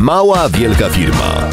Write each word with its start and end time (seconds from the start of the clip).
Mała 0.00 0.48
Wielka 0.48 0.90
Firma. 0.90 1.50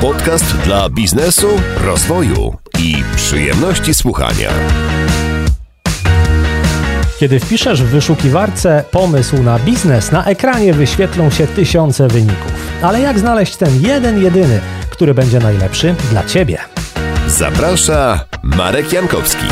Podcast 0.00 0.56
dla 0.56 0.88
biznesu, 0.88 1.48
rozwoju 1.84 2.56
i 2.78 2.96
przyjemności 3.16 3.94
słuchania. 3.94 4.50
Kiedy 7.18 7.40
wpiszesz 7.40 7.82
w 7.82 7.86
wyszukiwarce 7.86 8.84
pomysł 8.90 9.42
na 9.42 9.58
biznes, 9.58 10.12
na 10.12 10.24
ekranie 10.24 10.74
wyświetlą 10.74 11.30
się 11.30 11.46
tysiące 11.46 12.08
wyników. 12.08 12.52
Ale 12.82 13.00
jak 13.00 13.18
znaleźć 13.18 13.56
ten 13.56 13.82
jeden, 13.82 14.22
jedyny, 14.22 14.60
który 14.90 15.14
będzie 15.14 15.38
najlepszy 15.38 15.94
dla 16.10 16.24
Ciebie? 16.24 16.58
Zaprasza 17.26 18.24
Marek 18.42 18.92
Jankowski. 18.92 19.46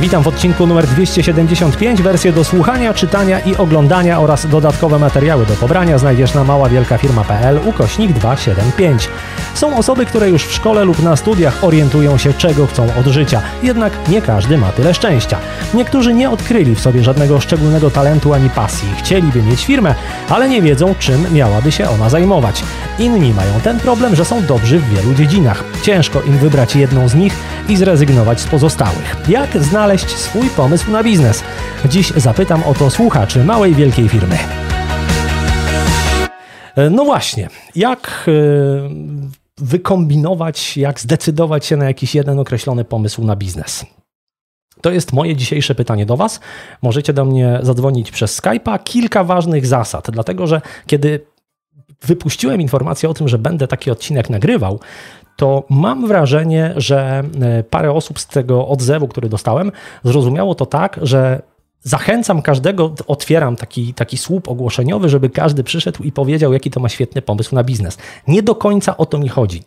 Witam 0.00 0.22
w 0.22 0.28
odcinku 0.28 0.66
numer 0.66 0.86
275. 0.86 2.02
Wersję 2.02 2.32
do 2.32 2.44
słuchania, 2.44 2.94
czytania 2.94 3.40
i 3.40 3.56
oglądania 3.56 4.20
oraz 4.20 4.46
dodatkowe 4.46 4.98
materiały 4.98 5.46
do 5.46 5.54
pobrania 5.54 5.98
znajdziesz 5.98 6.34
na 6.34 6.44
maławielkafirma.pl 6.44 7.60
ukośnik 7.64 8.12
275. 8.12 9.08
Są 9.54 9.76
osoby, 9.76 10.06
które 10.06 10.28
już 10.28 10.46
w 10.46 10.52
szkole 10.52 10.84
lub 10.84 11.02
na 11.02 11.16
studiach 11.16 11.64
orientują 11.64 12.18
się, 12.18 12.32
czego 12.32 12.66
chcą 12.66 12.86
od 13.00 13.06
życia. 13.06 13.42
Jednak 13.62 13.92
nie 14.08 14.22
każdy 14.22 14.58
ma 14.58 14.72
tyle 14.72 14.94
szczęścia. 14.94 15.38
Niektórzy 15.74 16.14
nie 16.14 16.30
odkryli 16.30 16.74
w 16.74 16.80
sobie 16.80 17.04
żadnego 17.04 17.40
szczególnego 17.40 17.90
talentu 17.90 18.34
ani 18.34 18.50
pasji. 18.50 18.88
Chcieliby 18.98 19.42
mieć 19.42 19.64
firmę, 19.64 19.94
ale 20.28 20.48
nie 20.48 20.62
wiedzą, 20.62 20.94
czym 20.98 21.32
miałaby 21.32 21.72
się 21.72 21.90
ona 21.90 22.08
zajmować. 22.08 22.62
Inni 22.98 23.34
mają 23.34 23.60
ten 23.64 23.80
problem, 23.80 24.16
że 24.16 24.24
są 24.24 24.42
dobrzy 24.46 24.78
w 24.78 24.88
wielu 24.88 25.14
dziedzinach. 25.14 25.64
Ciężko 25.82 26.22
im 26.22 26.38
wybrać 26.38 26.76
jedną 26.76 27.08
z 27.08 27.14
nich 27.14 27.36
i 27.68 27.76
zrezygnować 27.76 28.40
z 28.40 28.46
pozostałych. 28.46 29.16
Jak 29.28 29.62
znaleźć 29.62 29.87
swój 29.96 30.50
pomysł 30.50 30.90
na 30.90 31.02
biznes? 31.02 31.44
Dziś 31.84 32.10
zapytam 32.16 32.62
o 32.62 32.74
to 32.74 32.90
słuchaczy 32.90 33.44
małej 33.44 33.74
wielkiej 33.74 34.08
firmy. 34.08 34.38
No 36.90 37.04
właśnie, 37.04 37.48
jak 37.74 38.26
e, 38.28 38.32
wykombinować, 39.58 40.76
jak 40.76 41.00
zdecydować 41.00 41.66
się 41.66 41.76
na 41.76 41.84
jakiś 41.84 42.14
jeden 42.14 42.38
określony 42.38 42.84
pomysł 42.84 43.24
na 43.24 43.36
biznes? 43.36 43.86
To 44.80 44.90
jest 44.90 45.12
moje 45.12 45.36
dzisiejsze 45.36 45.74
pytanie 45.74 46.06
do 46.06 46.16
Was. 46.16 46.40
Możecie 46.82 47.12
do 47.12 47.24
mnie 47.24 47.58
zadzwonić 47.62 48.10
przez 48.10 48.42
Skype'a. 48.42 48.78
Kilka 48.84 49.24
ważnych 49.24 49.66
zasad, 49.66 50.10
dlatego 50.10 50.46
że 50.46 50.60
kiedy 50.86 51.26
wypuściłem 52.02 52.60
informację 52.60 53.08
o 53.08 53.14
tym, 53.14 53.28
że 53.28 53.38
będę 53.38 53.68
taki 53.68 53.90
odcinek 53.90 54.30
nagrywał, 54.30 54.80
to 55.38 55.64
mam 55.68 56.06
wrażenie, 56.06 56.74
że 56.76 57.22
e, 57.40 57.62
parę 57.62 57.92
osób 57.92 58.18
z 58.18 58.26
tego 58.26 58.68
odzewu, 58.68 59.08
który 59.08 59.28
dostałem, 59.28 59.72
zrozumiało 60.04 60.54
to 60.54 60.66
tak, 60.66 61.00
że 61.02 61.42
zachęcam 61.80 62.42
każdego, 62.42 62.94
otwieram 63.06 63.56
taki, 63.56 63.94
taki 63.94 64.18
słup 64.18 64.48
ogłoszeniowy, 64.48 65.08
żeby 65.08 65.30
każdy 65.30 65.64
przyszedł 65.64 66.02
i 66.02 66.12
powiedział, 66.12 66.52
jaki 66.52 66.70
to 66.70 66.80
ma 66.80 66.88
świetny 66.88 67.22
pomysł 67.22 67.54
na 67.54 67.64
biznes. 67.64 67.98
Nie 68.28 68.42
do 68.42 68.54
końca 68.54 68.96
o 68.96 69.06
to 69.06 69.18
mi 69.18 69.28
chodzi. 69.28 69.62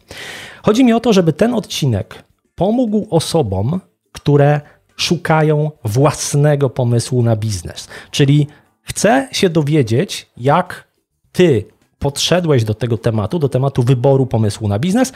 Chodzi 0.64 0.84
mi 0.84 0.94
o 0.94 1.00
to, 1.00 1.14
żeby 1.14 1.34
ten 1.34 1.54
odcinek 1.54 2.24
pomógł 2.56 3.08
osobom, 3.10 3.80
które 4.12 4.62
szukają 4.98 5.72
własnego 5.84 6.70
pomysłu 6.70 7.24
na 7.24 7.36
biznes. 7.36 7.88
Czyli 8.12 8.48
chcę 8.82 9.28
się 9.32 9.50
dowiedzieć, 9.50 10.30
jak 10.38 10.88
ty 11.32 11.66
podszedłeś 12.02 12.64
do 12.64 12.74
tego 12.74 12.98
tematu, 12.98 13.40
do 13.40 13.50
tematu 13.50 13.84
wyboru 13.84 14.26
pomysłu 14.26 14.68
na 14.68 14.80
biznes 14.80 15.14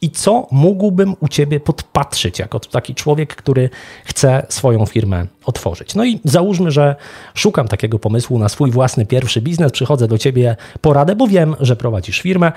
i 0.00 0.10
co 0.10 0.46
mógłbym 0.50 1.16
u 1.20 1.28
ciebie 1.28 1.60
podpatrzyć 1.60 2.38
jako 2.38 2.60
taki 2.60 2.94
człowiek, 2.94 3.36
który 3.36 3.70
chce 4.04 4.46
swoją 4.48 4.86
firmę 4.86 5.26
otworzyć. 5.44 5.94
No 5.94 6.04
i 6.04 6.20
załóżmy, 6.24 6.70
że 6.70 6.96
szukam 7.34 7.68
takiego 7.68 7.98
pomysłu 7.98 8.38
na 8.38 8.48
swój 8.48 8.70
własny 8.70 9.06
pierwszy 9.06 9.40
biznes, 9.40 9.72
przychodzę 9.72 10.08
do 10.08 10.18
ciebie 10.18 10.56
poradę, 10.80 11.16
bo 11.16 11.26
wiem, 11.26 11.56
że 11.60 11.76
prowadzisz 11.76 12.20
firmę 12.20 12.52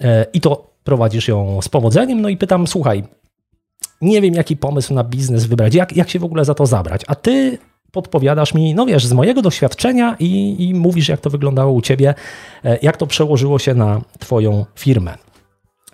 e, 0.00 0.26
i 0.32 0.40
to 0.40 0.70
prowadzisz 0.84 1.28
ją 1.28 1.62
z 1.62 1.68
powodzeniem, 1.68 2.20
no 2.20 2.28
i 2.28 2.36
pytam, 2.36 2.66
słuchaj, 2.66 3.04
nie 4.00 4.20
wiem, 4.20 4.34
jaki 4.34 4.56
pomysł 4.56 4.94
na 4.94 5.04
biznes 5.04 5.44
wybrać, 5.44 5.74
jak, 5.74 5.96
jak 5.96 6.10
się 6.10 6.18
w 6.18 6.24
ogóle 6.24 6.44
za 6.44 6.54
to 6.54 6.66
zabrać, 6.66 7.02
a 7.06 7.14
ty 7.14 7.58
podpowiadasz 7.94 8.54
mi, 8.54 8.74
no 8.74 8.86
wiesz, 8.86 9.06
z 9.06 9.12
mojego 9.12 9.42
doświadczenia 9.42 10.16
i, 10.18 10.56
i 10.58 10.74
mówisz, 10.74 11.08
jak 11.08 11.20
to 11.20 11.30
wyglądało 11.30 11.72
u 11.72 11.80
ciebie, 11.80 12.14
e, 12.64 12.78
jak 12.82 12.96
to 12.96 13.06
przełożyło 13.06 13.58
się 13.58 13.74
na 13.74 14.00
Twoją 14.18 14.64
firmę. 14.74 15.14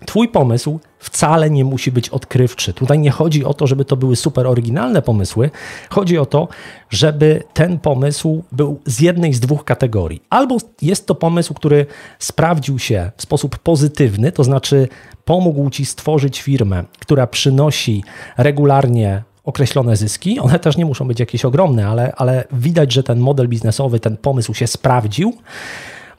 Twój 0.05 0.27
pomysł 0.29 0.79
wcale 0.99 1.49
nie 1.49 1.65
musi 1.65 1.91
być 1.91 2.09
odkrywczy. 2.09 2.73
Tutaj 2.73 2.99
nie 2.99 3.11
chodzi 3.11 3.45
o 3.45 3.53
to, 3.53 3.67
żeby 3.67 3.85
to 3.85 3.97
były 3.97 4.15
super 4.15 4.47
oryginalne 4.47 5.01
pomysły. 5.01 5.51
Chodzi 5.89 6.17
o 6.17 6.25
to, 6.25 6.47
żeby 6.89 7.43
ten 7.53 7.79
pomysł 7.79 8.43
był 8.51 8.79
z 8.85 8.99
jednej 8.99 9.33
z 9.33 9.39
dwóch 9.39 9.63
kategorii. 9.63 10.21
Albo 10.29 10.57
jest 10.81 11.07
to 11.07 11.15
pomysł, 11.15 11.53
który 11.53 11.85
sprawdził 12.19 12.79
się 12.79 13.11
w 13.17 13.21
sposób 13.21 13.59
pozytywny, 13.59 14.31
to 14.31 14.43
znaczy 14.43 14.87
pomógł 15.25 15.69
ci 15.69 15.85
stworzyć 15.85 16.41
firmę, 16.41 16.83
która 16.99 17.27
przynosi 17.27 18.03
regularnie 18.37 19.23
określone 19.43 19.95
zyski. 19.95 20.39
One 20.39 20.59
też 20.59 20.77
nie 20.77 20.85
muszą 20.85 21.07
być 21.07 21.19
jakieś 21.19 21.45
ogromne, 21.45 21.87
ale, 21.87 22.13
ale 22.15 22.43
widać, 22.51 22.93
że 22.93 23.03
ten 23.03 23.19
model 23.19 23.47
biznesowy, 23.47 23.99
ten 23.99 24.17
pomysł 24.17 24.53
się 24.53 24.67
sprawdził. 24.67 25.33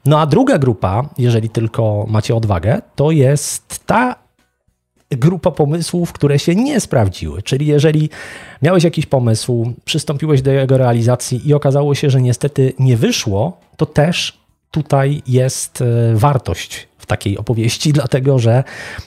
No 0.06 0.21
a 0.21 0.27
druga 0.27 0.59
grupa, 0.59 1.09
jeżeli 1.19 1.49
tylko 1.49 2.06
macie 2.09 2.37
odwagę, 2.37 2.82
to 2.97 3.11
jest 3.11 3.87
ta 3.87 4.22
grupa 5.11 5.50
pomysłów, 5.50 6.12
które 6.12 6.38
się 6.38 6.55
nie 6.55 6.81
sprawdziły. 6.81 7.43
Czyli 7.43 7.66
jeżeli 7.66 8.11
miałeś 8.62 8.84
jakiś 8.84 9.06
pomysł, 9.06 9.72
przystąpiłeś 9.84 10.43
do 10.43 10.53
jego 10.53 10.78
realizacji 10.78 11.49
i 11.49 11.55
okazało 11.55 11.94
się, 11.94 12.11
że 12.11 12.22
niestety 12.22 12.72
nie 12.78 12.97
wyszło, 12.97 13.61
to 13.77 13.87
też 13.87 14.38
tutaj 14.71 15.22
jest 15.27 15.82
e, 15.82 16.15
wartość 16.15 16.88
w 17.02 17.06
takiej 17.06 17.38
opowieści, 17.38 17.92
dlatego 17.98 18.38
że 18.38 18.64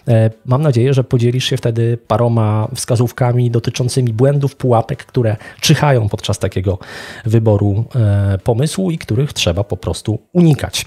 e, 0.07 0.29
mam 0.45 0.61
nadzieję, 0.61 0.93
że 0.93 1.03
podzielisz 1.03 1.45
się 1.45 1.57
wtedy 1.57 1.97
paroma 2.07 2.67
wskazówkami 2.75 3.51
dotyczącymi 3.51 4.13
błędów, 4.13 4.55
pułapek, 4.55 5.05
które 5.05 5.35
czyhają 5.61 6.09
podczas 6.09 6.39
takiego 6.39 6.79
wyboru 7.25 7.85
e, 7.95 8.37
pomysłu 8.43 8.91
i 8.91 8.97
których 8.97 9.33
trzeba 9.33 9.63
po 9.63 9.77
prostu 9.77 10.19
unikać. 10.33 10.85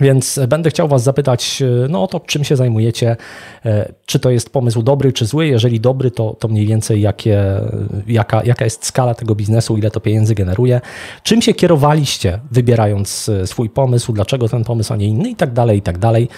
Więc 0.00 0.40
będę 0.48 0.70
chciał 0.70 0.88
Was 0.88 1.02
zapytać 1.02 1.62
e, 1.62 1.88
no, 1.88 2.02
o 2.02 2.06
to, 2.06 2.20
czym 2.20 2.44
się 2.44 2.56
zajmujecie, 2.56 3.16
e, 3.64 3.92
czy 4.06 4.18
to 4.18 4.30
jest 4.30 4.50
pomysł 4.50 4.82
dobry, 4.82 5.12
czy 5.12 5.26
zły. 5.26 5.46
Jeżeli 5.46 5.80
dobry, 5.80 6.10
to, 6.10 6.36
to 6.38 6.48
mniej 6.48 6.66
więcej 6.66 7.00
jakie, 7.00 7.60
jaka, 8.06 8.44
jaka 8.44 8.64
jest 8.64 8.86
skala 8.86 9.14
tego 9.14 9.34
biznesu, 9.34 9.76
ile 9.76 9.90
to 9.90 10.00
pieniędzy 10.00 10.34
generuje, 10.34 10.80
czym 11.22 11.42
się 11.42 11.54
kierowaliście, 11.54 12.38
wybierając 12.50 13.28
e, 13.28 13.46
swój 13.46 13.70
pomysł, 13.70 14.12
dlaczego 14.12 14.48
ten 14.48 14.64
pomysł, 14.64 14.92
a 14.92 14.96
nie 14.96 15.06
inny? 15.06 15.30
I 15.30 15.36
tak 15.36 15.52
dalej, 15.52 15.78
i 15.78 15.82
tak 15.82 15.98
dalej. 15.98 16.28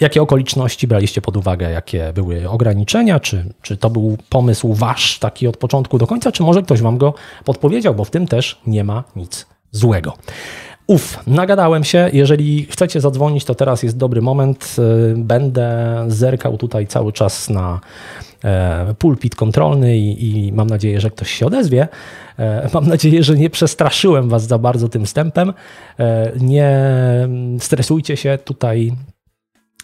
Jakie 0.00 0.22
okoliczności 0.22 0.86
braliście 0.86 1.20
pod 1.20 1.36
uwagę, 1.36 1.70
jakie 1.70 2.12
były 2.14 2.50
ograniczenia, 2.50 3.20
czy, 3.20 3.54
czy 3.62 3.76
to 3.76 3.90
był 3.90 4.18
pomysł 4.28 4.74
wasz 4.74 5.18
taki 5.18 5.48
od 5.48 5.56
początku 5.56 5.98
do 5.98 6.06
końca, 6.06 6.32
czy 6.32 6.42
może 6.42 6.62
ktoś 6.62 6.80
wam 6.80 6.98
go 6.98 7.14
podpowiedział, 7.44 7.94
bo 7.94 8.04
w 8.04 8.10
tym 8.10 8.26
też 8.26 8.60
nie 8.66 8.84
ma 8.84 9.04
nic 9.16 9.46
złego. 9.72 10.12
Uf, 10.86 11.18
nagadałem 11.26 11.84
się. 11.84 12.10
Jeżeli 12.12 12.66
chcecie 12.70 13.00
zadzwonić, 13.00 13.44
to 13.44 13.54
teraz 13.54 13.82
jest 13.82 13.96
dobry 13.96 14.22
moment. 14.22 14.76
Y, 14.78 15.14
będę 15.16 16.04
zerkał 16.08 16.58
tutaj 16.58 16.86
cały 16.86 17.12
czas 17.12 17.50
na 17.50 17.80
e, 18.44 18.94
pulpit 18.98 19.34
kontrolny 19.34 19.98
i, 19.98 20.46
i, 20.46 20.52
mam 20.52 20.66
nadzieję, 20.66 21.00
że 21.00 21.10
ktoś 21.10 21.30
się 21.30 21.46
odezwie. 21.46 21.88
E, 22.38 22.68
mam 22.74 22.88
nadzieję, 22.88 23.22
że 23.22 23.36
nie 23.36 23.50
przestraszyłem 23.50 24.28
Was 24.28 24.46
za 24.46 24.58
bardzo 24.58 24.88
tym 24.88 25.06
wstępem. 25.06 25.52
E, 25.98 26.32
nie 26.40 26.88
stresujcie 27.58 28.16
się 28.16 28.38
tutaj 28.44 28.92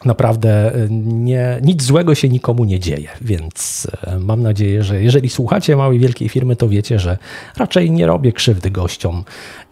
naprawdę 0.04 0.74
y, 0.74 0.88
nie, 0.90 1.60
nic 1.62 1.82
złego 1.82 2.14
się 2.14 2.28
nikomu 2.28 2.64
nie 2.64 2.80
dzieje, 2.80 3.08
więc 3.20 3.86
y, 4.16 4.18
mam 4.18 4.42
nadzieję, 4.42 4.82
że 4.82 5.02
jeżeli 5.02 5.30
słuchacie 5.30 5.76
małej, 5.76 5.98
wielkiej 5.98 6.28
firmy, 6.28 6.56
to 6.56 6.68
wiecie, 6.68 6.98
że 6.98 7.18
raczej 7.56 7.90
nie 7.90 8.06
robię 8.06 8.32
krzywdy 8.32 8.70
gościom 8.70 9.24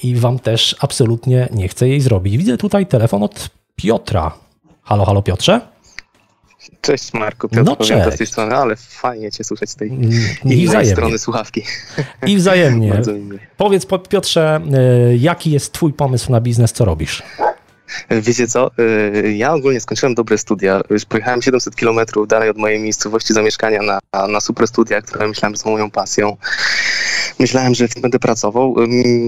i 0.02 0.16
wam 0.16 0.38
też 0.38 0.76
absolutnie 0.80 1.48
nie 1.52 1.68
chcę 1.68 1.88
jej 1.88 2.00
zrobić. 2.00 2.36
Widzę 2.36 2.56
tutaj 2.56 2.86
telefon 2.86 3.22
od 3.22 3.50
Piotra. 3.76 4.32
Halo, 4.82 5.04
halo 5.04 5.22
Piotrze? 5.22 5.60
Cześć 6.80 7.12
Marku, 7.12 7.48
Piotr 7.48 7.64
no, 7.64 7.76
cześć. 7.76 8.14
z 8.14 8.18
tej 8.18 8.26
strony, 8.26 8.56
ale 8.56 8.76
fajnie 8.76 9.32
Cię 9.32 9.44
słyszeć 9.44 9.70
z 9.70 9.76
tej 9.76 9.92
I 10.44 10.68
strony 10.86 11.18
słuchawki. 11.18 11.62
I 12.26 12.36
wzajemnie. 12.36 13.02
Powiedz 13.56 13.86
Piotrze, 14.08 14.60
y, 15.12 15.16
jaki 15.16 15.50
jest 15.50 15.72
Twój 15.72 15.92
pomysł 15.92 16.32
na 16.32 16.40
biznes, 16.40 16.72
co 16.72 16.84
robisz? 16.84 17.22
Wiecie 18.10 18.48
co, 18.48 18.70
y, 18.78 19.32
ja 19.36 19.54
ogólnie 19.54 19.80
skończyłem 19.80 20.14
dobre 20.14 20.38
studia. 20.38 20.80
Już 20.90 21.04
pojechałem 21.04 21.42
700 21.42 21.76
km 21.76 22.00
dalej 22.26 22.50
od 22.50 22.56
mojej 22.56 22.80
miejscowości 22.80 23.34
zamieszkania 23.34 23.82
na, 23.82 24.26
na 24.28 24.40
super 24.40 24.66
studia, 24.66 25.02
które 25.02 25.28
myślałem, 25.28 25.56
są 25.56 25.70
moją 25.70 25.90
pasją. 25.90 26.36
Myślałem, 27.40 27.74
że 27.74 27.88
będę 28.02 28.18
pracował 28.18 28.74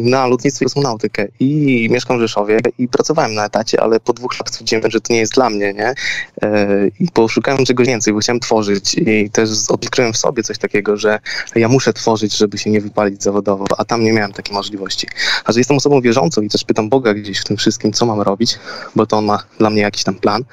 na 0.03 0.27
lotnictwie 0.27 0.67
kosmonautykę 0.67 1.29
i 1.41 1.89
mieszkam 1.91 2.19
w 2.19 2.21
Rzeszowie 2.21 2.59
i 2.79 2.89
pracowałem 2.89 3.35
na 3.35 3.45
etacie, 3.45 3.81
ale 3.81 4.01
po 4.01 4.13
dwóch 4.13 4.33
latach 4.33 4.49
stwierdziłem, 4.49 4.91
że 4.91 5.01
to 5.01 5.13
nie 5.13 5.19
jest 5.19 5.35
dla 5.35 5.51
mnie, 5.51 5.73
nie? 5.73 5.95
E, 6.43 6.89
I 7.01 7.09
poszukałem 7.13 7.65
czegoś 7.65 7.87
więcej, 7.87 8.15
bo 8.15 8.21
chciałem 8.21 8.41
tworzyć 8.41 8.95
i 8.95 9.31
też 9.31 9.51
odkryłem 9.69 10.13
w 10.13 10.17
sobie 10.17 10.43
coś 10.43 10.59
takiego, 10.59 10.97
że 10.97 11.19
ja 11.55 11.69
muszę 11.69 11.93
tworzyć, 11.93 12.37
żeby 12.37 12.59
się 12.59 12.71
nie 12.71 12.81
wypalić 12.81 13.23
zawodowo, 13.23 13.65
a 13.79 13.85
tam 13.85 14.05
nie 14.05 14.13
miałem 14.13 14.33
takiej 14.33 14.55
możliwości. 14.55 15.07
A 15.45 15.53
że 15.53 15.61
jestem 15.61 15.77
osobą 15.77 16.01
wierzącą 16.01 16.43
i 16.43 16.49
też 16.49 16.65
pytam 16.65 16.89
Boga 16.89 17.15
gdzieś 17.15 17.41
w 17.41 17.45
tym 17.45 17.57
wszystkim, 17.57 17.93
co 17.93 18.07
mam 18.07 18.21
robić, 18.21 18.59
bo 18.97 19.07
to 19.07 19.19
on 19.19 19.25
ma 19.25 19.43
dla 19.59 19.71
mnie 19.71 19.83
jakiś 19.83 20.05
tam 20.05 20.15
plan, 20.15 20.45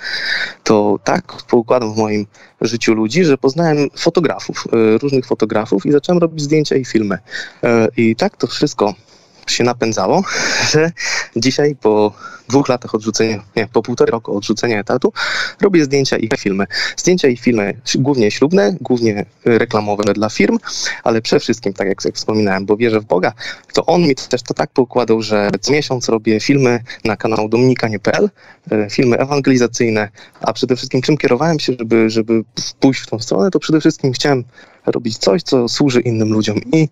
to 0.63 0.99
tak 1.03 1.33
poukładam 1.49 1.93
w 1.93 1.97
moim 1.97 2.25
życiu 2.61 2.93
ludzi, 2.93 3.23
że 3.23 3.37
poznałem 3.37 3.89
fotografów, 3.97 4.67
e, 4.73 4.97
różnych 4.97 5.25
fotografów 5.25 5.85
i 5.85 5.91
zacząłem 5.91 6.21
robić 6.21 6.41
zdjęcia 6.41 6.75
i 6.75 6.85
filmy. 6.85 7.17
E, 7.63 7.87
I 7.97 8.15
tak 8.15 8.37
to 8.37 8.47
wszystko 8.47 8.93
się 9.51 9.63
napędzało, 9.63 10.23
że 10.71 10.91
dzisiaj 11.35 11.75
po 11.75 12.13
dwóch 12.49 12.69
latach 12.69 12.95
odrzucenia, 12.95 13.43
nie, 13.55 13.67
po 13.67 13.81
półtorej 13.81 14.11
roku 14.11 14.37
odrzucenia 14.37 14.79
etatu 14.79 15.13
robię 15.61 15.85
zdjęcia 15.85 16.17
i 16.17 16.29
filmy. 16.37 16.65
Zdjęcia 16.97 17.27
i 17.27 17.37
filmy 17.37 17.81
głównie 17.95 18.31
ślubne, 18.31 18.75
głównie 18.81 19.25
reklamowe 19.45 20.13
dla 20.13 20.29
firm, 20.29 20.57
ale 21.03 21.21
przede 21.21 21.39
wszystkim, 21.39 21.73
tak 21.73 21.87
jak, 21.87 22.01
wspominałem, 22.13 22.65
bo 22.65 22.77
wierzę 22.77 22.99
w 22.99 23.05
Boga, 23.05 23.33
to 23.73 23.85
on 23.85 24.01
mi 24.01 24.15
też 24.15 24.41
to 24.41 24.53
tak 24.53 24.71
poukładał, 24.71 25.21
że 25.21 25.49
co 25.61 25.71
miesiąc 25.71 26.09
robię 26.09 26.39
filmy 26.39 26.79
na 27.05 27.17
kanał 27.17 27.49
dominikanie.pl, 27.49 28.29
e, 28.71 28.89
filmy 28.89 29.17
ewangelizacyjne, 29.17 30.09
a 30.41 30.53
przede 30.53 30.75
wszystkim 30.75 31.01
czym 31.01 31.17
kierowałem 31.17 31.59
się, 31.59 31.73
żeby, 31.79 32.09
żeby 32.09 32.43
pójść 32.79 33.01
w 33.01 33.07
tą 33.07 33.19
stronę, 33.19 33.51
to 33.51 33.59
przede 33.59 33.79
wszystkim 33.79 34.13
chciałem 34.13 34.43
robić 34.85 35.17
coś, 35.17 35.43
co 35.43 35.69
służy 35.69 36.01
innym 36.01 36.33
ludziom. 36.33 36.57
I, 36.73 36.89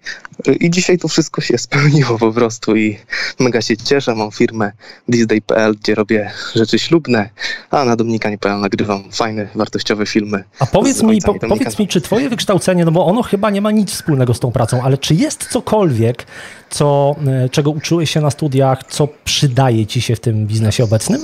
I 0.60 0.70
dzisiaj 0.70 0.98
to 0.98 1.08
wszystko 1.08 1.42
się 1.42 1.58
spełniło 1.68 2.18
po 2.18 2.32
prostu 2.32 2.76
i 2.76 2.98
mega 3.40 3.62
się 3.62 3.78
cieszę. 3.78 4.16
Mam 4.16 4.32
firmę 4.32 4.72
thisday.pl, 5.12 5.76
gdzie 5.76 5.96
robię 5.96 6.32
rzeczy 6.56 6.80
ślubne, 6.80 7.30
a 7.72 7.86
na 7.86 7.96
dominikanie.pl 7.96 8.60
nagrywam 8.60 9.04
fajne, 9.12 9.48
wartościowe 9.56 10.06
filmy. 10.06 10.44
A 10.60 10.66
powiedz 10.66 11.04
mi, 11.04 11.22
po, 11.22 11.34
powiedz 11.34 11.80
mi, 11.80 11.88
czy 11.88 12.02
twoje 12.02 12.30
wykształcenie, 12.30 12.86
no 12.86 12.92
bo 12.92 13.06
ono 13.06 13.24
chyba 13.24 13.50
nie 13.50 13.62
ma 13.62 13.72
nic 13.72 13.92
wspólnego 13.92 14.34
z 14.34 14.40
tą 14.40 14.52
pracą, 14.52 14.82
ale 14.84 14.98
czy 14.98 15.16
jest 15.16 15.50
cokolwiek, 15.50 16.26
co, 16.70 17.16
e, 17.28 17.50
czego 17.50 17.72
uczyłeś 17.72 18.12
się 18.12 18.22
na 18.22 18.32
studiach, 18.32 18.84
co 18.90 19.08
przydaje 19.24 19.86
ci 19.86 20.02
się 20.02 20.16
w 20.16 20.20
tym 20.20 20.48
biznesie 20.48 20.84
obecnym? 20.84 21.22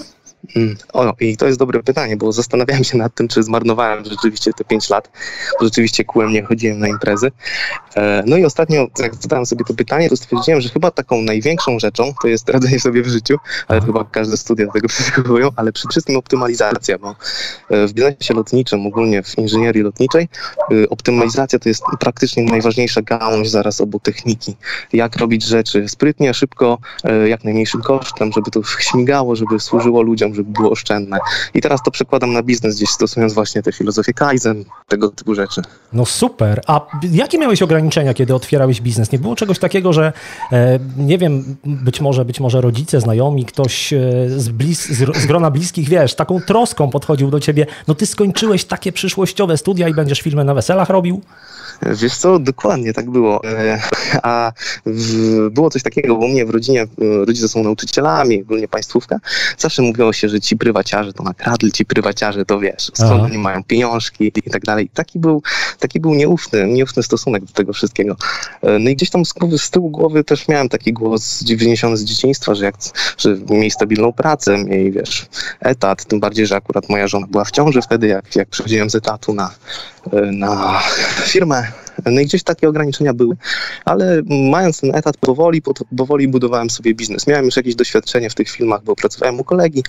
Mm, 0.55 0.75
o, 0.93 1.13
i 1.19 1.37
to 1.37 1.45
jest 1.45 1.59
dobre 1.59 1.83
pytanie, 1.83 2.17
bo 2.17 2.31
zastanawiałem 2.31 2.83
się 2.83 2.97
nad 2.97 3.15
tym, 3.15 3.27
czy 3.27 3.43
zmarnowałem 3.43 4.05
rzeczywiście 4.05 4.53
te 4.53 4.63
5 4.63 4.89
lat, 4.89 5.11
bo 5.59 5.65
rzeczywiście 5.65 6.03
kółem 6.03 6.31
nie 6.31 6.43
chodziłem 6.43 6.79
na 6.79 6.87
imprezy. 6.87 7.31
E, 7.95 8.23
no 8.27 8.37
i 8.37 8.45
ostatnio, 8.45 8.87
jak 8.99 9.15
zadałem 9.15 9.45
sobie 9.45 9.65
to 9.65 9.73
pytanie, 9.73 10.09
to 10.09 10.17
stwierdziłem, 10.17 10.61
że 10.61 10.69
chyba 10.69 10.91
taką 10.91 11.21
największą 11.21 11.79
rzeczą 11.79 12.13
to 12.21 12.27
jest 12.27 12.49
radzenie 12.49 12.79
sobie 12.79 13.03
w 13.03 13.07
życiu, 13.07 13.37
ale 13.67 13.81
chyba 13.81 14.03
każde 14.03 14.37
studia 14.37 14.65
do 14.65 14.71
tego 14.71 14.87
przystępują, 14.93 15.49
ale 15.55 15.71
przede 15.71 15.91
wszystkim 15.91 16.17
optymalizacja, 16.17 16.97
bo 16.97 17.15
e, 17.69 17.87
w 17.87 17.93
biznesie 17.93 18.33
lotniczym, 18.33 18.87
ogólnie 18.87 19.23
w 19.23 19.37
inżynierii 19.37 19.83
lotniczej, 19.83 20.27
e, 20.71 20.89
optymalizacja 20.89 21.59
to 21.59 21.69
jest 21.69 21.83
praktycznie 21.99 22.43
najważniejsza 22.43 23.01
gałąź 23.01 23.49
zaraz 23.49 23.81
obok 23.81 24.03
techniki. 24.03 24.55
Jak 24.93 25.17
robić 25.17 25.43
rzeczy 25.43 25.89
sprytnie, 25.89 26.33
szybko, 26.33 26.77
jak 27.25 27.43
najmniejszym 27.43 27.81
kosztem, 27.81 28.31
żeby 28.35 28.51
to 28.51 28.63
śmigało, 28.79 29.35
żeby 29.35 29.59
służyło 29.59 30.01
ludziom, 30.01 30.32
żeby 30.33 30.51
było 30.51 30.71
oszczędne. 30.71 31.18
I 31.53 31.62
teraz 31.62 31.81
to 31.85 31.91
przekładam 31.91 32.33
na 32.33 32.44
biznes 32.44 32.75
gdzieś 32.75 32.89
stosując 32.89 33.33
właśnie 33.33 33.63
te 33.63 33.71
filozofie 33.71 34.13
Kaizen, 34.13 34.65
tego 34.88 35.09
typu 35.09 35.35
rzeczy. 35.35 35.62
No 35.94 36.06
super. 36.06 36.62
A 36.68 36.88
jakie 37.12 37.38
miałeś 37.38 37.62
ograniczenia, 37.62 38.13
kiedy 38.13 38.35
otwierałeś 38.35 38.81
biznes? 38.81 39.12
Nie 39.12 39.19
było 39.19 39.35
czegoś 39.35 39.59
takiego, 39.59 39.94
że 39.94 40.13
e, 40.51 40.80
nie 40.97 41.18
wiem, 41.18 41.56
być 41.65 42.01
może, 42.01 42.25
być 42.25 42.39
może 42.39 42.62
rodzice, 42.62 43.01
znajomi, 43.01 43.45
ktoś 43.45 43.94
e, 43.94 44.00
z, 44.38 44.50
blis, 44.50 44.89
z, 44.89 45.25
grona 45.25 45.51
bliskich, 45.51 45.89
wiesz, 45.89 46.15
taką 46.15 46.41
troską 46.41 46.89
podchodził 46.89 47.31
do 47.31 47.39
ciebie, 47.39 47.65
no 47.88 47.95
ty 47.95 48.06
skończyłeś 48.06 48.65
takie 48.65 48.91
przyszłościowe 48.91 49.57
studia 49.57 49.89
i 49.89 49.94
będziesz 49.94 50.21
filmy 50.21 50.44
na 50.44 50.53
weselach 50.53 50.89
robił? 50.89 51.21
Wiesz 51.81 52.18
co, 52.18 52.39
dokładnie 52.39 52.94
tak 52.94 53.09
było. 53.09 53.44
E, 53.44 53.81
a 54.24 54.51
było 55.51 55.69
coś 55.69 55.83
takiego, 55.83 56.15
bo 56.15 56.25
u 56.25 56.27
mnie 56.27 56.45
w 56.45 56.50
rodzinie 56.50 56.88
rodzice 56.97 57.47
są 57.50 57.63
nauczycielami, 57.63 58.41
ogólnie 58.41 58.68
państwówka. 58.68 59.19
Zawsze 59.57 59.81
mówiło 59.81 60.13
się, 60.13 60.22
że 60.29 60.41
ci 60.41 60.57
prywaciarze 60.57 61.13
to 61.13 61.23
nakradli, 61.23 61.71
ci 61.71 61.85
prywaciarze 61.85 62.45
to 62.45 62.59
wiesz, 62.59 62.91
skąd 62.93 63.23
oni 63.23 63.37
mają 63.37 63.63
pieniążki 63.63 64.31
i 64.45 64.51
tak 64.51 64.63
dalej. 64.63 64.89
Taki 64.93 65.19
był, 65.19 65.41
taki 65.79 65.99
był 65.99 66.13
nieufny, 66.13 66.67
nieufny 66.67 67.03
stosunek 67.03 67.45
do 67.45 67.53
tego 67.53 67.73
wszystkiego. 67.73 68.15
E, 68.61 68.79
no 68.79 68.89
i 68.89 68.95
gdzieś 68.95 69.09
tam 69.09 69.25
z, 69.25 69.33
z 69.57 69.69
tyłu 69.69 69.89
głowy 69.89 70.23
też 70.23 70.47
miałem 70.47 70.69
taki 70.69 70.93
głos 70.93 71.43
wyniesiony 71.43 71.97
z 71.97 72.03
dzieciństwa, 72.03 72.55
że 72.55 72.65
jak 72.65 72.75
że 73.17 73.37
miej 73.49 73.71
stabilną 73.71 74.13
pracę, 74.13 74.57
miej 74.57 74.91
wiesz, 74.91 75.25
etat, 75.59 76.05
tym 76.05 76.19
bardziej, 76.19 76.45
że 76.47 76.55
akurat 76.55 76.89
moja 76.89 77.07
żona 77.07 77.27
była 77.27 77.45
w 77.45 77.51
ciąży 77.51 77.81
wtedy, 77.81 78.07
jak, 78.07 78.35
jak 78.35 78.49
przechodziłem 78.49 78.89
z 78.89 78.95
etatu 78.95 79.33
na, 79.33 79.51
na 80.31 80.81
firmę 81.25 81.82
no 82.11 82.21
i 82.21 82.25
gdzieś 82.25 82.44
takie 82.44 82.69
ograniczenia 82.69 83.13
były, 83.13 83.35
ale 83.85 84.21
mając 84.51 84.79
ten 84.79 84.95
etat 84.95 85.17
powoli, 85.17 85.61
powoli 85.97 86.27
budowałem 86.27 86.69
sobie 86.69 86.95
biznes. 86.95 87.27
Miałem 87.27 87.45
już 87.45 87.57
jakieś 87.57 87.75
doświadczenie 87.75 88.29
w 88.29 88.35
tych 88.35 88.50
filmach, 88.50 88.83
bo 88.83 88.95
pracowałem 88.95 89.39
u 89.39 89.44
kolegi. 89.44 89.83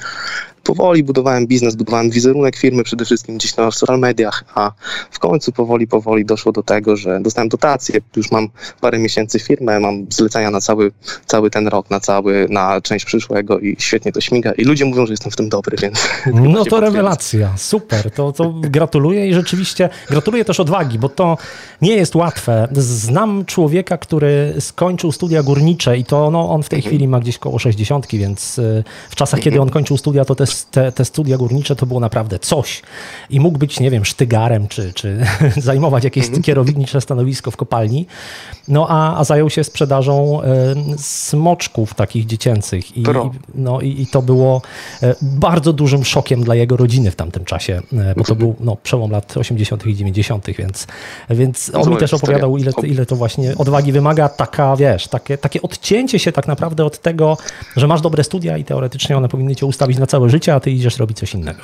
Powoli 0.62 1.04
budowałem 1.04 1.46
biznes, 1.46 1.74
budowałem 1.74 2.10
wizerunek 2.10 2.56
firmy 2.56 2.84
przede 2.84 3.04
wszystkim 3.04 3.36
gdzieś 3.36 3.56
na 3.56 3.70
social 3.70 3.98
mediach, 3.98 4.44
a 4.54 4.72
w 5.10 5.18
końcu 5.18 5.52
powoli, 5.52 5.86
powoli 5.86 6.24
doszło 6.24 6.52
do 6.52 6.62
tego, 6.62 6.96
że 6.96 7.20
dostałem 7.20 7.48
dotację, 7.48 8.00
już 8.16 8.30
mam 8.30 8.48
parę 8.80 8.98
miesięcy 8.98 9.40
firmę, 9.40 9.80
mam 9.80 10.06
zlecenia 10.10 10.50
na 10.50 10.60
cały, 10.60 10.92
cały 11.26 11.50
ten 11.50 11.68
rok, 11.68 11.90
na 11.90 12.00
cały, 12.00 12.46
na 12.50 12.80
część 12.80 13.04
przyszłego 13.04 13.58
i 13.58 13.76
świetnie 13.78 14.12
to 14.12 14.20
śmiga. 14.20 14.52
I 14.52 14.64
ludzie 14.64 14.84
mówią, 14.84 15.06
że 15.06 15.12
jestem 15.12 15.32
w 15.32 15.36
tym 15.36 15.48
dobry, 15.48 15.76
więc... 15.82 16.08
No 16.54 16.64
to 16.64 16.80
rewelacja, 16.80 17.52
super, 17.56 18.10
to, 18.10 18.32
to 18.32 18.54
gratuluję 18.62 19.28
i 19.28 19.34
rzeczywiście 19.34 19.88
gratuluję 20.10 20.44
też 20.44 20.60
odwagi, 20.60 20.98
bo 20.98 21.08
to 21.08 21.38
nie 21.82 21.96
jest 21.96 22.03
jest 22.04 22.14
łatwe. 22.14 22.68
Znam 22.72 23.44
człowieka, 23.44 23.98
który 23.98 24.54
skończył 24.60 25.12
studia 25.12 25.42
górnicze 25.42 25.98
i 25.98 26.04
to 26.04 26.30
no, 26.30 26.50
on 26.50 26.62
w 26.62 26.68
tej 26.68 26.78
mhm. 26.78 26.90
chwili 26.90 27.08
ma 27.08 27.20
gdzieś 27.20 27.38
koło 27.38 27.58
60, 27.58 28.06
więc 28.06 28.58
y, 28.58 28.84
w 29.10 29.14
czasach, 29.14 29.40
kiedy 29.40 29.60
on 29.60 29.70
kończył 29.70 29.96
studia, 29.96 30.24
to 30.24 30.34
te, 30.34 30.44
te, 30.70 30.92
te, 30.92 31.04
studia 31.04 31.36
górnicze 31.36 31.76
to 31.76 31.86
było 31.86 32.00
naprawdę 32.00 32.38
coś. 32.38 32.82
I 33.30 33.40
mógł 33.40 33.58
być, 33.58 33.80
nie 33.80 33.90
wiem, 33.90 34.04
sztygarem, 34.04 34.68
czy, 34.68 34.92
czy 34.92 35.26
zajmować 35.56 36.04
jakieś 36.04 36.24
mhm. 36.24 36.42
kierownicze 36.42 37.00
stanowisko 37.00 37.50
w 37.50 37.56
kopalni. 37.56 38.06
No 38.68 38.86
a, 38.88 39.16
a 39.18 39.24
zajął 39.24 39.50
się 39.50 39.64
sprzedażą 39.64 40.42
y, 40.42 40.46
smoczków 40.98 41.94
takich 41.94 42.26
dziecięcych. 42.26 42.96
I, 42.96 43.04
no, 43.54 43.80
i, 43.80 44.02
i 44.02 44.06
to 44.06 44.22
było 44.22 44.62
y, 45.02 45.14
bardzo 45.22 45.72
dużym 45.72 46.04
szokiem 46.04 46.44
dla 46.44 46.54
jego 46.54 46.76
rodziny 46.76 47.10
w 47.10 47.16
tamtym 47.16 47.44
czasie, 47.44 47.80
bo 47.92 48.24
to 48.24 48.34
mhm. 48.34 48.38
był 48.38 48.54
no, 48.60 48.76
przełom 48.82 49.10
lat 49.10 49.36
80. 49.36 49.86
i 49.86 49.94
90., 49.94 50.46
więc, 50.46 50.86
więc 51.30 51.70
on 51.74 51.93
mi 51.94 52.00
też 52.00 52.14
opowiadał, 52.14 52.56
ile, 52.56 52.72
ile 52.82 53.06
to 53.06 53.16
właśnie 53.16 53.54
odwagi 53.58 53.92
wymaga, 53.92 54.28
taka, 54.28 54.76
wiesz, 54.76 55.08
takie, 55.08 55.38
takie 55.38 55.62
odcięcie 55.62 56.18
się 56.18 56.32
tak 56.32 56.46
naprawdę 56.46 56.84
od 56.84 56.98
tego, 56.98 57.38
że 57.76 57.86
masz 57.86 58.00
dobre 58.00 58.24
studia 58.24 58.58
i 58.58 58.64
teoretycznie 58.64 59.16
one 59.16 59.28
powinny 59.28 59.56
cię 59.56 59.66
ustawić 59.66 59.98
na 59.98 60.06
całe 60.06 60.30
życie, 60.30 60.54
a 60.54 60.60
ty 60.60 60.70
idziesz 60.70 60.98
robić 60.98 61.18
coś 61.18 61.34
innego. 61.34 61.60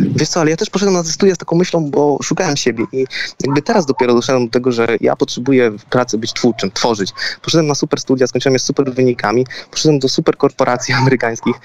Wiesz 0.00 0.28
co, 0.28 0.40
ale 0.40 0.50
ja 0.50 0.56
też 0.56 0.70
poszedłem 0.70 0.94
na 0.94 1.02
te 1.02 1.08
studia 1.08 1.34
z 1.34 1.38
taką 1.38 1.56
myślą, 1.56 1.90
bo 1.90 2.18
szukałem 2.22 2.56
siebie 2.56 2.84
i 2.92 3.06
jakby 3.44 3.62
teraz 3.62 3.86
dopiero 3.86 4.14
doszedłem 4.14 4.46
do 4.46 4.52
tego, 4.52 4.72
że 4.72 4.86
ja 5.00 5.16
potrzebuję 5.16 5.70
w 5.70 5.84
pracy 5.84 6.18
być 6.18 6.32
twórczym, 6.32 6.70
tworzyć. 6.70 7.12
Poszedłem 7.42 7.66
na 7.66 7.74
super 7.74 8.00
studia, 8.00 8.26
skończyłem 8.26 8.54
je 8.54 8.58
z 8.58 8.64
super 8.64 8.92
wynikami, 8.92 9.46
poszedłem 9.70 9.98
do 9.98 10.08
super 10.08 10.36
korporacji 10.36 10.94
amerykańskich, 11.00 11.56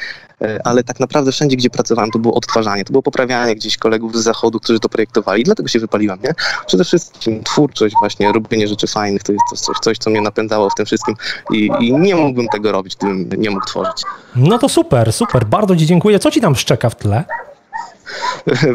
e, 0.41 0.67
ale 0.67 0.83
tak 0.83 0.99
naprawdę 0.99 1.31
wszędzie, 1.31 1.57
gdzie 1.57 1.69
pracowałem, 1.69 2.11
to 2.11 2.19
było 2.19 2.33
odtwarzanie, 2.33 2.85
to 2.85 2.91
było 2.91 3.03
poprawianie 3.03 3.55
gdzieś 3.55 3.77
kolegów 3.77 4.17
z 4.17 4.23
zachodu, 4.23 4.59
którzy 4.59 4.79
to 4.79 4.89
projektowali 4.89 5.41
i 5.41 5.45
dlatego 5.45 5.69
się 5.69 5.79
wypaliłem, 5.79 6.19
nie? 6.23 6.33
Przede 6.67 6.83
wszystkim 6.83 7.43
twórczość, 7.43 7.86
właśnie 7.99 8.31
robienie 8.31 8.67
rzeczy 8.67 8.87
fajnych, 8.87 9.23
to 9.23 9.31
jest 9.31 9.65
coś, 9.65 9.77
coś 9.77 9.97
co 9.97 10.09
mnie 10.09 10.21
napędzało 10.21 10.69
w 10.69 10.75
tym 10.75 10.85
wszystkim 10.85 11.15
i, 11.53 11.69
i 11.79 11.93
nie 11.93 12.15
mógłbym 12.15 12.47
tego 12.47 12.71
robić, 12.71 12.95
gdybym 12.95 13.41
nie 13.41 13.49
mógł 13.49 13.65
tworzyć. 13.65 14.03
No 14.35 14.57
to 14.57 14.69
super, 14.69 15.13
super, 15.13 15.45
bardzo 15.45 15.75
Ci 15.75 15.85
dziękuję. 15.85 16.19
Co 16.19 16.31
Ci 16.31 16.41
tam 16.41 16.55
szczeka 16.55 16.89
w 16.89 16.95
tle? 16.95 17.23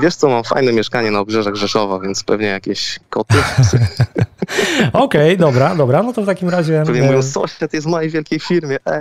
Wiesz 0.02 0.14
co, 0.14 0.28
mam 0.28 0.44
fajne 0.44 0.72
mieszkanie 0.72 1.10
na 1.10 1.20
obrzeżach 1.20 1.54
Rzeszowa, 1.54 1.98
więc 1.98 2.24
pewnie 2.24 2.46
jakieś 2.46 3.00
koty. 3.10 3.34
Okej, 4.92 5.34
okay, 5.34 5.36
dobra, 5.36 5.74
dobra, 5.74 6.02
no 6.02 6.12
to 6.12 6.22
w 6.22 6.26
takim 6.26 6.48
razie... 6.48 6.82
Pewnie 6.86 7.16
e, 7.16 7.22
sąsiad 7.22 7.72
jest 7.72 7.86
w 7.86 7.90
mojej 7.90 8.10
wielkiej 8.10 8.40
firmie, 8.40 8.76
ej, 8.86 9.00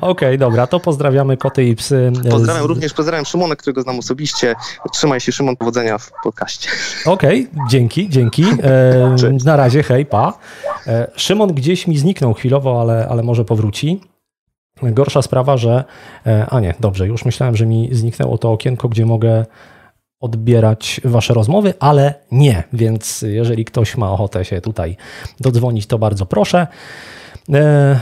Okej, 0.00 0.28
okay, 0.28 0.38
dobra, 0.38 0.66
to 0.66 0.80
pozdrawiamy 0.80 1.36
koty 1.36 1.64
i 1.64 1.76
psy. 1.76 2.12
Pozdrawiam 2.30 2.64
również, 2.64 2.92
pozdrawiam 2.92 3.24
Szymona, 3.24 3.56
którego 3.56 3.82
znam 3.82 3.98
osobiście. 3.98 4.54
Trzymaj 4.92 5.20
się 5.20 5.32
Szymon, 5.32 5.56
powodzenia 5.56 5.98
w 5.98 6.10
podcaście. 6.22 6.70
Okej, 7.04 7.48
okay, 7.52 7.64
dzięki, 7.70 8.08
dzięki. 8.08 8.44
E, 8.62 9.16
na 9.44 9.56
razie, 9.56 9.82
hej, 9.82 10.06
pa. 10.06 10.38
E, 10.86 11.10
Szymon 11.16 11.54
gdzieś 11.54 11.86
mi 11.86 11.98
zniknął 11.98 12.34
chwilowo, 12.34 12.80
ale, 12.80 13.08
ale 13.10 13.22
może 13.22 13.44
powróci. 13.44 14.00
Gorsza 14.82 15.22
sprawa, 15.22 15.56
że. 15.56 15.84
E, 16.26 16.46
a 16.50 16.60
nie, 16.60 16.74
dobrze, 16.80 17.06
już 17.06 17.24
myślałem, 17.24 17.56
że 17.56 17.66
mi 17.66 17.88
zniknęło 17.92 18.38
to 18.38 18.52
okienko, 18.52 18.88
gdzie 18.88 19.06
mogę 19.06 19.46
odbierać 20.20 21.00
Wasze 21.04 21.34
rozmowy, 21.34 21.74
ale 21.80 22.14
nie. 22.32 22.62
Więc 22.72 23.22
jeżeli 23.22 23.64
ktoś 23.64 23.96
ma 23.96 24.12
ochotę 24.12 24.44
się 24.44 24.60
tutaj 24.60 24.96
dodzwonić, 25.40 25.86
to 25.86 25.98
bardzo 25.98 26.26
proszę. 26.26 26.66
E, 27.54 28.00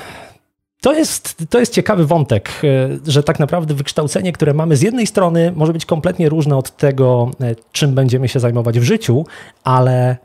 to 0.81 0.93
jest, 0.93 1.45
to 1.51 1.59
jest 1.59 1.73
ciekawy 1.73 2.07
wątek, 2.07 2.51
e, 2.65 3.11
że 3.11 3.23
tak 3.23 3.39
naprawdę 3.39 3.75
wykształcenie, 3.75 4.33
które 4.33 4.55
mamy 4.55 4.77
z 4.77 4.83
jednej 4.83 5.07
strony 5.07 5.53
może 5.57 5.73
być 5.73 5.87
kompletnie 5.87 6.29
różne 6.29 6.57
od 6.57 6.77
tego, 6.77 7.31
czym 7.73 7.95
będziemy 7.95 8.29
się 8.29 8.41
zajmować 8.41 8.81
w 8.81 8.83
życiu, 8.83 9.27
ale 9.65 10.17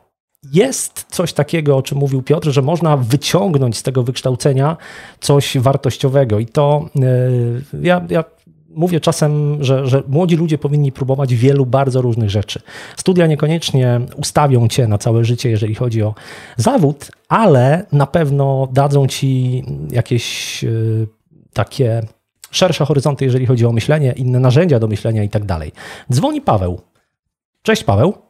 jest 0.43 1.05
coś 1.09 1.33
takiego, 1.33 1.77
o 1.77 1.81
czym 1.81 1.97
mówił 1.97 2.21
Piotr, 2.21 2.49
że 2.49 2.61
można 2.61 2.97
wyciągnąć 2.97 3.77
z 3.77 3.83
tego 3.83 4.03
wykształcenia 4.03 4.77
coś 5.19 5.57
wartościowego. 5.57 6.39
I 6.39 6.45
to 6.45 6.89
ja, 7.81 8.05
ja 8.09 8.23
mówię 8.69 8.99
czasem, 8.99 9.63
że, 9.63 9.87
że 9.87 10.03
młodzi 10.07 10.35
ludzie 10.35 10.57
powinni 10.57 10.91
próbować 10.91 11.35
wielu 11.35 11.65
bardzo 11.65 12.01
różnych 12.01 12.29
rzeczy. 12.29 12.61
Studia 12.97 13.27
niekoniecznie 13.27 14.01
ustawią 14.17 14.67
cię 14.67 14.87
na 14.87 14.97
całe 14.97 15.25
życie, 15.25 15.49
jeżeli 15.49 15.75
chodzi 15.75 16.03
o 16.03 16.15
zawód, 16.57 17.11
ale 17.29 17.85
na 17.91 18.07
pewno 18.07 18.67
dadzą 18.71 19.07
ci 19.07 19.63
jakieś 19.91 20.63
y, 20.63 21.07
takie 21.53 22.01
szersze 22.51 22.85
horyzonty, 22.85 23.25
jeżeli 23.25 23.45
chodzi 23.45 23.65
o 23.65 23.71
myślenie, 23.71 24.11
inne 24.11 24.39
narzędzia 24.39 24.79
do 24.79 24.87
myślenia 24.87 25.23
i 25.23 25.29
tak 25.29 25.45
dalej. 25.45 25.71
Dzwoni 26.11 26.41
Paweł. 26.41 26.81
Cześć 27.61 27.83
Paweł. 27.83 28.28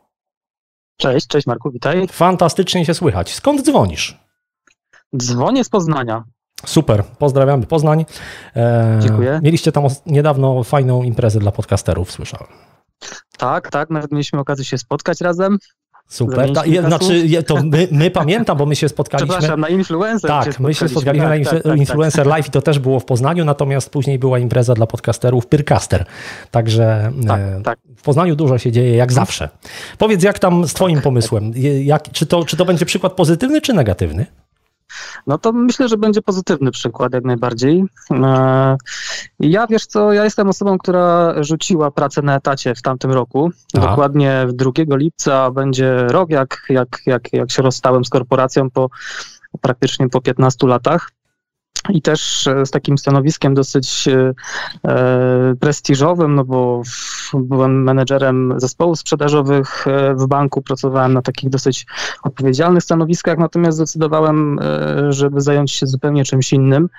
Cześć, 1.01 1.27
cześć 1.27 1.47
Marku, 1.47 1.71
witaj. 1.71 2.07
Fantastycznie 2.07 2.85
się 2.85 2.93
słychać. 2.93 3.33
Skąd 3.33 3.61
dzwonisz? 3.65 4.17
Dzwonię 5.17 5.63
z 5.63 5.69
Poznania. 5.69 6.23
Super, 6.65 7.03
pozdrawiamy 7.03 7.65
Poznań. 7.65 8.05
E, 8.55 8.99
Dziękuję. 9.01 9.39
Mieliście 9.43 9.71
tam 9.71 9.83
niedawno 10.05 10.63
fajną 10.63 11.03
imprezę 11.03 11.39
dla 11.39 11.51
podcasterów, 11.51 12.11
słyszałem. 12.11 12.47
Tak, 13.37 13.69
tak, 13.69 13.89
nawet 13.89 14.11
mieliśmy 14.11 14.39
okazję 14.39 14.65
się 14.65 14.77
spotkać 14.77 15.21
razem. 15.21 15.57
Super. 16.09 16.53
Ta, 16.53 16.65
je, 16.65 16.81
znaczy, 16.81 17.43
to 17.43 17.63
my, 17.63 17.87
my 17.91 18.11
pamiętam, 18.11 18.57
bo 18.57 18.65
my 18.65 18.75
się 18.75 18.89
spotkaliśmy. 18.89 19.27
Przepraszam, 19.27 19.59
na 19.59 19.67
Influencer. 19.67 20.29
Tak, 20.29 20.59
my 20.59 20.73
się 20.73 20.89
spotkaliśmy 20.89 21.29
tak, 21.29 21.39
na 21.39 21.51
tak, 21.51 21.63
tak, 21.63 21.77
Influencer 21.77 22.23
tak, 22.23 22.27
Live 22.27 22.47
i 22.47 22.51
to 22.51 22.61
też 22.61 22.79
było 22.79 22.99
w 22.99 23.05
Poznaniu, 23.05 23.45
natomiast 23.45 23.89
później 23.89 24.19
była 24.19 24.39
impreza 24.39 24.73
dla 24.73 24.87
podcasterów 24.87 25.47
Pyrcaster. 25.47 26.05
Także 26.51 27.11
tak, 27.27 27.41
e, 27.41 27.61
tak. 27.63 27.79
w 27.95 28.01
Poznaniu 28.01 28.35
dużo 28.35 28.57
się 28.57 28.71
dzieje, 28.71 28.95
jak 28.95 29.11
zawsze. 29.11 29.49
Powiedz, 29.97 30.23
jak 30.23 30.39
tam 30.39 30.67
z 30.67 30.73
Twoim 30.73 31.01
pomysłem? 31.01 31.51
Jak, 31.83 32.11
czy, 32.11 32.25
to, 32.25 32.45
czy 32.45 32.57
to 32.57 32.65
będzie 32.65 32.85
przykład 32.85 33.13
pozytywny, 33.13 33.61
czy 33.61 33.73
negatywny? 33.73 34.25
No 35.27 35.37
to 35.37 35.51
myślę, 35.51 35.87
że 35.87 35.97
będzie 35.97 36.21
pozytywny 36.21 36.71
przykład 36.71 37.13
jak 37.13 37.23
najbardziej. 37.23 37.85
E, 38.11 38.77
ja 39.39 39.67
wiesz 39.67 39.85
co, 39.85 40.13
ja 40.13 40.23
jestem 40.23 40.49
osobą, 40.49 40.77
która 40.77 41.35
rzuciła 41.43 41.91
pracę 41.91 42.21
na 42.21 42.35
etacie 42.35 42.75
w 42.75 42.81
tamtym 42.81 43.11
roku. 43.11 43.51
Aha. 43.77 43.87
Dokładnie 43.87 44.47
2 44.53 44.71
lipca 44.89 45.51
będzie 45.51 46.07
rok, 46.07 46.29
jak, 46.29 46.65
jak, 46.69 47.01
jak, 47.05 47.33
jak 47.33 47.51
się 47.51 47.61
rozstałem 47.61 48.05
z 48.05 48.09
korporacją 48.09 48.69
po 48.69 48.89
praktycznie 49.61 50.09
po 50.09 50.21
15 50.21 50.67
latach 50.67 51.11
i 51.89 52.01
też 52.01 52.47
e, 52.47 52.65
z 52.65 52.71
takim 52.71 52.97
stanowiskiem 52.97 53.53
dosyć 53.53 54.07
e, 54.07 54.33
e, 54.87 55.55
prestiżowym, 55.59 56.35
no 56.35 56.45
bo 56.45 56.81
byłem 57.33 57.83
menedżerem 57.83 58.53
zespołów 58.57 58.99
sprzedażowych 58.99 59.85
w 60.15 60.27
banku, 60.27 60.61
pracowałem 60.61 61.13
na 61.13 61.21
takich 61.21 61.49
dosyć 61.49 61.85
odpowiedzialnych 62.23 62.83
stanowiskach, 62.83 63.37
natomiast 63.37 63.77
zdecydowałem, 63.77 64.59
żeby 65.09 65.41
zająć 65.41 65.71
się 65.71 65.87
zupełnie 65.87 66.25
czymś 66.25 66.53
innym. 66.53 66.89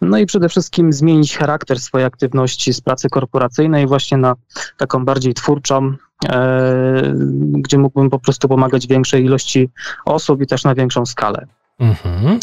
No 0.00 0.18
i 0.18 0.26
przede 0.26 0.48
wszystkim 0.48 0.92
zmienić 0.92 1.38
charakter 1.38 1.80
swojej 1.80 2.06
aktywności 2.06 2.72
z 2.72 2.80
pracy 2.80 3.08
korporacyjnej 3.08 3.86
właśnie 3.86 4.18
na 4.18 4.34
taką 4.76 5.04
bardziej 5.04 5.34
twórczą, 5.34 5.94
gdzie 7.52 7.78
mógłbym 7.78 8.10
po 8.10 8.18
prostu 8.18 8.48
pomagać 8.48 8.86
większej 8.86 9.24
ilości 9.24 9.70
osób 10.04 10.42
i 10.42 10.46
też 10.46 10.64
na 10.64 10.74
większą 10.74 11.06
skalę. 11.06 11.46
Mhm. 11.78 12.38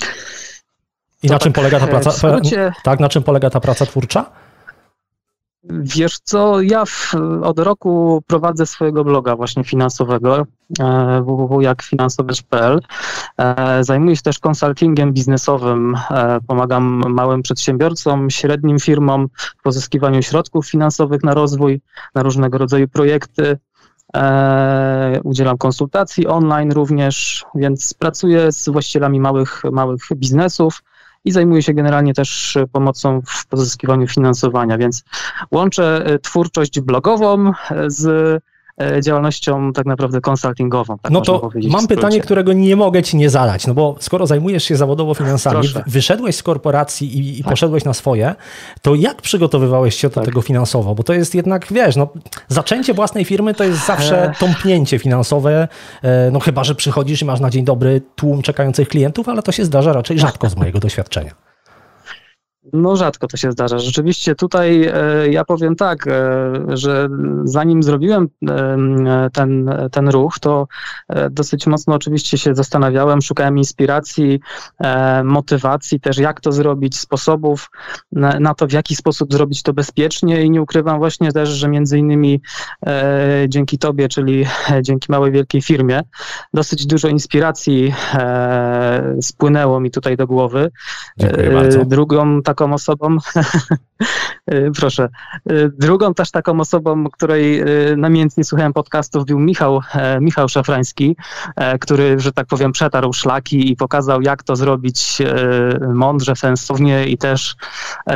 I 1.24 1.28
na 1.28 1.40
czym 1.40 1.54
polega 1.54 1.80
ta 1.80 1.88
praca? 1.88 2.12
Skrócie... 2.12 2.74
Tak, 2.84 3.00
na 3.00 3.10
czym 3.10 3.24
polega 3.24 3.50
ta 3.50 3.60
praca 3.60 3.86
twórcza? 3.86 4.32
Wiesz 5.64 6.20
co, 6.24 6.62
ja 6.62 6.86
w, 6.86 7.16
od 7.44 7.60
roku 7.60 8.24
prowadzę 8.28 8.66
swojego 8.66 9.04
bloga 9.04 9.36
właśnie 9.36 9.64
finansowego 9.64 10.48
e. 10.80 11.24
E, 13.38 13.84
zajmuję 13.84 14.16
się 14.16 14.22
też 14.22 14.40
konsultingiem 14.40 15.14
biznesowym. 15.14 15.98
E, 16.12 16.40
pomagam 16.48 17.14
małym 17.14 17.42
przedsiębiorcom, 17.42 18.30
średnim 18.30 18.80
firmom 18.80 19.28
w 19.38 19.64
pozyskiwaniu 19.64 20.22
środków 20.22 20.70
finansowych 20.70 21.24
na 21.24 21.34
rozwój, 21.34 21.82
na 22.16 22.24
różnego 22.24 22.58
rodzaju 22.58 22.88
projekty. 22.88 23.58
Udzielam 25.24 25.58
konsultacji 25.58 26.28
online 26.28 26.72
również, 26.72 27.46
więc 27.56 27.94
pracuję 27.94 28.52
z 28.52 28.70
właścicielami 28.70 29.20
małych, 29.20 29.64
małych 29.72 30.02
biznesów 30.16 30.84
i 31.26 31.32
zajmuję 31.32 31.62
się 31.62 31.74
generalnie 31.74 32.14
też 32.14 32.58
pomocą 32.72 33.22
w 33.26 33.48
pozyskiwaniu 33.48 34.08
finansowania, 34.08 34.78
więc 34.78 35.04
łączę 35.52 36.06
e, 36.06 36.20
twórczość 36.20 36.80
blogową 36.80 37.52
e, 37.72 37.90
z 37.90 38.08
E, 38.08 38.51
działalnością 39.04 39.74
tak 39.74 39.86
naprawdę 39.86 40.22
konsultingową. 40.22 40.98
Tak 41.02 41.12
no 41.12 41.22
to 41.22 41.50
mam 41.70 41.88
pytanie, 41.88 42.22
którego 42.22 42.54
nie 42.54 42.76
mogę 42.76 43.04
ci 43.04 43.18
nie 43.18 43.30
zadać, 43.30 43.68
no 43.68 43.74
bo 43.74 43.96
skoro 44.00 44.28
zajmujesz 44.28 44.64
się 44.64 44.76
zawodowo 44.76 45.14
finansami, 45.14 45.56
Proszę. 45.56 45.84
wyszedłeś 45.88 46.36
z 46.36 46.44
korporacji 46.44 47.18
i, 47.18 47.40
i 47.40 47.44
tak. 47.44 47.52
poszedłeś 47.52 47.84
na 47.84 47.94
swoje, 47.94 48.36
to 48.82 48.96
jak 48.96 49.22
przygotowywałeś 49.22 49.96
się 49.96 50.10
do 50.10 50.16
tak. 50.16 50.26
tego 50.26 50.42
finansowo? 50.42 50.96
Bo 50.96 51.04
to 51.04 51.14
jest 51.14 51.36
jednak, 51.36 51.68
wiesz, 51.74 51.96
no, 51.96 52.08
zaczęcie 52.48 52.94
własnej 52.94 53.26
firmy 53.26 53.54
to 53.54 53.64
jest 53.64 53.86
zawsze 53.86 54.24
e. 54.24 54.34
tąpnięcie 54.40 55.00
finansowe, 55.00 55.68
e, 56.04 56.32
no 56.32 56.40
chyba, 56.40 56.64
że 56.64 56.76
przychodzisz 56.76 57.22
i 57.22 57.26
masz 57.26 57.40
na 57.40 57.50
dzień 57.50 57.66
dobry 57.66 58.02
tłum 58.16 58.42
czekających 58.42 58.88
klientów, 58.88 59.30
ale 59.30 59.42
to 59.42 59.52
się 59.52 59.66
zdarza 59.66 59.94
raczej 59.94 60.20
rzadko 60.20 60.50
z 60.50 60.56
mojego 60.56 60.80
doświadczenia. 60.80 61.51
No 62.74 62.96
rzadko 62.96 63.28
to 63.28 63.38
się 63.38 63.52
zdarza. 63.52 63.80
Rzeczywiście 63.80 64.36
tutaj 64.36 64.84
e, 64.84 65.28
ja 65.30 65.46
powiem 65.46 65.76
tak, 65.76 66.08
e, 66.08 66.12
że 66.68 67.10
zanim 67.44 67.84
zrobiłem 67.84 68.30
e, 68.50 69.30
ten, 69.34 69.72
ten 69.92 70.10
ruch, 70.10 70.40
to 70.40 70.68
dosyć 71.32 71.68
mocno 71.68 71.96
oczywiście 71.96 72.38
się 72.38 72.56
zastanawiałem, 72.56 73.22
szukałem 73.22 73.58
inspiracji, 73.58 74.40
motywacji 75.24 76.00
też, 76.00 76.18
jak 76.18 76.42
to 76.42 76.52
zrobić, 76.52 77.00
sposobów 77.00 77.70
na 78.40 78.54
to, 78.54 78.68
w 78.68 78.72
jaki 78.72 78.96
sposób 78.96 79.34
zrobić 79.34 79.64
to 79.64 79.74
bezpiecznie 79.74 80.44
i 80.44 80.50
nie 80.50 80.62
ukrywam 80.62 81.00
właśnie 81.00 81.32
też, 81.32 81.50
że 81.50 81.68
między 81.68 81.98
innymi 81.98 82.42
dzięki 83.48 83.78
Tobie, 83.78 84.10
czyli 84.10 84.46
dzięki 84.88 85.12
małej 85.12 85.32
wielkiej 85.32 85.62
firmie, 85.62 86.02
dosyć 86.54 86.86
dużo 86.86 87.08
inspiracji 87.08 87.94
spłynęło 89.22 89.80
mi 89.80 89.92
tutaj 89.92 90.18
do 90.18 90.28
głowy. 90.28 90.72
Dziękuję 91.18 91.52
bardzo. 91.52 91.86
Drugą 91.86 92.44
taką 92.52 92.74
osobą, 92.74 93.18
proszę, 94.80 95.10
drugą 95.80 96.14
też 96.14 96.32
taką 96.32 96.60
osobą, 96.60 97.04
której 97.14 97.62
y, 97.62 97.98
namiętnie 97.98 98.44
słuchałem 98.44 98.74
podcastów, 98.74 99.26
był 99.26 99.40
Michał, 99.40 99.82
e, 99.94 100.22
Michał 100.22 100.50
Szafrański, 100.50 101.16
e, 101.56 101.80
który, 101.80 102.20
że 102.20 102.32
tak 102.32 102.48
powiem, 102.48 102.72
przetarł 102.72 103.14
szlaki 103.14 103.72
i 103.72 103.76
pokazał, 103.76 104.22
jak 104.22 104.44
to 104.44 104.56
zrobić 104.56 105.22
e, 105.22 105.94
mądrze, 105.94 106.36
sensownie 106.36 107.06
i 107.06 107.18
też 107.18 107.56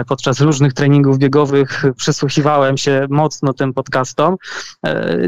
podczas 0.08 0.42
różnych 0.42 0.74
treningów 0.74 1.18
biegowych 1.18 1.84
przysłuchiwałem 1.98 2.77
się 2.77 3.08
mocno 3.10 3.54
tym 3.54 3.74
podcastom. 3.74 4.36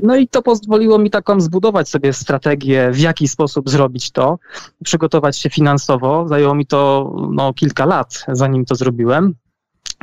No 0.04 0.16
i 0.16 0.28
to 0.28 0.42
pozwoliło 0.42 0.98
mi 0.98 1.10
taką 1.10 1.42
zbudować 1.42 1.90
sobie 1.90 2.14
strategię, 2.14 2.92
w 2.92 3.00
jaki 3.00 3.28
sposób 3.28 3.70
zrobić 3.70 4.12
to, 4.12 4.40
przygotować 4.84 5.38
się 5.38 5.50
finansowo. 5.50 6.28
Zajęło 6.28 6.56
mi 6.56 6.66
to 6.66 7.12
no, 7.32 7.54
kilka 7.54 7.86
lat, 7.86 8.26
zanim 8.28 8.66
to 8.66 8.76
zrobiłem. 8.76 8.97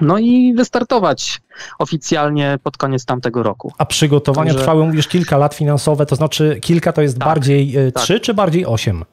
No 0.01 0.19
i 0.19 0.55
wystartować 0.55 1.41
oficjalnie 1.79 2.59
pod 2.63 2.77
koniec 2.77 3.05
tamtego 3.05 3.43
roku. 3.43 3.73
A 3.79 3.85
przygotowania 3.87 4.51
Także... 4.51 4.59
trwały, 4.59 4.87
mówisz, 4.87 5.09
kilka 5.09 5.39
lat 5.39 5.55
finansowe, 5.55 6.07
to 6.07 6.17
znaczy 6.17 6.59
kilka 6.63 6.93
to 6.93 7.03
jest 7.03 7.19
tak, 7.19 7.29
bardziej 7.29 7.77
e, 7.77 7.93
tak. 7.93 8.05
trzy 8.05 8.21
czy 8.21 8.35
bardziej 8.35 8.67
osiem? 8.67 9.05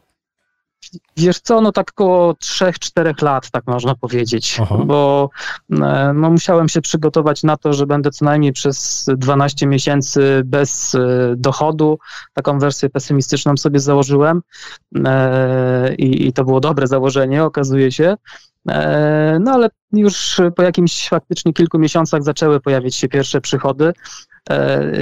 Wiesz 1.18 1.40
co, 1.40 1.62
no 1.62 1.72
tak 1.72 1.92
około 1.92 2.34
3-4 2.34 3.24
lat, 3.24 3.52
tak 3.52 3.68
można 3.68 3.96
powiedzieć, 3.96 4.58
Aha. 4.62 4.78
bo 4.86 5.30
e, 5.72 6.12
no, 6.16 6.30
musiałem 6.30 6.70
się 6.70 6.82
przygotować 6.82 7.44
na 7.44 7.58
to, 7.58 7.74
że 7.74 7.88
będę 7.88 8.12
co 8.12 8.26
najmniej 8.26 8.54
przez 8.54 9.06
12 9.18 9.68
miesięcy 9.68 10.42
bez 10.46 10.96
e, 10.96 11.00
dochodu. 11.38 12.00
Taką 12.34 12.60
wersję 12.60 12.90
pesymistyczną 12.90 13.58
sobie 13.58 13.80
założyłem 13.80 14.42
i, 15.98 16.28
i 16.28 16.34
to 16.34 16.44
było 16.44 16.60
dobre 16.60 16.88
założenie, 16.88 17.44
okazuje 17.44 17.92
się. 17.92 18.16
E, 18.70 19.38
no 19.42 19.52
ale 19.52 19.70
już 19.94 20.42
po 20.56 20.64
jakimś 20.64 21.10
faktycznie 21.10 21.54
kilku 21.54 21.80
miesiącach 21.80 22.24
zaczęły 22.24 22.60
pojawiać 22.60 22.96
się 22.96 23.08
pierwsze 23.08 23.42
przychody 23.42 23.86
e, 23.88 23.94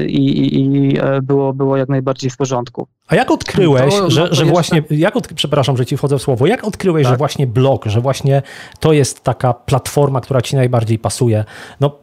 i, 0.08 0.60
i 0.60 0.98
e, 1.00 1.22
było, 1.22 1.54
było 1.54 1.78
jak 1.78 1.90
najbardziej 1.90 2.30
w 2.30 2.38
porządku. 2.38 2.88
A 3.08 3.16
jak 3.16 3.32
odkryłeś, 3.32 3.96
to, 3.96 4.10
że, 4.10 4.28
no 4.30 4.36
że 4.36 4.46
właśnie, 4.46 4.84
jak 4.90 5.16
od, 5.16 5.28
przepraszam, 5.28 5.78
że 5.78 5.86
ci 5.86 5.98
wchodzę 5.98 6.18
w 6.18 6.22
słowo, 6.22 6.48
jak 6.48 6.64
odkryłeś, 6.64 7.04
tak. 7.04 7.14
że 7.14 7.18
właśnie 7.18 7.48
blog, 7.48 7.86
że 7.86 8.02
właśnie 8.02 8.42
to 8.80 8.94
jest 8.94 9.24
taka 9.24 9.54
platforma, 9.54 10.22
która 10.22 10.42
ci 10.42 10.56
najbardziej 10.56 11.00
pasuje? 11.00 11.46
No, 11.80 11.98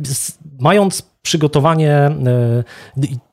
mając 0.61 1.03
przygotowanie 1.23 2.11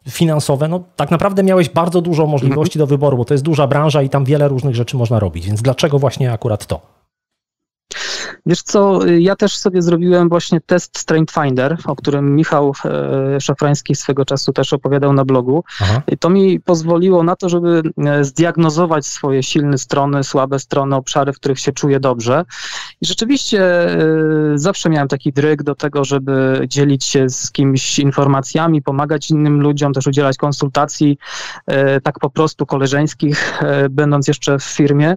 finansowe, 0.10 0.68
no 0.68 0.84
tak 0.96 1.12
naprawdę 1.12 1.44
miałeś 1.44 1.70
bardzo 1.70 2.02
dużo 2.02 2.28
możliwości 2.28 2.80
do 2.80 2.88
wyboru, 2.88 3.18
bo 3.18 3.26
to 3.26 3.34
jest 3.34 3.44
duża 3.44 3.68
branża 3.68 4.02
i 4.02 4.10
tam 4.10 4.26
wiele 4.26 4.48
różnych 4.48 4.76
rzeczy 4.76 4.98
można 4.98 5.20
robić. 5.20 5.46
Więc 5.46 5.62
dlaczego 5.62 6.00
właśnie 6.00 6.32
akurat 6.32 6.66
to? 6.66 7.03
Wiesz 8.46 8.62
co, 8.62 9.00
ja 9.06 9.36
też 9.36 9.58
sobie 9.58 9.82
zrobiłem 9.82 10.30
właśnie 10.30 10.62
test 10.62 10.98
Strength 10.98 11.34
Finder, 11.34 11.78
o 11.86 11.96
którym 11.96 12.36
Michał 12.36 12.74
e, 12.86 13.42
Szafrański 13.42 13.96
swego 13.96 14.26
czasu 14.26 14.54
też 14.54 14.74
opowiadał 14.74 15.14
na 15.14 15.26
blogu. 15.26 15.64
Aha. 15.82 16.02
I 16.08 16.18
to 16.18 16.30
mi 16.30 16.60
pozwoliło 16.60 17.24
na 17.24 17.36
to, 17.36 17.50
żeby 17.50 17.82
e, 17.98 18.24
zdiagnozować 18.24 19.06
swoje 19.06 19.44
silne 19.44 19.78
strony, 19.78 20.24
słabe 20.24 20.60
strony, 20.60 20.96
obszary, 20.96 21.34
w 21.34 21.40
których 21.40 21.60
się 21.60 21.72
czuję 21.72 22.00
dobrze. 22.00 22.46
I 23.04 23.06
rzeczywiście 23.06 23.62
e, 23.62 23.98
zawsze 24.56 24.90
miałem 24.90 25.08
taki 25.08 25.34
dryg 25.34 25.64
do 25.64 25.76
tego, 25.76 26.06
żeby 26.06 26.66
dzielić 26.68 27.06
się 27.06 27.30
z 27.30 27.52
kimś 27.52 28.00
informacjami, 28.00 28.82
pomagać 28.82 29.30
innym 29.30 29.62
ludziom, 29.62 29.94
też 29.94 30.08
udzielać 30.08 30.38
konsultacji, 30.38 31.18
tak 32.04 32.20
po 32.20 32.30
prostu 32.30 32.66
koleżeńskich, 32.66 33.62
będąc 33.90 34.28
jeszcze 34.28 34.60
w 34.60 34.64
firmie. 34.64 35.16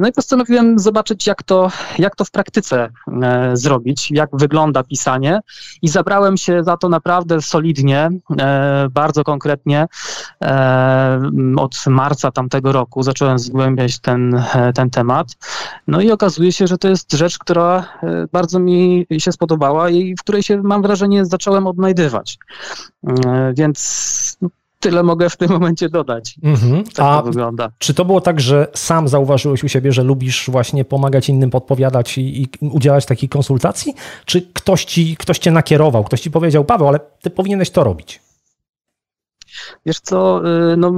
No 0.00 0.08
i 0.08 0.12
postanowiłem 0.12 0.78
zobaczyć, 0.78 1.26
jak 1.26 1.42
to 1.42 1.70
jak 1.98 2.16
to 2.16 2.24
w 2.24 2.30
praktyce 2.30 2.88
zrobić, 3.52 4.10
jak 4.10 4.30
wygląda 4.32 4.82
pisanie 4.82 5.40
i 5.82 5.88
zabrałem 5.88 6.36
się 6.36 6.64
za 6.64 6.76
to 6.76 6.88
naprawdę 6.88 7.42
solidnie, 7.42 8.10
bardzo 8.90 9.24
konkretnie 9.24 9.86
od 11.56 11.86
marca 11.86 12.30
tamtego 12.30 12.72
roku 12.72 13.02
zacząłem 13.02 13.38
zgłębiać 13.38 13.98
ten, 13.98 14.42
ten 14.74 14.90
temat. 14.90 15.26
No 15.86 16.00
i 16.00 16.10
okazuje 16.10 16.52
się, 16.52 16.66
że 16.66 16.78
to 16.78 16.88
jest 16.88 17.12
rzecz, 17.12 17.38
która 17.38 17.98
bardzo 18.32 18.58
mi 18.58 19.06
się 19.18 19.32
spodobała 19.32 19.90
i 19.90 20.14
w 20.14 20.20
której 20.20 20.42
się, 20.42 20.62
mam 20.62 20.82
wrażenie, 20.82 21.24
zacząłem 21.24 21.66
odnajdywać. 21.66 22.38
Więc 23.54 24.38
tyle 24.80 25.02
mogę 25.02 25.30
w 25.30 25.36
tym 25.36 25.50
momencie 25.50 25.88
dodać. 25.88 26.36
Mhm. 26.42 26.84
Tak 26.84 27.06
A 27.06 27.18
to 27.18 27.22
wygląda. 27.22 27.70
Czy 27.78 27.94
to 27.94 28.04
było 28.04 28.20
tak, 28.20 28.40
że 28.40 28.66
sam 28.74 29.08
zauważyłeś 29.08 29.64
u 29.64 29.68
siebie, 29.68 29.92
że 29.92 30.02
lubisz 30.02 30.50
właśnie 30.50 30.84
pomagać 30.84 31.28
innym, 31.28 31.50
podpowiadać 31.50 32.18
i, 32.18 32.42
i 32.42 32.48
udzielać 32.60 33.06
takich 33.06 33.30
konsultacji? 33.30 33.94
Czy 34.24 34.42
ktoś, 34.42 34.84
ci, 34.84 35.16
ktoś 35.16 35.38
cię 35.38 35.50
nakierował, 35.50 36.04
ktoś 36.04 36.20
ci 36.20 36.30
powiedział, 36.30 36.64
Paweł, 36.64 36.88
ale 36.88 37.00
ty 37.22 37.30
powinieneś 37.30 37.70
to 37.70 37.84
robić? 37.84 38.23
Wiesz 39.86 40.00
co, 40.00 40.42
y, 40.72 40.76
no 40.76 40.92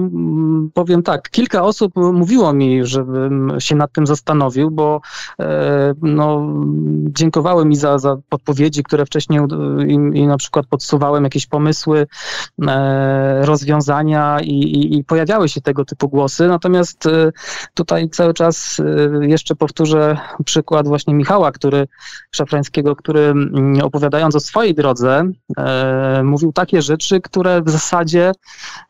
powiem 0.75 1.03
tak, 1.03 1.31
kilka 1.31 1.63
osób 1.63 1.93
mówiło 1.97 2.53
mi, 2.53 2.87
żebym 2.87 3.53
się 3.59 3.77
nad 3.77 3.93
tym 3.93 4.07
zastanowił, 4.07 4.71
bo 4.71 5.01
e, 5.41 5.95
no, 6.03 6.47
dziękowały 6.99 7.65
mi 7.65 7.77
za, 7.77 7.99
za 7.99 8.17
podpowiedzi, 8.29 8.83
które 8.83 9.07
wcześniej 9.07 9.41
im, 9.87 10.17
im 10.17 10.29
na 10.29 10.37
przykład 10.37 10.67
podsuwałem 10.67 11.25
jakieś 11.25 11.47
pomysły, 11.47 12.07
e, 12.67 13.47
rozwiązania 13.47 14.41
i, 14.41 14.53
i, 14.53 14.99
i 14.99 15.05
pojawiały 15.05 15.49
się 15.49 15.61
tego 15.61 15.85
typu 15.85 16.09
głosy. 16.09 16.49
Natomiast 16.49 17.07
e, 17.07 17.33
tutaj 17.75 18.11
cały 18.11 18.35
czas 18.35 18.81
jeszcze 19.21 19.55
powtórzę 19.55 20.19
przykład 20.45 20.89
właśnie 20.89 21.15
Michała, 21.15 21.53
który 21.53 21.89
Szafrańskiego, 22.31 22.97
który 22.97 23.21
mm, 23.21 23.81
opowiadając 23.83 24.37
o 24.37 24.41
swojej 24.41 24.75
drodze, 24.75 25.31
mówił 26.25 26.53
takie 26.53 26.83
rzeczy, 26.83 27.21
które 27.21 27.63
w 27.63 27.71
zasadzie 27.71 28.33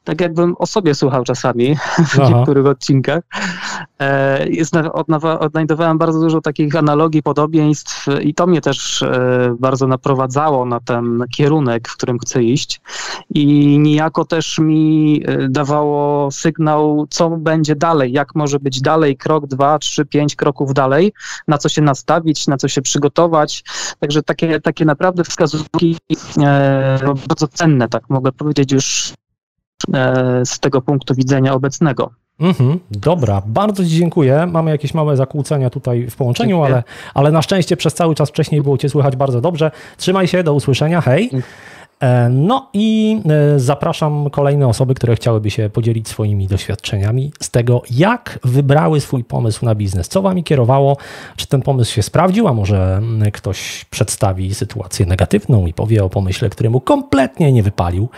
tak 0.05 0.21
jakbym 0.21 0.55
o 0.59 0.67
sobie 0.67 0.95
słuchał 0.95 1.25
czasami 1.25 1.77
w 1.77 2.21
Aha. 2.21 2.29
niektórych 2.29 2.67
odcinkach. 2.67 3.23
E, 3.99 4.49
jest, 4.49 4.75
odnajdowałem 5.41 5.99
bardzo 5.99 6.21
dużo 6.21 6.41
takich 6.41 6.77
analogii, 6.77 7.23
podobieństw 7.23 8.07
i 8.23 8.35
to 8.35 8.47
mnie 8.47 8.61
też 8.61 9.03
e, 9.03 9.57
bardzo 9.59 9.87
naprowadzało 9.87 10.67
na 10.67 10.81
ten 10.81 11.25
kierunek, 11.37 11.89
w 11.89 11.97
którym 11.97 12.19
chcę 12.19 12.43
iść 12.43 12.81
i 13.31 13.79
niejako 13.79 14.25
też 14.25 14.59
mi 14.59 15.23
e, 15.27 15.49
dawało 15.49 16.31
sygnał, 16.31 17.07
co 17.11 17.31
będzie 17.31 17.77
dalej, 17.77 18.13
jak 18.13 18.35
może 18.35 18.59
być 18.59 18.81
dalej, 18.81 19.17
krok, 19.17 19.47
dwa, 19.47 19.79
trzy, 19.79 20.05
pięć 20.05 20.37
kroków 20.37 20.75
dalej, 20.75 21.13
na 21.49 21.59
co 21.59 21.69
się 21.69 21.83
nastawić, 21.83 22.47
na 22.47 22.57
co 22.57 22.69
się 22.69 22.83
przygotować. 22.83 23.65
Także 24.01 24.23
takie, 24.23 24.61
takie 24.61 24.85
naprawdę 24.85 25.25
wskazówki 25.25 25.97
bardzo 27.29 27.49
cenne, 27.49 27.89
tak 27.89 28.11
mogę 28.11 28.33
powiedzieć 28.33 28.73
już 28.73 29.13
z 30.45 30.61
tego 30.61 30.83
punktu 30.83 31.15
widzenia 31.15 31.55
obecnego. 31.55 32.11
Mhm, 32.41 32.79
dobra, 32.91 33.43
bardzo 33.47 33.85
Ci 33.85 33.91
dziękuję. 33.91 34.47
Mamy 34.53 34.71
jakieś 34.71 34.95
małe 34.95 35.17
zakłócenia 35.17 35.71
tutaj 35.71 36.11
w 36.11 36.17
połączeniu, 36.17 36.63
ale, 36.63 36.83
ale 37.15 37.33
na 37.33 37.43
szczęście 37.43 37.77
przez 37.77 37.95
cały 37.95 38.15
czas 38.15 38.29
wcześniej 38.29 38.63
było 38.63 38.79
Cię 38.79 38.89
słychać 38.89 39.17
bardzo 39.17 39.41
dobrze. 39.41 39.71
Trzymaj 39.97 40.29
się, 40.29 40.43
do 40.43 40.55
usłyszenia, 40.55 41.01
hej. 41.01 41.31
E, 42.01 42.29
no 42.29 42.71
i 42.73 43.21
e, 43.55 43.59
zapraszam 43.59 44.31
kolejne 44.31 44.69
osoby, 44.69 44.95
które 44.95 45.17
chciałyby 45.17 45.51
się 45.51 45.71
podzielić 45.71 46.09
swoimi 46.09 46.47
doświadczeniami 46.47 47.33
z 47.41 47.51
tego, 47.51 47.83
jak 47.91 48.39
wybrały 48.45 49.01
swój 49.01 49.25
pomysł 49.25 49.65
na 49.65 49.75
biznes. 49.75 50.09
Co 50.09 50.23
Wami 50.23 50.45
kierowało? 50.45 50.97
Czy 51.37 51.47
ten 51.47 51.63
pomysł 51.63 51.93
się 51.93 52.03
sprawdził? 52.03 52.49
A 52.49 52.53
może 52.53 53.03
ktoś 53.33 53.85
przedstawi 53.91 54.55
sytuację 54.55 55.07
negatywną 55.07 55.67
i 55.67 55.73
powie 55.73 56.05
o 56.05 56.09
pomyśle, 56.09 56.51
któremu 56.51 56.81
kompletnie 56.81 57.53
nie 57.53 57.63
wypalił, 57.63 58.09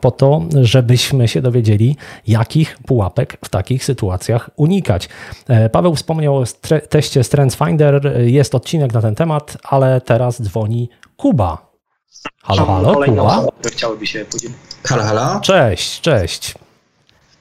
po 0.00 0.10
to, 0.10 0.42
żebyśmy 0.60 1.28
się 1.28 1.42
dowiedzieli, 1.42 1.96
jakich 2.26 2.78
pułapek 2.86 3.38
w 3.44 3.48
takich 3.48 3.84
sytuacjach 3.84 4.50
unikać. 4.56 5.08
E, 5.48 5.70
Paweł 5.70 5.94
wspomniał 5.94 6.36
o 6.36 6.44
teście 6.88 7.24
StrengthsFinder. 7.24 8.20
Jest 8.26 8.54
odcinek 8.54 8.94
na 8.94 9.02
ten 9.02 9.14
temat, 9.14 9.56
ale 9.64 10.00
teraz 10.00 10.42
dzwoni 10.42 10.88
Kuba. 11.16 11.67
Halo, 12.42 12.66
halo, 12.66 13.04
Kuba? 13.04 13.46
chciałyby 13.72 14.06
się 14.06 14.24
podzielić. 14.24 14.56
Halo, 14.84 15.02
halo. 15.02 15.40
Cześć, 15.40 16.00
cześć. 16.00 16.54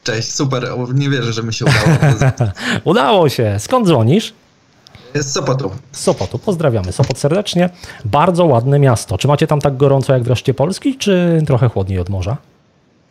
Cześć, 0.03 0.33
super. 0.33 0.69
Nie 0.93 1.09
wierzę, 1.09 1.33
że 1.33 1.43
mi 1.43 1.53
się 1.53 1.65
udało. 1.65 1.97
udało 2.91 3.29
się. 3.29 3.55
Skąd 3.59 3.87
dzwonisz? 3.87 4.33
Z 5.15 5.31
Sopotu. 5.31 5.71
Z 5.91 5.99
Sopotu. 5.99 6.39
Pozdrawiamy 6.39 6.91
Sopot 6.91 7.17
serdecznie. 7.17 7.69
Bardzo 8.05 8.45
ładne 8.45 8.79
miasto. 8.79 9.17
Czy 9.17 9.27
macie 9.27 9.47
tam 9.47 9.61
tak 9.61 9.77
gorąco 9.77 10.13
jak 10.13 10.23
w 10.23 10.27
reszcie 10.27 10.53
Polski, 10.53 10.97
czy 10.97 11.43
trochę 11.47 11.69
chłodniej 11.69 11.99
od 11.99 12.09
morza? 12.09 12.37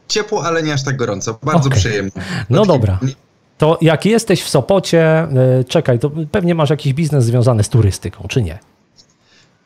Ciepło, 0.09 0.45
ale 0.45 0.63
nie 0.63 0.73
aż 0.73 0.85
tak 0.85 0.97
gorąco. 0.97 1.39
Bardzo 1.43 1.67
okay. 1.67 1.79
przyjemnie. 1.79 2.11
No 2.51 2.59
Taki... 2.59 2.69
dobra. 2.69 2.99
To 3.59 3.79
jak 3.81 4.07
jesteś 4.07 4.43
w 4.43 4.49
Sopocie, 4.49 5.29
y, 5.61 5.65
czekaj, 5.65 5.99
to 5.99 6.11
pewnie 6.33 6.55
masz 6.55 6.71
jakiś 6.71 6.93
biznes 6.93 7.25
związany 7.25 7.65
z 7.65 7.69
turystyką, 7.69 8.25
czy 8.29 8.43
nie? 8.43 8.59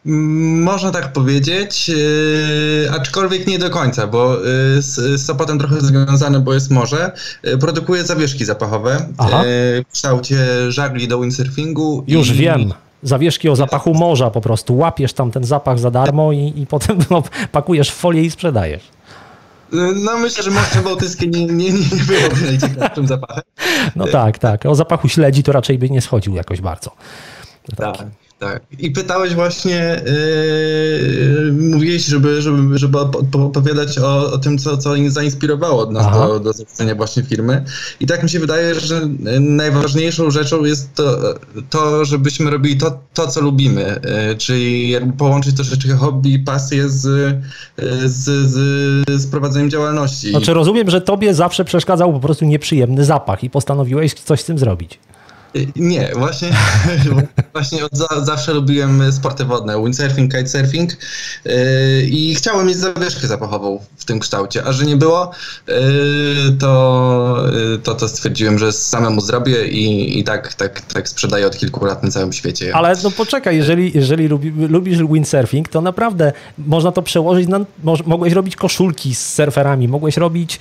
Można 0.04 0.90
tak 0.90 1.12
powiedzieć, 1.12 1.88
yy, 1.88 2.90
aczkolwiek 3.00 3.46
nie 3.46 3.58
do 3.58 3.70
końca, 3.70 4.06
bo 4.06 4.34
yy, 4.34 4.82
z, 4.82 5.22
Sopotem 5.22 5.58
trochę 5.58 5.80
związane, 5.80 6.40
bo 6.40 6.54
jest 6.54 6.70
morze. 6.70 7.12
Yy, 7.42 7.58
produkuje 7.58 8.04
zawieszki 8.04 8.44
zapachowe 8.44 8.90
yy, 8.90 9.84
w 9.84 9.92
kształcie 9.92 10.38
żagli 10.72 11.08
do 11.08 11.20
windsurfingu. 11.20 12.04
Już 12.08 12.30
i... 12.30 12.34
wiem. 12.34 12.72
Zawieszki 13.02 13.48
o 13.48 13.56
zapachu 13.56 13.94
morza 13.94 14.30
po 14.30 14.40
prostu. 14.40 14.76
Łapiesz 14.76 15.12
tam 15.12 15.30
ten 15.30 15.44
zapach 15.44 15.78
za 15.78 15.90
darmo 15.90 16.32
i, 16.32 16.52
i 16.56 16.66
potem 16.66 16.98
no, 17.10 17.22
pakujesz 17.52 17.90
w 17.90 17.94
folię 17.94 18.22
i 18.22 18.30
sprzedajesz. 18.30 18.82
No 19.94 20.18
myślę, 20.18 20.42
że 20.42 20.50
Morze 20.50 20.82
Bałtyckie 20.84 21.26
nie, 21.26 21.46
nie, 21.46 21.72
nie 21.72 22.04
byłoby 22.06 22.46
najciekawszym 22.46 23.06
zapachem. 23.06 23.42
No 23.96 24.06
tak, 24.06 24.38
tak. 24.38 24.66
O 24.66 24.74
zapachu 24.74 25.08
śledzi 25.08 25.42
to 25.42 25.52
raczej 25.52 25.78
by 25.78 25.90
nie 25.90 26.00
schodził 26.00 26.34
jakoś 26.34 26.60
bardzo. 26.60 26.90
Tak. 27.76 27.96
Tak. 28.40 28.62
I 28.78 28.90
pytałeś 28.90 29.34
właśnie, 29.34 30.02
yy, 31.44 31.52
mówiłeś, 31.52 32.04
żeby, 32.04 32.42
żeby, 32.42 32.78
żeby 32.78 32.98
opowiadać 33.32 33.98
o, 33.98 34.32
o 34.32 34.38
tym, 34.38 34.58
co, 34.58 34.76
co 34.76 34.94
zainspirowało 35.08 35.90
nas 35.90 36.12
do, 36.12 36.40
do 36.40 36.52
właśnie 36.96 37.22
firmy. 37.22 37.64
I 38.00 38.06
tak 38.06 38.22
mi 38.22 38.30
się 38.30 38.40
wydaje, 38.40 38.74
że 38.74 39.08
najważniejszą 39.40 40.30
rzeczą 40.30 40.64
jest 40.64 40.94
to, 40.94 41.34
to 41.70 42.04
żebyśmy 42.04 42.50
robili 42.50 42.76
to, 42.76 43.00
to 43.14 43.26
co 43.26 43.40
lubimy. 43.40 44.00
Yy, 44.28 44.36
czyli 44.36 44.90
jakby 44.90 45.12
połączyć 45.12 45.56
troszeczkę 45.56 45.94
hobby 45.94 46.32
i 46.32 46.38
pasję 46.38 46.88
z, 46.88 47.36
z, 48.04 48.24
z, 48.50 49.22
z 49.22 49.26
prowadzeniem 49.26 49.70
działalności. 49.70 50.30
Znaczy 50.30 50.54
rozumiem, 50.54 50.90
że 50.90 51.00
tobie 51.00 51.34
zawsze 51.34 51.64
przeszkadzał 51.64 52.12
po 52.12 52.20
prostu 52.20 52.44
nieprzyjemny 52.44 53.04
zapach 53.04 53.44
i 53.44 53.50
postanowiłeś 53.50 54.14
coś 54.14 54.40
z 54.40 54.44
tym 54.44 54.58
zrobić. 54.58 54.98
Nie, 55.76 56.10
właśnie, 56.16 56.48
właśnie 57.52 57.84
od 57.84 57.92
za, 57.92 58.06
zawsze 58.24 58.54
lubiłem 58.54 59.12
sporty 59.12 59.44
wodne, 59.44 59.82
windsurfing, 59.82 60.32
kitesurfing 60.32 60.90
yy, 61.44 61.52
i 62.02 62.34
chciałem 62.34 62.66
mieć 62.66 62.76
zawieszkę 62.76 63.26
zapachową 63.26 63.80
w 63.96 64.04
tym 64.04 64.20
kształcie, 64.20 64.64
a 64.64 64.72
że 64.72 64.86
nie 64.86 64.96
było, 64.96 65.30
yy, 65.68 65.74
to, 66.58 67.44
yy, 67.52 67.78
to, 67.78 67.94
to 67.94 68.08
stwierdziłem, 68.08 68.58
że 68.58 68.72
samemu 68.72 69.20
zrobię 69.20 69.68
i, 69.68 70.18
i 70.18 70.24
tak, 70.24 70.54
tak, 70.54 70.80
tak 70.80 71.08
sprzedaję 71.08 71.46
od 71.46 71.56
kilku 71.56 71.84
lat 71.84 72.02
na 72.02 72.10
całym 72.10 72.32
świecie. 72.32 72.76
Ale 72.76 72.96
no 73.02 73.10
poczekaj, 73.10 73.56
jeżeli, 73.56 73.92
jeżeli 73.94 74.28
lubi, 74.28 74.50
lubisz 74.50 74.98
windsurfing, 74.98 75.68
to 75.68 75.80
naprawdę 75.80 76.32
można 76.58 76.92
to 76.92 77.02
przełożyć 77.02 77.48
na, 77.48 77.60
mogłeś 78.06 78.32
robić 78.32 78.56
koszulki 78.56 79.14
z 79.14 79.34
surferami, 79.34 79.88
mogłeś 79.88 80.16
robić, 80.16 80.60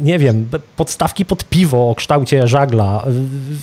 nie 0.00 0.18
wiem, 0.18 0.48
podstawki 0.76 1.24
pod 1.24 1.44
piwo 1.44 1.90
o 1.90 1.94
kształcie 1.94 2.48
żagla, 2.48 3.04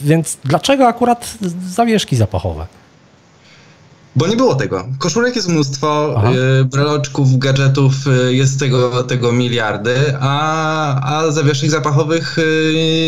więc 0.04 0.38
Dlaczego 0.46 0.88
akurat 0.88 1.38
zawieszki 1.70 2.16
zapachowe? 2.16 2.68
Bo 4.16 4.28
nie 4.28 4.36
było 4.36 4.56
tego. 4.56 4.86
Koszulek 5.00 5.36
jest 5.36 5.48
mnóstwo, 5.48 6.14
Aha. 6.18 6.32
breloczków, 6.66 7.38
gadżetów 7.38 7.94
jest 8.30 8.60
tego, 8.60 9.04
tego 9.04 9.32
miliardy, 9.32 9.96
a, 10.20 11.18
a 11.18 11.32
zawieszek 11.32 11.70
zapachowych 11.70 12.38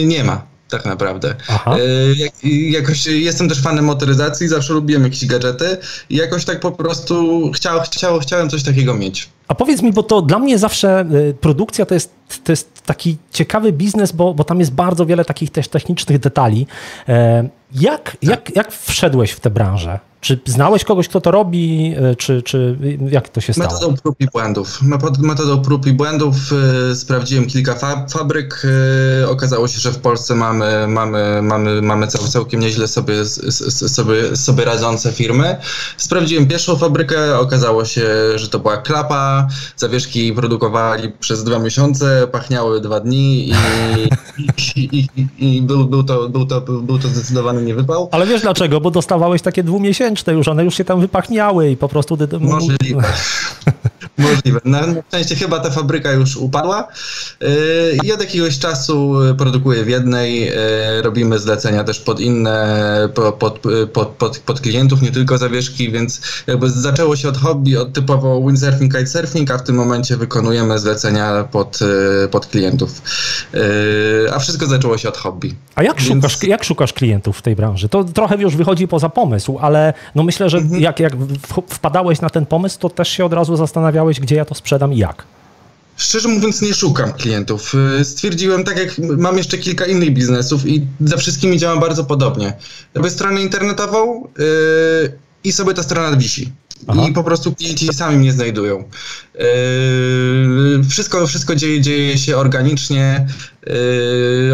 nie 0.05 0.23
ma 0.23 0.41
tak 0.69 0.85
naprawdę. 0.85 1.35
E, 1.65 1.79
jak, 2.15 2.33
jakoś 2.69 3.05
jestem 3.05 3.49
też 3.49 3.61
fanem 3.61 3.85
motoryzacji, 3.85 4.47
zawsze 4.47 4.73
lubiłem 4.73 5.03
jakieś 5.03 5.25
gadżety 5.25 5.77
i 6.09 6.15
jakoś 6.15 6.45
tak 6.45 6.59
po 6.59 6.71
prostu 6.71 7.51
chciał, 7.51 7.81
chciał, 7.81 8.19
chciałem 8.19 8.49
coś 8.49 8.63
takiego 8.63 8.93
mieć. 8.93 9.29
A 9.47 9.55
powiedz 9.55 9.81
mi, 9.81 9.93
bo 9.93 10.03
to 10.03 10.21
dla 10.21 10.39
mnie 10.39 10.57
zawsze 10.57 11.05
y, 11.29 11.33
produkcja 11.33 11.85
to 11.85 11.93
jest, 11.93 12.11
to 12.43 12.51
jest 12.51 12.81
taki 12.85 13.17
ciekawy 13.31 13.71
biznes, 13.71 14.11
bo, 14.11 14.33
bo 14.33 14.43
tam 14.43 14.59
jest 14.59 14.71
bardzo 14.71 15.05
wiele 15.05 15.25
takich 15.25 15.51
też 15.51 15.67
technicznych 15.67 16.19
detali. 16.19 16.67
E, 17.09 17.49
jak, 17.73 18.03
tak. 18.03 18.23
jak, 18.23 18.55
jak 18.55 18.71
wszedłeś 18.71 19.31
w 19.31 19.39
tę 19.39 19.49
branżę? 19.49 19.99
Czy 20.27 20.39
znałeś 20.45 20.83
kogoś, 20.83 21.07
kto 21.07 21.21
to 21.21 21.31
robi, 21.31 21.93
e, 21.97 22.15
czy, 22.15 22.41
czy 22.41 22.77
jak 23.11 23.29
to 23.29 23.41
się 23.41 23.53
stało? 23.53 23.73
Metodą 23.73 23.95
prób 23.95 24.15
i 24.19 24.25
błędów. 24.25 24.81
Metodą 25.19 25.61
prób 25.61 25.87
i 25.87 25.93
błędów 25.93 26.35
y, 26.91 26.95
sprawdziłem 26.95 27.45
kilka 27.45 27.75
fa 27.75 28.05
fabryk. 28.09 28.61
Y, 29.23 29.29
okazało 29.29 29.67
się, 29.67 29.79
że 29.79 29.91
w 29.91 29.97
Polsce 29.97 30.35
mamy, 30.35 30.87
mamy, 30.87 31.39
mamy, 31.41 31.81
mamy 31.81 32.07
całkiem 32.07 32.59
nieźle 32.59 32.87
sobie, 32.87 33.25
sobie, 33.25 34.37
sobie 34.37 34.65
radzące 34.65 35.11
firmy. 35.11 35.57
Sprawdziłem 35.97 36.47
pierwszą 36.47 36.75
fabrykę, 36.75 37.39
okazało 37.39 37.85
się, 37.85 38.07
że 38.35 38.49
to 38.49 38.59
była 38.59 38.77
klapa. 38.77 39.47
Zawieszki 39.75 40.33
produkowali 40.33 41.11
przez 41.19 41.43
dwa 41.43 41.59
miesiące, 41.59 42.27
pachniały 42.31 42.81
dwa 42.81 42.99
dni 42.99 43.49
i, 43.49 43.53
i, 44.75 45.07
i, 45.17 45.27
i 45.39 45.61
był, 45.61 45.85
był, 45.85 46.03
to, 46.03 46.29
był, 46.29 46.45
to, 46.45 46.61
był 46.61 46.99
to 46.99 47.07
zdecydowany 47.07 47.61
niewypał. 47.61 48.09
Ale 48.11 48.25
wiesz 48.25 48.41
dlaczego? 48.41 48.81
Bo 48.81 48.91
dostawałeś 48.91 49.41
takie 49.41 49.63
dwumiesięczne 49.63 50.16
już, 50.27 50.47
one 50.47 50.63
już 50.63 50.75
się 50.75 50.85
tam 50.85 50.99
wypachniały 51.01 51.69
i 51.69 51.77
po 51.77 51.87
prostu... 51.87 52.17
Możliwe. 52.39 53.03
Możliwe. 54.17 54.59
Na, 54.65 54.83
szczęście 55.07 55.35
chyba 55.35 55.59
ta 55.59 55.69
fabryka 55.69 56.11
już 56.11 56.37
upadła 56.37 56.87
yy, 57.41 57.47
i 58.03 58.13
od 58.13 58.19
jakiegoś 58.19 58.59
czasu 58.59 59.15
produkuję 59.37 59.83
w 59.83 59.89
jednej, 59.89 60.41
yy, 60.41 60.51
robimy 61.01 61.39
zlecenia 61.39 61.83
też 61.83 61.99
pod 61.99 62.19
inne, 62.19 63.09
pod, 63.39 63.59
pod, 63.93 64.09
pod, 64.09 64.37
pod 64.39 64.61
klientów, 64.61 65.01
nie 65.01 65.11
tylko 65.11 65.37
zawieszki, 65.37 65.91
więc 65.91 66.21
jakby 66.47 66.69
zaczęło 66.69 67.15
się 67.15 67.29
od 67.29 67.37
hobby, 67.37 67.77
od 67.77 67.93
typowo 67.93 68.41
windsurfing, 68.41 68.93
kitesurfing, 68.93 69.51
a 69.51 69.57
w 69.57 69.63
tym 69.63 69.75
momencie 69.75 70.17
wykonujemy 70.17 70.79
zlecenia 70.79 71.43
pod, 71.51 71.79
pod 72.31 72.45
klientów. 72.45 73.01
A 74.33 74.39
wszystko 74.39 74.65
zaczęło 74.65 74.97
się 74.97 75.09
od 75.09 75.17
hobby. 75.17 75.55
A 75.75 75.83
jak, 75.83 76.01
więc... 76.01 76.23
szukasz, 76.23 76.43
jak 76.43 76.63
szukasz 76.63 76.93
klientów 76.93 77.37
w 77.37 77.41
tej 77.41 77.55
branży? 77.55 77.89
To 77.89 78.03
trochę 78.03 78.35
już 78.35 78.55
wychodzi 78.55 78.87
poza 78.87 79.09
pomysł, 79.09 79.57
ale 79.61 79.93
no 80.15 80.23
myślę, 80.23 80.49
że 80.49 80.57
mhm. 80.57 80.81
jak, 80.81 80.99
jak 80.99 81.13
wpadałeś 81.69 82.21
na 82.21 82.29
ten 82.29 82.45
pomysł, 82.45 82.79
to 82.79 82.89
też 82.89 83.09
się 83.09 83.25
od 83.25 83.33
razu 83.33 83.55
zastanawiałeś, 83.55 84.06
gdzie 84.19 84.35
ja 84.35 84.45
to 84.45 84.55
sprzedam 84.55 84.93
i 84.93 84.97
jak? 84.97 85.23
Szczerze 85.97 86.29
mówiąc, 86.29 86.61
nie 86.61 86.73
szukam 86.73 87.13
klientów. 87.13 87.73
Y, 87.99 88.05
stwierdziłem, 88.05 88.63
tak 88.63 88.77
jak 88.77 88.97
mam 88.97 89.37
jeszcze 89.37 89.57
kilka 89.57 89.85
innych 89.85 90.13
biznesów 90.13 90.67
i 90.67 90.87
ze 90.99 91.17
wszystkimi 91.17 91.57
działam 91.57 91.79
bardzo 91.79 92.03
podobnie. 92.03 92.53
Robię 92.93 93.09
stronę 93.09 93.41
internetową 93.41 94.27
yy, 94.37 95.17
i 95.43 95.51
sobie 95.51 95.73
ta 95.73 95.83
strona 95.83 96.17
wisi. 96.17 96.51
Aha. 96.87 97.05
I 97.09 97.13
po 97.13 97.23
prostu 97.23 97.55
klienci 97.55 97.93
sami 97.93 98.17
mnie 98.17 98.31
znajdują. 98.31 98.83
Yy, 99.37 100.83
wszystko, 100.89 101.27
wszystko 101.27 101.55
dzieje, 101.55 101.81
dzieje 101.81 102.17
się 102.17 102.37
organicznie. 102.37 103.27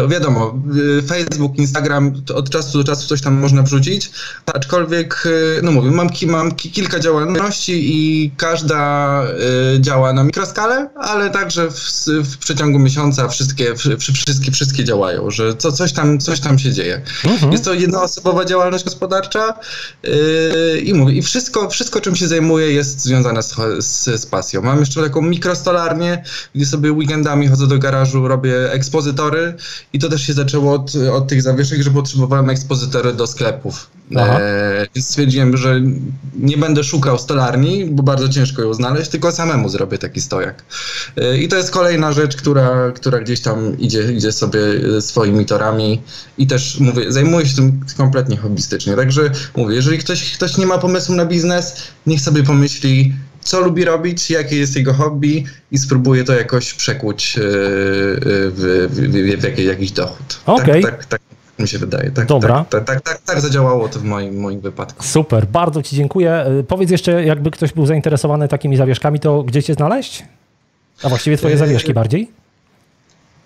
Yy, 0.00 0.08
wiadomo, 0.08 0.58
yy, 0.74 1.02
Facebook, 1.02 1.58
Instagram 1.58 2.22
od 2.34 2.50
czasu 2.50 2.78
do 2.78 2.84
czasu 2.84 3.08
coś 3.08 3.22
tam 3.22 3.34
można 3.34 3.62
wrzucić, 3.62 4.10
aczkolwiek, 4.46 5.28
no 5.62 5.72
mówię, 5.72 5.90
mam, 5.90 6.08
mam 6.26 6.54
kilka 6.54 7.00
działalności 7.00 7.72
i 7.84 8.30
każda 8.36 9.22
działa 9.80 10.12
na 10.12 10.24
mikroskalę, 10.24 10.90
ale 10.96 11.30
także 11.30 11.70
w, 11.70 11.80
w 12.06 12.38
przeciągu 12.38 12.78
miesiąca 12.78 13.28
wszystkie, 13.28 13.74
wszystkie, 14.24 14.52
wszystkie 14.52 14.84
działają, 14.84 15.30
że 15.30 15.56
co, 15.56 15.72
coś, 15.72 15.92
tam, 15.92 16.18
coś 16.18 16.40
tam 16.40 16.58
się 16.58 16.72
dzieje. 16.72 17.02
Mhm. 17.24 17.52
Jest 17.52 17.64
to 17.64 17.74
jednoosobowa 17.74 18.44
działalność 18.44 18.84
gospodarcza 18.84 19.54
i 20.82 20.94
mówię, 20.94 21.14
i 21.14 21.22
wszystko, 21.22 21.70
wszystko 21.70 22.00
czym 22.00 22.16
się 22.16 22.28
zajmuję 22.28 22.72
jest 22.72 23.00
związane 23.00 23.42
z, 23.42 23.54
z, 23.78 24.20
z 24.20 24.26
pasją. 24.26 24.73
Mam 24.74 24.80
jeszcze 24.80 25.02
taką 25.02 25.22
mikrostolarnię, 25.22 26.24
gdzie 26.54 26.66
sobie 26.66 26.92
weekendami 26.92 27.48
chodzę 27.48 27.66
do 27.66 27.78
garażu, 27.78 28.28
robię 28.28 28.72
ekspozytory 28.72 29.54
i 29.92 29.98
to 29.98 30.08
też 30.08 30.26
się 30.26 30.32
zaczęło 30.32 30.72
od, 30.72 30.92
od 31.12 31.28
tych 31.28 31.42
zawieszek, 31.42 31.82
że 31.82 31.90
potrzebowałem 31.90 32.50
ekspozytory 32.50 33.12
do 33.12 33.26
sklepów. 33.26 33.90
E, 34.16 34.86
stwierdziłem, 35.00 35.56
że 35.56 35.80
nie 36.36 36.56
będę 36.56 36.84
szukał 36.84 37.18
stolarni, 37.18 37.84
bo 37.84 38.02
bardzo 38.02 38.28
ciężko 38.28 38.62
ją 38.62 38.74
znaleźć, 38.74 39.10
tylko 39.10 39.32
samemu 39.32 39.68
zrobię 39.68 39.98
taki 39.98 40.20
stojak. 40.20 40.64
E, 41.16 41.38
I 41.38 41.48
to 41.48 41.56
jest 41.56 41.70
kolejna 41.70 42.12
rzecz, 42.12 42.36
która, 42.36 42.92
która 42.94 43.20
gdzieś 43.20 43.40
tam 43.40 43.78
idzie, 43.78 44.12
idzie 44.12 44.32
sobie 44.32 44.60
swoimi 45.00 45.46
torami 45.46 46.02
i 46.38 46.46
też 46.46 46.80
mówię, 46.80 47.12
zajmuję 47.12 47.46
się 47.46 47.56
tym 47.56 47.80
kompletnie 47.96 48.36
hobbystycznie. 48.36 48.96
Także 48.96 49.30
mówię, 49.56 49.74
jeżeli 49.74 49.98
ktoś, 49.98 50.32
ktoś 50.32 50.56
nie 50.56 50.66
ma 50.66 50.78
pomysłu 50.78 51.14
na 51.14 51.26
biznes, 51.26 51.76
niech 52.06 52.20
sobie 52.20 52.42
pomyśli, 52.42 53.14
co 53.44 53.60
lubi 53.60 53.84
robić, 53.84 54.30
jakie 54.30 54.56
jest 54.56 54.76
jego 54.76 54.92
hobby 54.92 55.44
i 55.70 55.78
spróbuję 55.78 56.24
to 56.24 56.32
jakoś 56.32 56.74
przekuć 56.74 57.38
e, 57.38 57.40
e, 57.40 57.44
w, 58.50 58.88
w, 58.90 59.00
w, 59.40 59.56
w 59.56 59.58
jakiś 59.58 59.90
dochód. 59.90 60.40
Okej. 60.46 60.64
Okay. 60.64 60.82
Tak, 60.82 61.04
tak, 61.04 61.08
tak 61.08 61.20
mi 61.58 61.68
się 61.68 61.78
wydaje. 61.78 62.10
Tak, 62.10 62.26
Dobra. 62.26 62.64
Tak, 62.70 62.84
tak, 62.84 63.00
tak, 63.00 63.18
tak, 63.18 63.40
zadziałało 63.40 63.88
to 63.88 63.98
w 63.98 64.04
moim, 64.04 64.40
moim 64.40 64.60
wypadku. 64.60 65.04
Super, 65.04 65.46
bardzo 65.46 65.82
Ci 65.82 65.96
dziękuję. 65.96 66.32
E, 66.32 66.62
powiedz 66.62 66.90
jeszcze, 66.90 67.24
jakby 67.24 67.50
ktoś 67.50 67.72
był 67.72 67.86
zainteresowany 67.86 68.48
takimi 68.48 68.76
zawieszkami, 68.76 69.20
to 69.20 69.42
gdzie 69.42 69.62
Cię 69.62 69.74
znaleźć? 69.74 70.24
A 71.02 71.08
właściwie 71.08 71.36
Twoje 71.36 71.58
zawieszki 71.58 71.94
bardziej? 71.94 72.30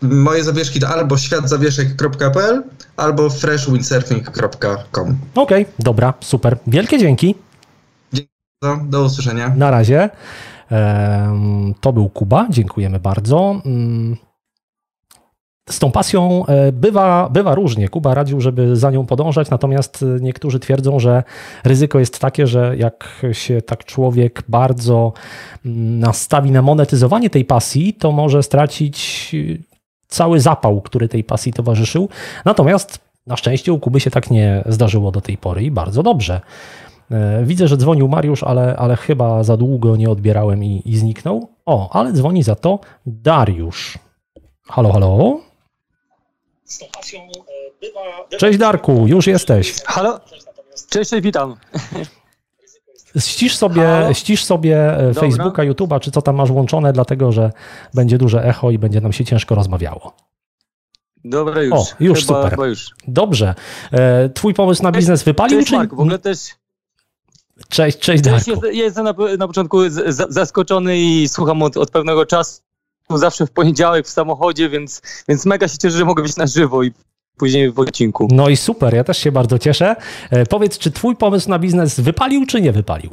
Moje 0.02 0.44
zawieszki 0.44 0.80
to 0.80 0.88
albo 0.88 1.18
światzawieszek.pl 1.18 2.62
albo 2.96 3.30
freshwindsurfing.com. 3.30 5.18
Okej, 5.34 5.62
okay, 5.62 5.66
dobra, 5.78 6.14
super. 6.20 6.56
Wielkie 6.66 6.98
dzięki. 6.98 7.34
Do, 8.62 9.04
usłyszenia. 9.04 9.48
Na 9.56 9.70
razie. 9.70 10.10
To 11.80 11.92
był 11.92 12.08
Kuba, 12.08 12.46
dziękujemy 12.50 13.00
bardzo. 13.00 13.60
Mm. 13.66 14.16
Z 15.70 15.78
tą 15.78 15.90
pasją 15.90 16.46
e, 16.46 16.72
bywa, 16.72 17.28
bywa 17.28 17.54
różnie. 17.54 17.88
Kuba 17.88 18.14
radził, 18.14 18.40
żeby 18.40 18.76
za 18.76 18.90
nią 18.90 19.06
podążać, 19.06 19.50
natomiast 19.50 20.04
niektórzy 20.20 20.58
twierdzą, 20.58 21.00
że 21.00 21.22
ryzyko 21.64 21.98
jest 21.98 22.18
takie, 22.18 22.46
że 22.46 22.76
jak 22.76 23.26
się 23.32 23.62
tak 23.62 23.84
człowiek 23.84 24.42
bardzo 24.48 25.12
mm, 25.66 26.00
nastawi 26.00 26.50
na 26.50 26.62
monetyzowanie 26.62 27.30
tej 27.30 27.44
pasji, 27.44 27.94
to 27.94 28.12
może 28.12 28.42
stracić 28.42 29.36
cały 30.08 30.40
zapał, 30.40 30.80
który 30.80 31.08
tej 31.08 31.24
pasji 31.24 31.52
towarzyszył. 31.52 32.08
Natomiast 32.44 32.98
na 33.26 33.36
szczęście 33.36 33.72
u 33.72 33.78
Kuby 33.78 34.00
się 34.00 34.10
tak 34.10 34.30
nie 34.30 34.64
zdarzyło 34.66 35.10
do 35.10 35.20
tej 35.20 35.38
pory 35.38 35.62
i 35.62 35.70
bardzo 35.70 36.02
dobrze. 36.02 36.40
E, 37.10 37.44
widzę, 37.44 37.68
że 37.68 37.76
dzwonił 37.76 38.08
Mariusz, 38.08 38.42
ale, 38.42 38.76
ale 38.76 38.96
chyba 38.96 39.42
za 39.42 39.56
długo 39.56 39.96
nie 39.96 40.10
odbierałem 40.10 40.64
i, 40.64 40.82
i 40.84 40.96
zniknął. 40.96 41.48
O, 41.66 41.90
ale 41.92 42.12
dzwoni 42.12 42.42
za 42.42 42.54
to 42.54 42.78
Dariusz. 43.06 43.98
Halo, 44.66 44.92
halo. 44.92 45.40
Cześć 48.38 48.58
Darku, 48.58 49.06
już 49.06 49.26
jesteś. 49.26 49.82
Halo, 49.84 50.20
cześć, 50.90 51.10
witam. 51.20 51.56
Ścisz 53.18 53.56
sobie, 53.56 54.08
ścisz 54.12 54.44
sobie 54.44 54.96
e, 54.96 55.06
Dobra. 55.06 55.20
Facebooka, 55.20 55.62
YouTube'a, 55.62 56.00
czy 56.00 56.10
co 56.10 56.22
tam 56.22 56.36
masz 56.36 56.52
włączone, 56.52 56.92
dlatego 56.92 57.32
że 57.32 57.52
będzie 57.94 58.18
duże 58.18 58.44
echo 58.44 58.70
i 58.70 58.78
będzie 58.78 59.00
nam 59.00 59.12
się 59.12 59.24
ciężko 59.24 59.54
rozmawiało. 59.54 60.12
Dobra, 61.24 61.62
już. 61.62 61.74
O, 61.74 61.86
już 62.00 62.26
chyba, 62.26 62.50
super. 62.50 62.68
Już. 62.68 62.90
Dobrze. 63.08 63.54
E, 63.92 64.28
twój 64.28 64.54
pomysł 64.54 64.82
na 64.82 64.92
biznes 64.92 65.22
wypalił? 65.22 65.58
Cześć, 65.58 65.70
czy... 65.70 65.76
Mark, 65.76 65.90
w 65.90 66.00
ogóle 66.00 66.18
też 66.18 66.38
Cześć, 67.68 67.98
cześć 67.98 68.22
Darku. 68.22 68.50
Ja 68.66 68.84
jestem 68.84 69.04
na, 69.04 69.14
na 69.38 69.46
początku 69.46 69.88
z, 69.88 70.26
zaskoczony 70.28 70.98
i 70.98 71.28
słucham 71.28 71.62
od, 71.62 71.76
od 71.76 71.90
pewnego 71.90 72.26
czasu 72.26 72.60
zawsze 73.16 73.46
w 73.46 73.50
poniedziałek 73.50 74.06
w 74.06 74.10
samochodzie, 74.10 74.68
więc, 74.68 75.02
więc 75.28 75.46
mega 75.46 75.68
się 75.68 75.78
cieszę, 75.78 75.98
że 75.98 76.04
mogę 76.04 76.22
być 76.22 76.36
na 76.36 76.46
żywo 76.46 76.82
i 76.82 76.92
później 77.36 77.70
w 77.70 77.78
odcinku. 77.78 78.28
No 78.30 78.48
i 78.48 78.56
super, 78.56 78.94
ja 78.94 79.04
też 79.04 79.18
się 79.18 79.32
bardzo 79.32 79.58
cieszę. 79.58 79.96
E, 80.30 80.46
powiedz, 80.46 80.78
czy 80.78 80.90
twój 80.90 81.16
pomysł 81.16 81.50
na 81.50 81.58
biznes 81.58 82.00
wypalił, 82.00 82.46
czy 82.46 82.60
nie 82.60 82.72
wypalił? 82.72 83.10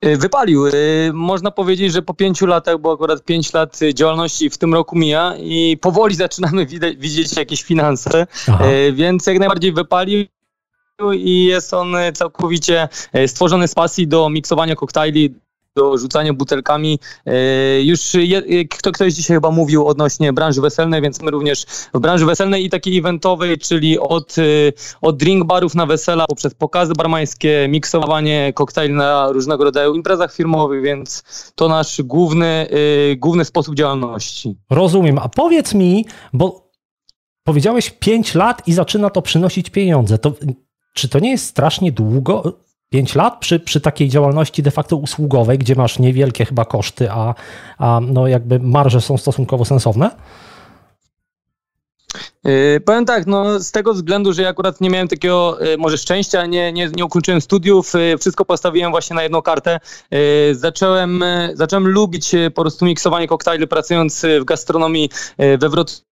E, 0.00 0.16
wypalił. 0.16 0.66
E, 0.66 0.72
można 1.12 1.50
powiedzieć, 1.50 1.92
że 1.92 2.02
po 2.02 2.14
pięciu 2.14 2.46
latach, 2.46 2.78
bo 2.78 2.92
akurat 2.92 3.24
pięć 3.24 3.52
lat 3.52 3.78
działalności 3.94 4.50
w 4.50 4.58
tym 4.58 4.74
roku 4.74 4.98
mija 4.98 5.34
i 5.38 5.76
powoli 5.80 6.14
zaczynamy 6.24 6.66
widzieć 6.96 7.36
jakieś 7.36 7.62
finanse, 7.62 8.26
Aha. 8.48 8.64
więc 8.92 9.26
jak 9.26 9.38
najbardziej 9.38 9.72
wypalił 9.72 10.24
i 11.14 11.44
jest 11.44 11.74
on 11.74 11.96
całkowicie 12.14 12.88
e, 13.12 13.28
stworzony 13.28 13.68
z 13.68 13.74
pasji 13.74 14.08
do 14.08 14.30
miksowania 14.30 14.76
koktajli, 14.76 15.34
o 15.82 15.98
rzucaniu 15.98 16.34
butelkami. 16.34 16.98
E, 17.26 17.82
już 17.82 18.14
je, 18.14 18.64
kto, 18.68 18.92
ktoś 18.92 19.14
dzisiaj 19.14 19.36
chyba 19.36 19.50
mówił 19.50 19.86
odnośnie 19.86 20.32
branży 20.32 20.60
weselnej, 20.60 21.02
więc 21.02 21.22
my 21.22 21.30
również 21.30 21.64
w 21.94 21.98
branży 21.98 22.26
weselnej 22.26 22.64
i 22.64 22.70
takiej 22.70 22.98
eventowej, 22.98 23.58
czyli 23.58 23.98
od, 23.98 24.36
od 25.00 25.16
drink 25.16 25.44
barów 25.44 25.74
na 25.74 25.86
wesela, 25.86 26.26
poprzez 26.26 26.54
pokazy 26.54 26.92
barmańskie, 26.92 27.66
miksowanie 27.68 28.52
koktajli 28.52 28.94
na 28.94 29.32
różnego 29.32 29.64
rodzaju 29.64 29.94
imprezach 29.94 30.34
firmowych, 30.34 30.82
więc 30.82 31.22
to 31.54 31.68
nasz 31.68 32.02
główny, 32.02 32.68
główny 33.16 33.44
sposób 33.44 33.74
działalności. 33.74 34.56
Rozumiem. 34.70 35.18
A 35.18 35.28
powiedz 35.28 35.74
mi, 35.74 36.06
bo 36.32 36.70
powiedziałeś 37.44 37.90
5 37.90 38.34
lat 38.34 38.68
i 38.68 38.72
zaczyna 38.72 39.10
to 39.10 39.22
przynosić 39.22 39.70
pieniądze. 39.70 40.18
To, 40.18 40.32
czy 40.92 41.08
to 41.08 41.18
nie 41.18 41.30
jest 41.30 41.46
strasznie 41.46 41.92
długo? 41.92 42.52
5 42.90 43.14
lat 43.14 43.38
przy, 43.40 43.60
przy 43.60 43.80
takiej 43.80 44.08
działalności 44.08 44.62
de 44.62 44.70
facto 44.70 44.96
usługowej, 44.96 45.58
gdzie 45.58 45.74
masz 45.74 45.98
niewielkie 45.98 46.44
chyba 46.44 46.64
koszty, 46.64 47.10
a, 47.10 47.34
a 47.78 48.00
no 48.00 48.26
jakby 48.26 48.58
marże 48.58 49.00
są 49.00 49.18
stosunkowo 49.18 49.64
sensowne? 49.64 50.10
Yy, 52.44 52.80
powiem 52.80 53.04
tak, 53.04 53.26
no 53.26 53.60
z 53.60 53.72
tego 53.72 53.94
względu, 53.94 54.32
że 54.32 54.42
ja 54.42 54.48
akurat 54.48 54.80
nie 54.80 54.90
miałem 54.90 55.08
takiego 55.08 55.58
yy, 55.60 55.78
może 55.78 55.98
szczęścia, 55.98 56.46
nie, 56.46 56.72
nie, 56.72 56.90
nie 56.96 57.04
ukończyłem 57.04 57.40
studiów, 57.40 57.94
yy, 57.94 58.18
wszystko 58.18 58.44
postawiłem 58.44 58.90
właśnie 58.90 59.16
na 59.16 59.22
jedną 59.22 59.42
kartę. 59.42 59.80
Yy, 60.10 60.18
zacząłem, 60.54 61.20
yy, 61.20 61.56
zacząłem 61.56 61.88
lubić 61.88 62.32
yy, 62.32 62.50
po 62.50 62.62
prostu 62.62 62.84
miksowanie 62.84 63.28
koktajli 63.28 63.68
pracując 63.68 64.26
w 64.40 64.44
gastronomii 64.44 65.10
we 65.38 65.68
Wrocławiu 65.68 66.08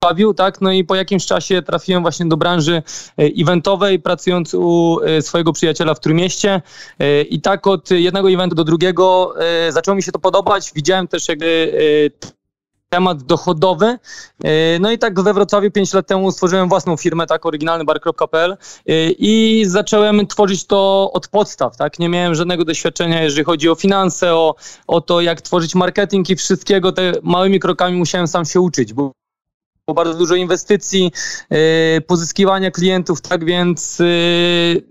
bawił, 0.00 0.34
tak? 0.34 0.60
No 0.60 0.72
i 0.72 0.84
po 0.84 0.94
jakimś 0.94 1.26
czasie 1.26 1.62
trafiłem 1.62 2.02
właśnie 2.02 2.26
do 2.26 2.36
branży 2.36 2.82
e, 3.18 3.22
eventowej, 3.42 4.00
pracując 4.00 4.54
u 4.54 4.98
e, 5.04 5.22
swojego 5.22 5.52
przyjaciela 5.52 5.94
w 5.94 6.00
Trójmieście 6.00 6.62
e, 6.98 7.22
i 7.22 7.40
tak 7.40 7.66
od 7.66 7.90
jednego 7.90 8.30
eventu 8.30 8.54
do 8.54 8.64
drugiego 8.64 9.34
zaczęło 9.68 9.94
mi 9.94 10.02
się 10.02 10.12
to 10.12 10.18
podobać. 10.18 10.72
Widziałem 10.74 11.08
też 11.08 11.28
jakby 11.28 11.72
temat 12.88 13.22
dochodowy. 13.22 13.98
No 14.80 14.90
i 14.90 14.98
tak 14.98 15.20
we 15.20 15.34
Wrocławiu 15.34 15.70
5 15.70 15.92
lat 15.92 16.06
temu 16.06 16.32
stworzyłem 16.32 16.68
własną 16.68 16.96
firmę, 16.96 17.26
tak, 17.26 17.46
oryginalnybar.pl 17.46 18.56
i 19.18 19.64
zacząłem 19.66 20.26
tworzyć 20.26 20.66
to 20.66 21.10
od 21.12 21.28
podstaw, 21.28 21.76
tak. 21.76 21.98
Nie 21.98 22.08
miałem 22.08 22.34
żadnego 22.34 22.64
doświadczenia, 22.64 23.22
jeżeli 23.22 23.44
chodzi 23.44 23.68
o 23.68 23.74
finanse, 23.74 24.34
o, 24.34 24.54
o 24.86 25.00
to, 25.00 25.20
jak 25.20 25.40
tworzyć 25.40 25.74
marketing 25.74 26.30
i 26.30 26.36
wszystkiego, 26.36 26.92
te 26.92 27.12
małymi 27.22 27.60
krokami 27.60 27.96
musiałem 27.96 28.28
sam 28.28 28.44
się 28.44 28.60
uczyć, 28.60 28.92
bo 28.92 29.12
bardzo 29.94 30.14
dużo 30.18 30.34
inwestycji, 30.34 31.12
y, 31.96 32.00
pozyskiwania 32.00 32.70
klientów, 32.70 33.20
tak 33.20 33.44
więc 33.44 34.00
y, 34.00 34.82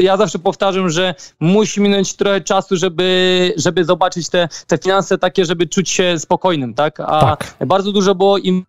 ja 0.00 0.16
zawsze 0.16 0.38
powtarzam, 0.38 0.90
że 0.90 1.14
musi 1.40 1.80
minąć 1.80 2.14
trochę 2.14 2.40
czasu, 2.40 2.76
żeby, 2.76 3.52
żeby 3.56 3.84
zobaczyć 3.84 4.28
te, 4.28 4.48
te 4.66 4.78
finanse 4.78 5.18
takie, 5.18 5.44
żeby 5.44 5.66
czuć 5.66 5.90
się 5.90 6.18
spokojnym, 6.18 6.74
tak? 6.74 7.00
A 7.00 7.20
tak. 7.20 7.54
bardzo 7.66 7.92
dużo 7.92 8.14
było 8.14 8.38
im 8.38 8.64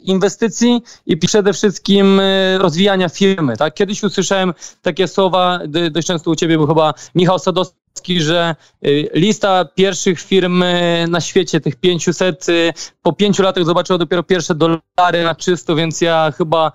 inwestycji 0.00 0.82
i 1.06 1.16
przede 1.16 1.52
wszystkim 1.52 2.20
y, 2.20 2.58
rozwijania 2.58 3.08
firmy. 3.08 3.56
Tak? 3.56 3.74
Kiedyś 3.74 4.02
usłyszałem 4.02 4.54
takie 4.82 5.08
słowa, 5.08 5.60
dość 5.90 6.06
często 6.06 6.30
u 6.30 6.36
ciebie 6.36 6.56
był 6.56 6.66
chyba 6.66 6.94
Michał 7.14 7.38
Sadowski, 7.38 7.81
że 8.18 8.56
y, 8.86 9.10
lista 9.14 9.64
pierwszych 9.74 10.20
firm 10.20 10.62
y, 10.62 11.06
na 11.10 11.20
świecie, 11.20 11.60
tych 11.60 11.76
500, 11.76 12.48
y, 12.48 12.72
po 13.02 13.12
pięciu 13.12 13.42
latach 13.42 13.64
zobaczyło 13.64 13.98
dopiero 13.98 14.22
pierwsze 14.22 14.54
dolary 14.54 15.24
na 15.24 15.34
czysto, 15.34 15.76
więc 15.76 16.00
ja 16.00 16.32
chyba, 16.38 16.72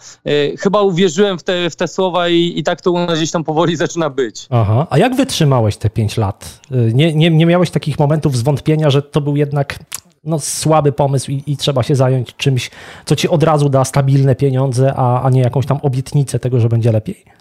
chyba 0.59 0.81
uwierzyłem 0.81 1.39
w 1.39 1.43
te, 1.43 1.69
w 1.69 1.75
te 1.75 1.87
słowa 1.87 2.29
i, 2.29 2.53
i 2.55 2.63
tak 2.63 2.81
to 2.81 2.91
u 2.91 2.99
nas 2.99 3.17
gdzieś 3.17 3.31
tam 3.31 3.43
powoli 3.43 3.75
zaczyna 3.85 4.09
być. 4.09 4.47
Aha. 4.49 4.87
A 4.89 4.97
jak 4.97 5.15
wytrzymałeś 5.15 5.77
te 5.77 5.89
pięć 5.89 6.17
lat? 6.17 6.59
Nie, 6.93 7.13
nie, 7.13 7.29
nie 7.29 7.45
miałeś 7.45 7.69
takich 7.69 7.99
momentów 7.99 8.37
zwątpienia, 8.37 8.89
że 8.89 9.01
to 9.01 9.21
był 9.21 9.35
jednak 9.35 9.79
no, 10.23 10.39
słaby 10.39 10.91
pomysł 10.91 11.31
i, 11.31 11.43
i, 11.47 11.57
trzeba 11.57 11.83
się 11.83 11.95
zająć 11.95 12.35
czymś, 12.35 12.71
co 13.05 13.15
ci 13.15 13.29
od 13.29 13.43
razu 13.43 13.69
da 13.69 13.85
stabilne 13.85 14.35
pieniądze, 14.35 14.93
a, 14.95 15.21
a 15.21 15.29
nie 15.29 15.41
jakąś 15.41 15.65
tam 15.65 15.79
obietnicę 15.81 16.39
tego, 16.39 16.59
że 16.59 16.69
będzie 16.69 16.91
lepiej? 16.91 17.36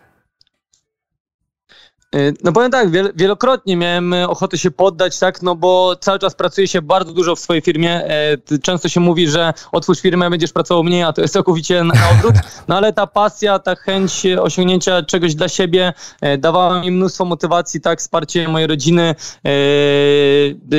Y, 2.14 2.35
no 2.45 2.53
powiem 2.53 2.71
tak, 2.71 2.88
wielokrotnie 3.16 3.77
miałem 3.77 4.12
y, 4.12 4.29
ochotę 4.29 4.59
się 4.59 4.71
poddać, 4.71 5.19
tak, 5.19 5.42
no 5.42 5.55
bo 5.55 5.97
cały 5.97 6.19
czas 6.19 6.35
pracuje 6.35 6.69
się 6.69 6.83
bardzo 6.83 7.12
dużo 7.12 7.37
w 7.37 7.40
swojej 7.40 7.62
firmie. 7.62 8.05
E, 8.05 8.59
często 8.62 8.88
się 8.88 9.01
mówi, 9.01 9.29
że 9.29 9.53
otwórz 9.73 10.01
firmę, 10.01 10.31
będziesz 10.31 10.53
pracował 10.53 10.85
mniej, 10.85 11.03
a 11.03 11.12
to 11.12 11.23
jest 11.23 11.35
całkowicie 11.35 11.85
na 11.85 11.95
odwrót. 12.11 12.35
No 12.69 12.77
ale 12.77 12.92
ta 12.92 13.07
pasja, 13.07 13.59
ta 13.59 13.75
chęć 13.75 14.27
osiągnięcia 14.40 15.03
czegoś 15.03 15.35
dla 15.35 15.49
siebie 15.49 15.92
dawała 16.38 16.81
mi 16.81 16.90
mnóstwo 16.90 17.25
motywacji, 17.25 17.81
tak, 17.81 17.99
wsparcie 17.99 18.49
mojej 18.49 18.66
rodziny, 18.69 19.14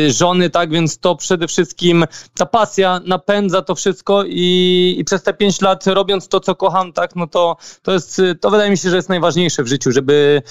żony, 0.07 0.49
tak, 0.49 0.69
więc 0.69 0.99
to 0.99 1.15
przede 1.15 1.47
wszystkim 1.47 2.05
ta 2.37 2.45
pasja 2.45 2.99
napędza 3.05 3.61
to 3.61 3.75
wszystko 3.75 4.23
i, 4.27 4.95
i 4.99 5.03
przez 5.03 5.23
te 5.23 5.33
pięć 5.33 5.61
lat 5.61 5.87
robiąc 5.87 6.27
to, 6.27 6.39
co 6.39 6.55
kocham, 6.55 6.93
tak, 6.93 7.15
no 7.15 7.27
to, 7.27 7.57
to 7.81 7.93
jest, 7.93 8.21
to 8.41 8.49
wydaje 8.49 8.71
mi 8.71 8.77
się, 8.77 8.89
że 8.89 8.95
jest 8.95 9.09
najważniejsze 9.09 9.63
w 9.63 9.67
życiu, 9.67 9.91
żeby 9.91 10.41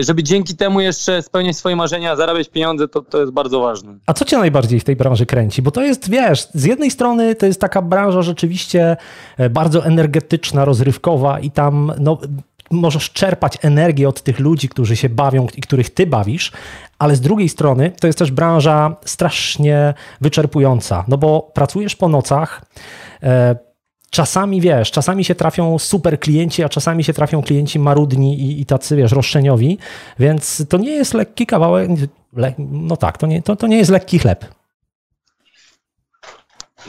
żeby 0.00 0.22
dzięki 0.22 0.56
temu 0.56 0.80
jeszcze 0.80 1.22
spełniać 1.22 1.56
swoje 1.56 1.76
marzenia, 1.76 2.16
zarabiać 2.16 2.48
pieniądze, 2.48 2.88
to, 2.88 3.02
to 3.02 3.20
jest 3.20 3.32
bardzo 3.32 3.60
ważne. 3.60 3.94
A 4.06 4.12
co 4.12 4.24
cię 4.24 4.38
najbardziej 4.38 4.80
w 4.80 4.84
tej 4.84 4.96
branży 4.96 5.26
kręci? 5.26 5.62
Bo 5.62 5.70
to 5.70 5.82
jest, 5.82 6.10
wiesz, 6.10 6.48
z 6.54 6.64
jednej 6.64 6.90
strony 6.90 7.34
to 7.34 7.46
jest 7.46 7.60
taka 7.60 7.82
branża 7.82 8.22
rzeczywiście 8.22 8.96
e, 9.38 9.50
bardzo 9.50 9.84
energetyczna, 9.84 10.64
rozrywkowa 10.64 11.40
i 11.40 11.50
tam 11.50 11.92
no, 11.98 12.18
możesz 12.70 13.10
czerpać 13.10 13.58
energię 13.62 14.08
od 14.08 14.22
tych 14.22 14.38
ludzi, 14.38 14.68
którzy 14.68 14.96
się 14.96 15.08
bawią 15.08 15.46
i 15.56 15.60
których 15.60 15.90
ty 15.90 16.06
bawisz, 16.06 16.52
ale 16.98 17.16
z 17.16 17.20
drugiej 17.20 17.48
strony 17.48 17.92
to 18.00 18.06
jest 18.06 18.18
też 18.18 18.30
branża 18.30 18.96
strasznie 19.04 19.94
wyczerpująca, 20.20 21.04
no 21.08 21.18
bo 21.18 21.50
pracujesz 21.54 21.96
po 21.96 22.08
nocach, 22.08 22.62
e, 23.22 23.56
czasami 24.12 24.60
wiesz, 24.60 24.90
czasami 24.90 25.24
się 25.24 25.34
trafią 25.34 25.78
super 25.78 26.20
klienci, 26.20 26.64
a 26.64 26.68
czasami 26.68 27.04
się 27.04 27.12
trafią 27.12 27.42
klienci 27.42 27.78
marudni 27.78 28.40
i, 28.40 28.60
i 28.60 28.66
tacy, 28.66 28.96
wiesz, 28.96 29.12
roszczeniowi, 29.12 29.78
więc 30.18 30.64
to 30.68 30.78
nie 30.78 30.90
jest 30.90 31.14
lekki 31.14 31.46
kawałek, 31.46 31.90
le, 32.32 32.54
no 32.58 32.96
tak, 32.96 33.18
to 33.18 33.26
nie, 33.26 33.42
to, 33.42 33.56
to 33.56 33.66
nie 33.66 33.76
jest 33.76 33.90
lekki 33.90 34.18
chleb. 34.18 34.44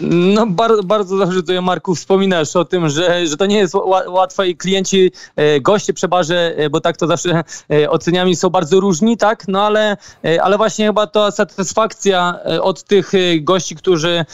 No 0.01 0.47
bardzo, 0.47 0.83
bardzo 0.83 1.17
dobrze 1.17 1.39
tutaj 1.39 1.61
Marku 1.61 1.95
wspominasz 1.95 2.55
o 2.55 2.65
tym, 2.65 2.89
że, 2.89 3.27
że 3.27 3.37
to 3.37 3.45
nie 3.45 3.57
jest 3.57 3.75
łatwe 4.07 4.47
i 4.47 4.57
klienci, 4.57 5.11
e, 5.35 5.61
goście 5.61 5.93
przebarze, 5.93 6.55
e, 6.57 6.69
bo 6.69 6.81
tak 6.81 6.97
to 6.97 7.07
zawsze 7.07 7.43
e, 7.71 7.89
oceniami 7.89 8.35
są 8.35 8.49
bardzo 8.49 8.79
różni, 8.79 9.17
tak? 9.17 9.47
No 9.47 9.65
ale, 9.65 9.97
ale 10.41 10.57
właśnie 10.57 10.85
chyba 10.85 11.07
ta 11.07 11.31
satysfakcja 11.31 12.39
od 12.61 12.83
tych 12.83 13.11
gości, 13.41 13.75
którzy 13.75 14.25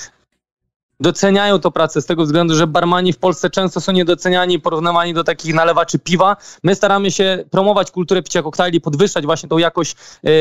doceniają 1.00 1.60
to 1.60 1.72
pracę 1.72 2.02
z 2.02 2.06
tego 2.06 2.24
względu, 2.24 2.56
że 2.56 2.68
barmani 2.68 3.14
w 3.14 3.18
Polsce 3.18 3.50
często 3.50 3.82
są 3.82 3.92
niedoceniani, 3.92 4.60
porównywani 4.60 5.14
do 5.14 5.24
takich 5.24 5.54
nalewaczy 5.54 6.00
piwa. 6.00 6.38
My 6.64 6.76
staramy 6.76 7.12
się 7.12 7.44
promować 7.52 7.92
kulturę 7.92 8.24
picia 8.24 8.44
koktajli, 8.44 8.82
podwyższać 8.82 9.26
właśnie 9.26 9.50
tą 9.50 9.58
jakość, 9.58 9.96
yy, 10.24 10.32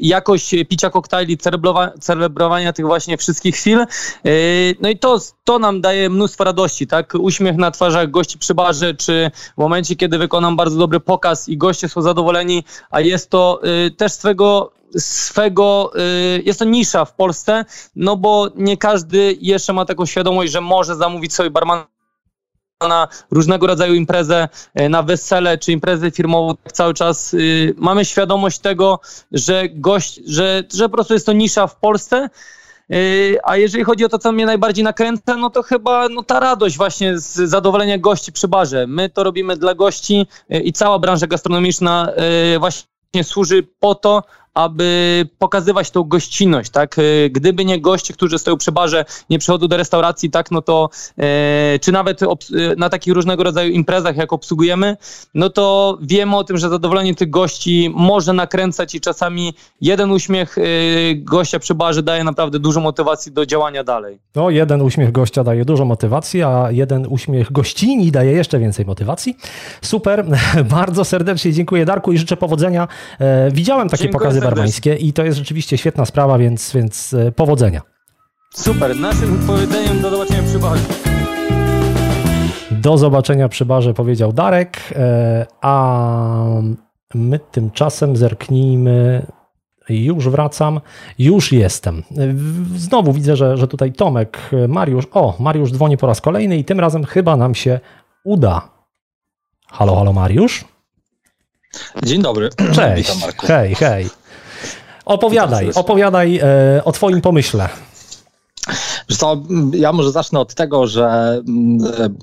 jakość 0.00 0.54
picia 0.68 0.90
koktajli, 0.90 1.38
celebrowania 2.00 2.72
tych 2.72 2.86
właśnie 2.86 3.16
wszystkich 3.16 3.56
chwil. 3.56 3.78
Yy, 4.24 4.32
no 4.80 4.88
i 4.88 4.98
to, 4.98 5.18
to 5.44 5.58
nam 5.58 5.80
daje 5.80 6.10
mnóstwo 6.10 6.44
radości, 6.44 6.86
tak? 6.86 7.12
Uśmiech 7.18 7.56
na 7.56 7.70
twarzach 7.70 8.10
gości 8.10 8.38
przy 8.38 8.54
barze, 8.54 8.94
czy 8.94 9.30
w 9.54 9.58
momencie, 9.58 9.96
kiedy 9.96 10.18
wykonam 10.18 10.56
bardzo 10.56 10.78
dobry 10.78 11.00
pokaz 11.00 11.48
i 11.48 11.56
goście 11.56 11.88
są 11.88 12.02
zadowoleni, 12.02 12.64
a 12.90 13.00
jest 13.00 13.30
to 13.30 13.60
yy, 13.62 13.90
też 13.90 14.12
swego 14.12 14.72
swego, 14.98 15.92
y, 16.36 16.42
jest 16.44 16.58
to 16.58 16.64
nisza 16.64 17.04
w 17.04 17.14
Polsce, 17.14 17.64
no 17.96 18.16
bo 18.16 18.50
nie 18.56 18.76
każdy 18.76 19.36
jeszcze 19.40 19.72
ma 19.72 19.84
taką 19.84 20.06
świadomość, 20.06 20.52
że 20.52 20.60
może 20.60 20.96
zamówić 20.96 21.34
sobie 21.34 21.50
barmana 21.50 21.86
na 22.88 23.08
różnego 23.30 23.66
rodzaju 23.66 23.94
imprezę, 23.94 24.48
y, 24.80 24.88
na 24.88 25.02
wesele 25.02 25.58
czy 25.58 25.72
imprezę 25.72 26.10
firmową, 26.10 26.56
tak 26.56 26.72
cały 26.72 26.94
czas 26.94 27.34
y, 27.34 27.74
mamy 27.76 28.04
świadomość 28.04 28.58
tego, 28.58 29.00
że 29.32 29.68
gość, 29.68 30.20
że, 30.26 30.62
że 30.74 30.88
po 30.88 30.94
prostu 30.94 31.14
jest 31.14 31.26
to 31.26 31.32
nisza 31.32 31.66
w 31.66 31.76
Polsce. 31.76 32.30
A 33.44 33.56
jeżeli 33.56 33.84
chodzi 33.84 34.04
o 34.04 34.08
to, 34.08 34.18
co 34.18 34.32
mnie 34.32 34.46
najbardziej 34.46 34.84
nakręca, 34.84 35.36
no 35.36 35.50
to 35.50 35.62
chyba 35.62 36.08
no, 36.08 36.22
ta 36.22 36.40
radość 36.40 36.76
właśnie 36.76 37.18
z 37.18 37.32
zadowolenia 37.32 37.98
gości 37.98 38.32
przy 38.32 38.48
barze. 38.48 38.86
My 38.86 39.10
to 39.10 39.24
robimy 39.24 39.56
dla 39.56 39.74
gości 39.74 40.26
i 40.50 40.72
cała 40.72 40.98
branża 40.98 41.26
gastronomiczna 41.26 42.12
właśnie 42.58 43.24
służy 43.24 43.62
po 43.80 43.94
to, 43.94 44.22
aby 44.54 45.28
pokazywać 45.38 45.90
tą 45.90 46.02
gościnność, 46.02 46.70
tak? 46.70 46.96
E, 46.98 47.30
gdyby 47.30 47.64
nie 47.64 47.80
goście, 47.80 48.14
którzy 48.14 48.38
stoją 48.38 48.56
przy 48.56 48.72
barze, 48.72 49.04
nie 49.30 49.38
przychodzą 49.38 49.68
do 49.68 49.76
restauracji, 49.76 50.30
tak, 50.30 50.50
no 50.50 50.62
to 50.62 50.88
e, 51.18 51.78
czy 51.78 51.92
nawet 51.92 52.22
e, 52.22 52.26
na 52.76 52.88
takich 52.88 53.14
różnego 53.14 53.44
rodzaju 53.44 53.72
imprezach, 53.72 54.16
jak 54.16 54.32
obsługujemy, 54.32 54.96
no 55.34 55.50
to 55.50 55.98
wiemy 56.02 56.36
o 56.36 56.44
tym, 56.44 56.58
że 56.58 56.68
zadowolenie 56.68 57.14
tych 57.14 57.30
gości 57.30 57.92
może 57.94 58.32
nakręcać 58.32 58.94
i 58.94 59.00
czasami 59.00 59.54
jeden 59.80 60.10
uśmiech 60.10 60.58
e, 60.58 60.62
gościa 61.14 61.58
przy 61.58 61.74
barze 61.74 62.02
daje 62.02 62.24
naprawdę 62.24 62.58
dużo 62.58 62.80
motywacji 62.80 63.32
do 63.32 63.46
działania 63.46 63.84
dalej. 63.84 64.18
No, 64.34 64.50
jeden 64.50 64.82
uśmiech 64.82 65.12
gościa 65.12 65.44
daje 65.44 65.64
dużo 65.64 65.84
motywacji, 65.84 66.42
a 66.42 66.70
jeden 66.70 67.06
uśmiech 67.06 67.52
gościni 67.52 68.12
daje 68.12 68.32
jeszcze 68.32 68.58
więcej 68.58 68.86
motywacji. 68.86 69.36
Super, 69.82 70.24
bardzo 70.76 71.04
serdecznie 71.04 71.52
dziękuję 71.52 71.84
Darku 71.84 72.12
i 72.12 72.18
życzę 72.18 72.36
powodzenia. 72.36 72.88
E, 73.20 73.50
widziałem 73.50 73.88
takie 73.88 74.02
Dziękuję 74.02 74.43
barmańskie 74.44 74.94
i 74.94 75.12
to 75.12 75.24
jest 75.24 75.38
rzeczywiście 75.38 75.78
świetna 75.78 76.04
sprawa, 76.04 76.38
więc, 76.38 76.72
więc 76.72 77.14
e, 77.14 77.32
powodzenia. 77.32 77.82
Super, 78.54 78.96
naszym 78.96 79.46
powiedzeniem 79.46 80.00
do 80.00 80.10
zobaczenia 80.10 80.42
przy 80.42 80.58
barze. 80.58 80.82
Do 82.70 82.98
zobaczenia 82.98 83.48
przy 83.48 83.64
barze 83.64 83.94
powiedział 83.94 84.32
Darek, 84.32 84.78
e, 84.96 85.46
a 85.60 86.04
my 87.14 87.38
tymczasem 87.38 88.16
zerknijmy 88.16 89.26
już 89.88 90.28
wracam, 90.28 90.80
już 91.18 91.52
jestem. 91.52 92.02
Znowu 92.76 93.12
widzę, 93.12 93.36
że, 93.36 93.56
że 93.56 93.68
tutaj 93.68 93.92
Tomek, 93.92 94.50
Mariusz, 94.68 95.04
o, 95.12 95.36
Mariusz 95.40 95.72
dzwoni 95.72 95.96
po 95.96 96.06
raz 96.06 96.20
kolejny 96.20 96.56
i 96.56 96.64
tym 96.64 96.80
razem 96.80 97.04
chyba 97.04 97.36
nam 97.36 97.54
się 97.54 97.80
uda. 98.24 98.68
Halo, 99.68 99.96
halo 99.96 100.12
Mariusz? 100.12 100.64
Dzień 102.04 102.22
dobry. 102.22 102.50
Cześć. 102.74 102.96
Witam, 102.96 103.20
Marku. 103.20 103.46
Hej, 103.46 103.74
hej. 103.74 104.10
Opowiadaj, 105.04 105.70
opowiadaj 105.74 106.40
e, 106.42 106.84
o 106.84 106.92
Twoim 106.92 107.20
pomyśle. 107.20 107.68
Co, 109.18 109.42
ja 109.72 109.92
może 109.92 110.12
zacznę 110.12 110.40
od 110.40 110.54
tego, 110.54 110.86
że 110.86 111.38
mm, 111.48 111.78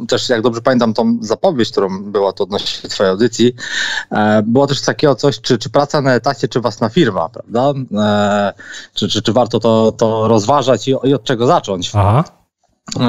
też 0.08 0.30
jak 0.30 0.42
dobrze 0.42 0.62
pamiętam 0.62 0.94
tą 0.94 1.18
zapowiedź, 1.22 1.72
którą 1.72 2.04
była 2.04 2.34
to 2.34 2.44
odnośnie 2.44 2.90
twojej 2.90 3.12
audycji, 3.12 3.54
e, 4.12 4.44
było 4.44 4.68
też 4.68 4.82
takiego 4.82 5.16
coś, 5.16 5.42
czy, 5.42 5.58
czy 5.58 5.70
praca 5.70 6.02
na 6.02 6.14
etacie, 6.14 6.48
czy 6.48 6.62
własna 6.62 6.90
firma, 6.90 7.30
prawda? 7.30 7.74
E, 7.98 8.54
czy, 8.94 9.08
czy, 9.08 9.22
czy 9.22 9.34
warto 9.34 9.60
to, 9.60 9.92
to 9.92 10.28
rozważać 10.28 10.88
i, 10.88 10.96
i 11.04 11.14
od 11.14 11.24
czego 11.24 11.48
zacząć? 11.48 11.92
Aha. 11.94 12.24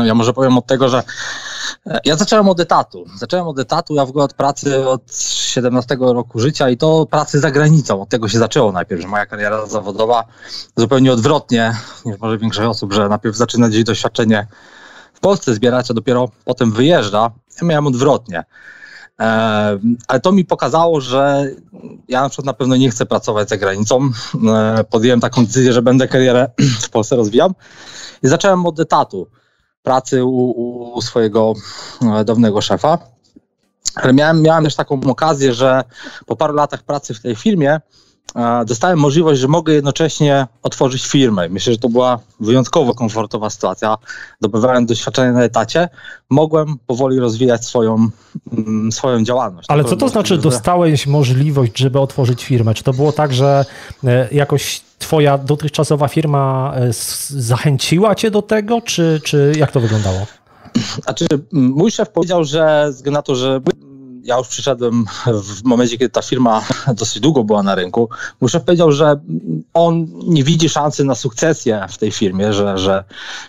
Ja 0.05 0.15
może 0.15 0.33
powiem 0.33 0.59
od 0.59 0.67
tego, 0.67 0.89
że 0.89 0.99
e, 0.99 1.03
ja 2.05 2.17
zacząłem 2.17 2.49
od 2.49 2.61
etatu. 2.61 3.05
Zacząłem 3.17 3.49
od 3.49 3.59
etatu, 3.59 3.95
ja 3.95 4.07
w 4.07 4.09
ogóle 4.09 4.25
od 4.25 4.35
pracy 4.35 4.89
od 4.89 5.17
17 5.17 5.97
roku 6.01 6.39
życia 6.39 6.71
i 6.71 6.77
to 6.77 7.07
pracy 7.07 7.41
za 7.41 7.51
granicą. 7.51 8.03
Od 8.03 8.09
tego 8.09 8.29
się 8.29 8.39
zaczęło 8.39 8.73
najpierw, 8.73 9.03
że 9.03 9.09
moja 9.09 9.27
kariera 9.27 9.67
zawodowa 9.67 10.25
zupełnie 10.77 11.13
odwrotnie 11.13 11.77
niż 12.05 12.19
może 12.19 12.39
większość 12.39 12.69
osób, 12.69 12.93
że 12.93 13.09
najpierw 13.09 13.37
zaczyna 13.37 13.69
gdzieś 13.69 13.85
doświadczenie 13.85 14.47
w 15.15 15.21
Polsce 15.21 15.55
zbierać, 15.55 15.91
a 15.91 15.95
dopiero 15.95 16.29
potem 16.45 16.73
wyjeżdża. 16.73 17.31
Ja 17.61 17.69
miałem 17.69 17.87
odwrotnie. 17.87 18.45
Ale 20.09 20.21
to 20.23 20.33
mi 20.33 20.45
pokazało, 20.45 21.01
że 21.01 21.51
ja 22.09 22.23
na 22.23 22.29
przykład 22.29 22.47
na 22.47 22.53
pewno 22.53 22.77
nie 22.77 22.91
chcę 22.91 23.07
pracować 23.07 23.49
za 23.49 23.57
granicą. 23.57 24.11
Podjąłem 24.91 25.21
taką 25.21 25.47
decyzję, 25.47 25.73
że 25.73 25.83
będę 25.83 26.09
karierę 26.09 26.51
w 26.87 26.91
Polsce 26.91 27.17
rozwijał 27.17 27.53
i 28.23 28.29
zacząłem 28.29 28.67
od 28.67 28.81
etatu 28.81 29.27
pracy 29.83 30.25
u, 30.25 30.51
u 30.95 31.03
swojego 31.03 31.55
e, 32.03 32.25
dawnego 32.25 32.61
szefa. 32.61 32.99
Ale 33.95 34.13
miałem, 34.13 34.43
miałem 34.43 34.65
też 34.65 34.77
taką 34.77 35.01
okazję, 35.01 35.55
że 35.55 35.85
po 36.27 36.37
paru 36.37 36.55
latach 36.55 36.83
pracy 36.83 37.15
w 37.15 37.21
tej 37.21 37.37
firmie 37.37 37.81
dostałem 38.67 38.99
możliwość, 38.99 39.41
że 39.41 39.49
mogę 39.49 39.73
jednocześnie 39.73 40.47
otworzyć 40.63 41.07
firmę. 41.07 41.49
Myślę, 41.49 41.73
że 41.73 41.79
to 41.79 41.89
była 41.89 42.19
wyjątkowo 42.41 42.95
komfortowa 42.95 43.51
sytuacja. 43.51 43.99
Dobywałem 44.41 44.87
doświadczenia 44.87 45.33
na 45.33 45.43
etacie, 45.43 45.89
mogłem 46.31 46.79
powoli 46.87 47.19
rozwijać 47.19 47.65
swoją, 47.65 48.09
mm, 48.53 48.93
swoją 48.93 49.25
działalność. 49.25 49.67
Ale 49.71 49.85
co 49.85 49.97
to 49.97 50.09
znaczy, 50.09 50.35
że... 50.35 50.41
dostałeś 50.41 51.07
możliwość, 51.07 51.79
żeby 51.79 52.01
otworzyć 52.01 52.45
firmę? 52.45 52.75
Czy 52.75 52.83
to 52.83 52.93
było 52.93 53.13
tak, 53.13 53.33
że 53.33 53.65
e, 54.05 54.29
jakoś 54.33 54.81
twoja 54.99 55.39
dotychczasowa 55.39 56.09
firma 56.09 56.73
e, 56.77 56.89
zachęciła 57.29 58.15
cię 58.15 58.31
do 58.31 58.43
tego, 58.43 58.81
czy, 58.81 59.21
czy 59.25 59.53
jak 59.57 59.73
to 59.73 59.81
wyglądało? 59.81 60.27
Znaczy, 61.05 61.27
mój 61.53 61.91
szef 61.91 62.11
powiedział, 62.11 62.45
że 62.45 62.91
na 63.05 63.23
to, 63.23 63.35
że 63.35 63.61
ja 64.25 64.39
już 64.39 64.49
przyszedłem 64.49 65.05
w 65.27 65.65
momencie, 65.65 65.99
kiedy 65.99 66.11
ta 66.11 66.23
firma 66.23 66.63
dosyć 66.95 67.21
długo 67.21 67.45
była 67.45 67.63
na 67.63 67.75
rynku. 67.75 68.09
Mój 68.41 68.51
szef 68.51 68.65
powiedział, 68.65 68.93
że 68.93 69.21
on 69.75 70.07
nie 70.27 70.45
widzi 70.45 70.69
szansy 70.69 71.05
na 71.05 71.15
sukcesję 71.15 71.87
w 71.89 71.99
tej 71.99 72.11
firmie, 72.11 72.53
że, 72.53 72.79
że 72.79 73.05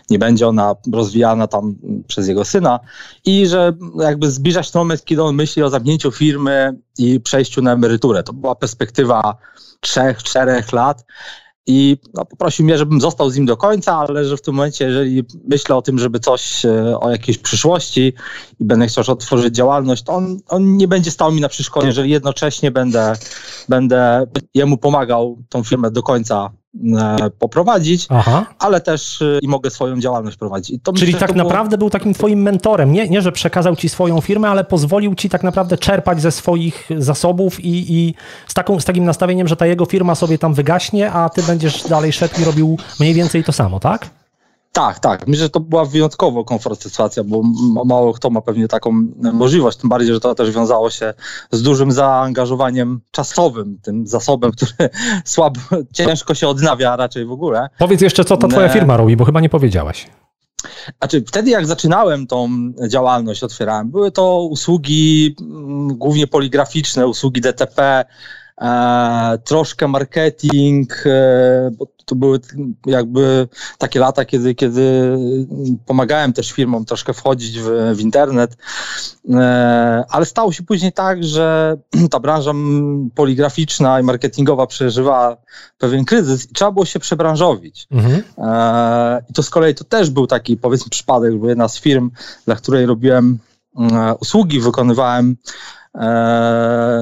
nie 0.10 0.20
będzie 0.20 0.48
ona 0.48 0.76
rozwijana 0.94 1.48
tam 1.48 1.76
przez 2.08 2.28
jego 2.28 2.46
syna 2.46 2.80
i 3.26 3.48
że 3.48 3.74
jakby 4.00 4.32
zbliża 4.32 4.64
się 4.64 4.72
ten 4.72 4.80
moment, 4.80 5.06
kiedy 5.06 5.24
on 5.24 5.36
myśli 5.36 5.64
o 5.64 5.70
zamknięciu 5.70 6.12
firmy 6.12 6.76
i 6.98 7.20
przejściu 7.20 7.62
na 7.62 7.74
emeryturę. 7.74 8.24
To 8.24 8.34
była 8.34 8.56
perspektywa 8.56 9.38
trzech, 9.80 10.24
czterech 10.24 10.72
lat 10.72 11.06
i 11.68 11.98
no, 12.14 12.26
poprosił 12.26 12.66
mnie, 12.66 12.78
żebym 12.78 13.02
został 13.02 13.30
z 13.30 13.36
nim 13.36 13.46
do 13.46 13.58
końca, 13.58 13.98
ale 13.98 14.26
że 14.26 14.38
w 14.38 14.42
tym 14.42 14.54
momencie, 14.54 14.86
jeżeli 14.86 15.24
myślę 15.48 15.76
o 15.76 15.82
tym, 15.82 16.00
żeby 16.00 16.20
coś 16.20 16.66
e, 16.66 17.00
o 17.00 17.12
jakiejś 17.12 17.38
przyszłości 17.38 18.14
i 18.60 18.66
będę 18.66 18.88
chciał 18.88 19.04
otworzyć 19.08 19.56
działalność, 19.56 20.04
to 20.04 20.14
on, 20.14 20.40
on 20.48 20.78
nie 20.78 20.88
będzie 20.88 21.12
stał 21.12 21.32
mi 21.32 21.42
na 21.42 21.50
przeszkodzie, 21.50 21.88
jeżeli 21.88 22.10
jednocześnie 22.10 22.72
będę, 22.72 23.14
będę 23.70 24.26
jemu 24.54 24.78
pomagał 24.78 25.38
tą 25.50 25.64
firmę 25.64 25.92
do 25.92 26.04
końca 26.04 26.52
poprowadzić, 27.40 28.08
Aha. 28.10 28.46
ale 28.60 28.82
też 28.82 29.22
e, 29.22 29.40
i 29.42 29.48
mogę 29.48 29.70
swoją 29.70 30.00
działalność 30.00 30.38
prowadzić. 30.38 30.82
Czyli 30.96 31.14
myślę, 31.14 31.28
tak 31.28 31.36
naprawdę 31.36 31.78
był 31.78 31.90
takim 31.90 32.14
twoim 32.14 32.42
mentorem, 32.42 32.92
nie, 32.92 33.10
nie, 33.10 33.22
że 33.22 33.32
przekazał 33.32 33.76
ci 33.76 33.90
swoją 33.90 34.22
firmę, 34.22 34.50
ale 34.50 34.64
pozwolił 34.64 35.16
ci 35.16 35.30
tak 35.30 35.44
naprawdę 35.44 35.78
czerpać 35.78 36.22
ze 36.22 36.32
swoich 36.32 36.90
zasobów 36.98 37.60
i, 37.60 37.94
i 37.94 38.14
z, 38.48 38.54
taką, 38.54 38.80
z 38.80 38.86
takim 38.86 39.06
nastawieniem, 39.06 39.48
że 39.48 39.56
ta 39.56 39.66
jego 39.66 39.86
firma 39.86 40.16
sobie 40.16 40.38
tam 40.38 40.54
wygaśnie, 40.54 41.12
a 41.12 41.30
ty 41.30 41.44
będziesz 41.44 41.84
dalej 41.84 42.14
szedł 42.14 42.42
i 42.42 42.46
robił 42.46 42.78
mniej 43.00 43.14
więcej 43.14 43.44
to 43.44 43.52
samo, 43.52 43.80
tak? 43.80 44.10
Tak, 44.74 45.00
tak. 45.00 45.28
Myślę, 45.28 45.44
że 45.44 45.50
to 45.50 45.60
była 45.60 45.86
wyjątkowo 45.86 46.44
komfortowa 46.46 46.90
sytuacja, 46.90 47.24
bo 47.24 47.42
mało 47.86 48.14
kto 48.14 48.30
ma 48.30 48.42
pewnie 48.42 48.68
taką 48.68 49.08
możliwość, 49.34 49.78
tym 49.78 49.90
bardziej, 49.90 50.14
że 50.14 50.20
to 50.20 50.36
też 50.36 50.52
wiązało 50.52 50.90
się 50.90 51.14
z 51.52 51.62
dużym 51.62 51.92
zaangażowaniem 51.92 53.02
czasowym, 53.12 53.78
tym 53.84 54.08
zasobem, 54.08 54.52
który 54.56 54.90
słabo, 55.26 55.60
ciężko 55.94 56.34
się 56.34 56.48
odnawia 56.48 56.96
raczej 56.96 57.26
w 57.26 57.32
ogóle. 57.32 57.70
Powiedz 57.78 58.02
jeszcze, 58.02 58.26
co 58.26 58.38
ta 58.38 58.48
twoja 58.48 58.70
firma 58.70 58.98
robi, 58.98 59.18
bo 59.18 59.26
chyba 59.26 59.42
nie 59.42 59.50
powiedziałaś. 59.50 60.08
Znaczy, 61.00 61.24
wtedy 61.28 61.50
jak 61.50 61.66
zaczynałem 61.66 62.28
tą 62.28 62.50
działalność, 62.88 63.44
otwierałem, 63.44 63.92
były 63.92 64.12
to 64.12 64.42
usługi 64.42 65.36
głównie 65.88 66.28
poligraficzne, 66.28 67.08
usługi 67.08 67.42
DTP, 67.42 67.82
e, 67.84 68.06
troszkę 69.44 69.88
marketing, 69.88 71.04
e, 71.06 71.72
bo 71.78 71.88
to 72.06 72.16
były 72.16 72.40
jakby 72.86 73.48
takie 73.78 74.00
lata, 74.00 74.26
kiedy, 74.26 74.56
kiedy 74.56 75.18
pomagałem 75.86 76.34
też 76.34 76.52
firmom 76.52 76.86
troszkę 76.86 77.14
wchodzić 77.14 77.60
w, 77.60 77.96
w 77.96 78.00
internet, 78.00 78.58
e, 79.30 80.04
ale 80.10 80.26
stało 80.26 80.52
się 80.52 80.64
później 80.64 80.94
tak, 80.94 81.24
że 81.24 81.78
ta 82.12 82.20
branża 82.20 82.52
poligraficzna 83.16 84.00
i 84.00 84.04
marketingowa 84.04 84.68
przeżywa 84.68 85.38
pewien 85.78 86.06
kryzys 86.06 86.52
i 86.52 86.54
trzeba 86.54 86.72
było 86.72 86.86
się 86.86 87.00
przebranżowić. 87.00 87.88
Mhm. 87.92 88.24
E, 88.38 89.24
I 89.30 89.34
to 89.34 89.44
z 89.44 89.50
kolei 89.50 89.76
to 89.76 89.84
też 89.84 90.10
był 90.10 90.28
taki 90.28 90.58
powiedzmy 90.58 90.90
przypadek, 90.90 91.38
bo 91.38 91.50
jedna 91.50 91.68
z 91.68 91.80
firm, 91.80 92.12
dla 92.46 92.56
której 92.56 92.86
robiłem 92.86 93.40
e, 93.78 94.16
usługi, 94.20 94.60
wykonywałem 94.60 95.38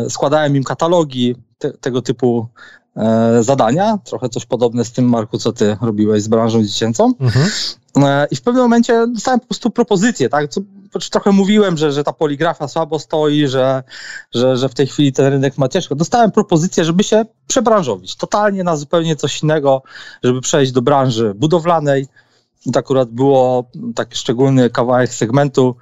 składałem 0.10 0.56
im 0.56 0.63
katalogi 0.63 1.36
te, 1.58 1.71
tego 1.71 2.01
typu 2.01 2.47
e, 2.95 3.43
zadania. 3.43 3.97
Trochę 4.04 4.30
coś 4.30 4.45
podobne 4.45 4.86
z 4.86 4.91
tym, 4.91 5.10
Marku, 5.10 5.38
co 5.38 5.54
ty 5.54 5.77
robiłeś 5.82 6.23
z 6.23 6.27
branżą 6.27 6.63
dziecięcą. 6.63 7.13
Mhm. 7.19 7.49
E, 7.97 8.27
I 8.32 8.36
w 8.36 8.41
pewnym 8.41 8.63
momencie 8.63 9.08
dostałem 9.08 9.39
po 9.39 9.45
prostu 9.45 9.69
propozycję, 9.69 10.30
tak? 10.30 10.49
Co, 10.49 10.62
trochę 11.12 11.32
mówiłem, 11.32 11.77
że, 11.77 11.91
że 11.91 12.04
ta 12.04 12.13
poligrafia 12.13 12.67
słabo 12.67 12.99
stoi, 12.99 13.47
że, 13.47 13.84
że, 14.34 14.58
że 14.58 14.69
w 14.69 14.73
tej 14.73 14.88
chwili 14.88 15.13
ten 15.13 15.25
rynek 15.25 15.58
ma 15.58 15.67
ciężko. 15.67 15.95
Dostałem 15.95 16.32
propozycję, 16.32 16.86
żeby 16.86 17.04
się 17.04 17.25
przebranżowić 17.47 18.15
totalnie 18.15 18.63
na 18.63 18.77
zupełnie 18.77 19.15
coś 19.15 19.43
innego, 19.43 19.84
żeby 20.23 20.41
przejść 20.41 20.71
do 20.71 20.82
branży 20.82 21.34
budowlanej, 21.36 22.08
to 22.74 22.80
akurat 22.80 23.10
było 23.10 23.69
taki 23.95 24.17
szczególny 24.17 24.69
kawałek 24.69 25.13
segmentu, 25.13 25.76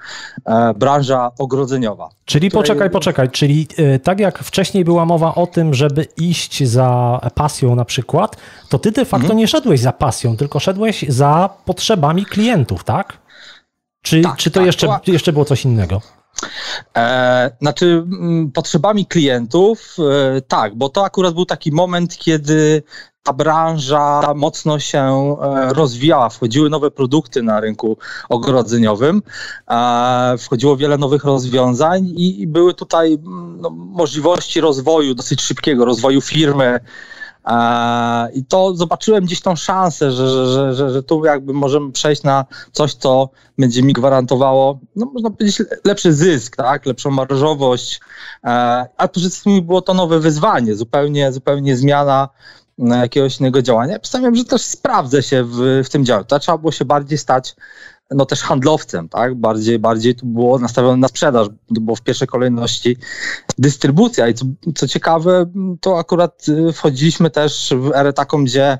e, 0.45 0.73
branża 0.73 1.31
ogrodzeniowa. 1.39 2.09
Czyli 2.25 2.49
której... 2.49 2.63
poczekaj, 2.63 2.89
poczekaj, 2.89 3.29
czyli 3.29 3.67
e, 3.77 3.99
tak 3.99 4.19
jak 4.19 4.39
wcześniej 4.39 4.85
była 4.85 5.05
mowa 5.05 5.35
o 5.35 5.47
tym, 5.47 5.73
żeby 5.73 6.07
iść 6.17 6.63
za 6.63 7.19
pasją 7.35 7.75
na 7.75 7.85
przykład, 7.85 8.37
to 8.69 8.79
ty 8.79 8.91
de 8.91 9.05
facto 9.05 9.25
mhm. 9.25 9.37
nie 9.37 9.47
szedłeś 9.47 9.79
za 9.79 9.91
pasją, 9.91 10.37
tylko 10.37 10.59
szedłeś 10.59 11.05
za 11.07 11.49
potrzebami 11.65 12.25
klientów, 12.25 12.83
tak? 12.83 13.17
Czy, 14.01 14.21
tak, 14.21 14.37
czy 14.37 14.51
to 14.51 14.59
tak, 14.59 14.65
jeszcze, 14.65 14.87
to... 14.87 15.11
jeszcze 15.11 15.33
było 15.33 15.45
coś 15.45 15.65
innego? 15.65 16.01
E, 16.97 17.51
znaczy, 17.61 18.05
m, 18.11 18.51
potrzebami 18.53 19.05
klientów, 19.05 19.95
e, 19.99 20.41
tak, 20.41 20.75
bo 20.75 20.89
to 20.89 21.05
akurat 21.05 21.33
był 21.33 21.45
taki 21.45 21.71
moment, 21.71 22.17
kiedy 22.17 22.83
ta 23.23 23.33
branża 23.33 24.33
mocno 24.35 24.79
się 24.79 24.99
e, 25.41 25.73
rozwijała, 25.73 26.29
wchodziły 26.29 26.69
nowe 26.69 26.91
produkty 26.91 27.43
na 27.43 27.59
rynku 27.59 27.97
ogrodzeniowym, 28.29 29.21
e, 29.71 30.35
wchodziło 30.39 30.77
wiele 30.77 30.97
nowych 30.97 31.23
rozwiązań 31.23 32.13
i 32.15 32.47
były 32.47 32.73
tutaj 32.73 33.17
no, 33.57 33.69
możliwości 33.69 34.61
rozwoju, 34.61 35.15
dosyć 35.15 35.41
szybkiego 35.41 35.85
rozwoju 35.85 36.21
firmy, 36.21 36.79
I 38.33 38.45
to 38.45 38.75
zobaczyłem 38.75 39.25
gdzieś 39.25 39.41
tą 39.41 39.55
szansę, 39.55 40.11
że, 40.11 40.47
że, 40.47 40.73
że, 40.73 40.89
że, 40.89 41.03
tu 41.03 41.25
jakby 41.25 41.53
możemy 41.53 41.91
przejść 41.91 42.23
na 42.23 42.45
coś, 42.71 42.93
co 42.93 43.29
będzie 43.57 43.83
mi 43.83 43.93
gwarantowało, 43.93 44.79
no 44.95 45.05
można 45.13 45.29
powiedzieć, 45.29 45.63
lepszy 45.85 46.13
zysk, 46.13 46.55
tak, 46.55 46.85
lepszą 46.85 47.11
marżowość, 47.11 47.99
a 48.97 49.07
przede 49.11 49.29
wszystkim 49.29 49.65
było 49.65 49.81
to 49.81 49.93
nowe 49.93 50.19
wyzwanie, 50.19 50.75
zupełnie, 50.75 51.31
zupełnie 51.31 51.77
zmiana 51.77 52.29
jakiegoś 52.77 53.39
innego 53.39 53.61
działania. 53.61 53.99
Przedstawiam, 53.99 54.35
że 54.35 54.45
też 54.45 54.61
sprawdzę 54.61 55.23
się 55.23 55.43
w, 55.43 55.81
w 55.85 55.89
tym 55.89 56.05
działaniu. 56.05 56.25
Trzeba 56.39 56.57
było 56.57 56.71
się 56.71 56.85
bardziej 56.85 57.17
stać 57.17 57.55
no 58.11 58.25
też 58.25 58.41
handlowcem, 58.41 59.09
tak? 59.09 59.35
Bardziej, 59.35 59.79
bardziej 59.79 60.15
tu 60.15 60.25
było 60.25 60.59
nastawione 60.59 60.97
na 60.97 61.07
sprzedaż, 61.07 61.47
bo 61.69 61.95
w 61.95 62.01
pierwszej 62.01 62.27
kolejności 62.27 62.97
dystrybucja. 63.57 64.27
I 64.27 64.33
co, 64.33 64.45
co 64.75 64.87
ciekawe, 64.87 65.45
to 65.81 65.99
akurat 65.99 66.45
y, 66.49 66.73
wchodziliśmy 66.73 67.29
też 67.29 67.73
w 67.77 67.91
erę 67.95 68.13
taką, 68.13 68.43
gdzie 68.43 68.77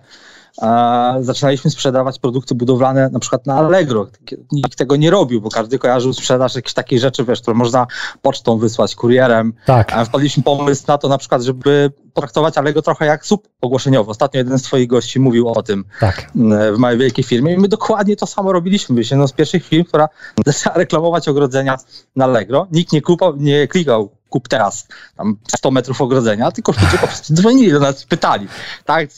zaczynaliśmy 1.20 1.72
sprzedawać 1.72 2.20
produkty 2.20 2.56
budowlane 2.56 3.10
na 3.10 3.20
przykład 3.20 3.46
na 3.46 3.56
Allegro. 3.56 4.08
Nikt 4.52 4.76
tego 4.76 4.96
nie 4.96 5.10
robił, 5.10 5.42
bo 5.42 5.50
każdy 5.50 5.80
kojarzył 5.80 6.14
sprzedaż 6.14 6.56
jakichś 6.56 6.74
takich 6.74 7.00
rzeczy, 7.00 7.26
wiesz, 7.26 7.42
które 7.42 7.58
można 7.58 7.88
pocztą 8.22 8.58
wysłać, 8.58 8.96
kurierem. 8.96 9.54
Tak. 9.66 9.94
A 9.94 10.06
wpadliśmy 10.06 10.44
pomysł 10.44 10.84
na 10.88 10.98
to 10.98 11.08
na 11.08 11.18
przykład, 11.18 11.42
żeby 11.42 11.92
potraktować 12.14 12.58
Allegro 12.58 12.82
trochę 12.82 13.06
jak 13.06 13.26
sub 13.26 13.48
ogłoszeniowy. 13.62 14.12
Ostatnio 14.12 14.38
jeden 14.38 14.60
z 14.60 14.64
twoich 14.64 14.88
gości 14.88 15.20
mówił 15.20 15.50
o 15.50 15.64
tym 15.64 15.86
tak. 16.00 16.32
w 16.74 16.78
mojej 16.78 17.00
wielkiej 17.00 17.24
firmie 17.24 17.54
i 17.54 17.58
my 17.58 17.68
dokładnie 17.68 18.16
to 18.16 18.26
samo 18.26 18.52
robiliśmy. 18.52 18.96
Byliśmy 18.96 19.16
jedną 19.16 19.28
z 19.28 19.34
pierwszych 19.34 19.66
firm, 19.66 19.84
która 19.84 20.10
zaczęła 20.46 20.76
reklamować 20.76 21.28
ogrodzenia 21.28 21.78
na 22.16 22.26
Allegro. 22.26 22.68
Nikt 22.72 22.94
nie, 22.94 23.02
kupał, 23.02 23.36
nie 23.36 23.68
klikał 23.68 24.10
kup 24.30 24.48
teraz 24.48 24.88
tam 25.18 25.38
100 25.48 25.72
metrów 25.72 26.02
ogrodzenia, 26.02 26.52
tylko 26.52 26.72
ludzie 26.72 26.98
po 26.98 27.08
prostu 27.08 27.34
dzwonili 27.34 27.72
do 27.72 27.80
nas, 27.80 28.06
pytali, 28.06 28.48
tak, 28.86 29.10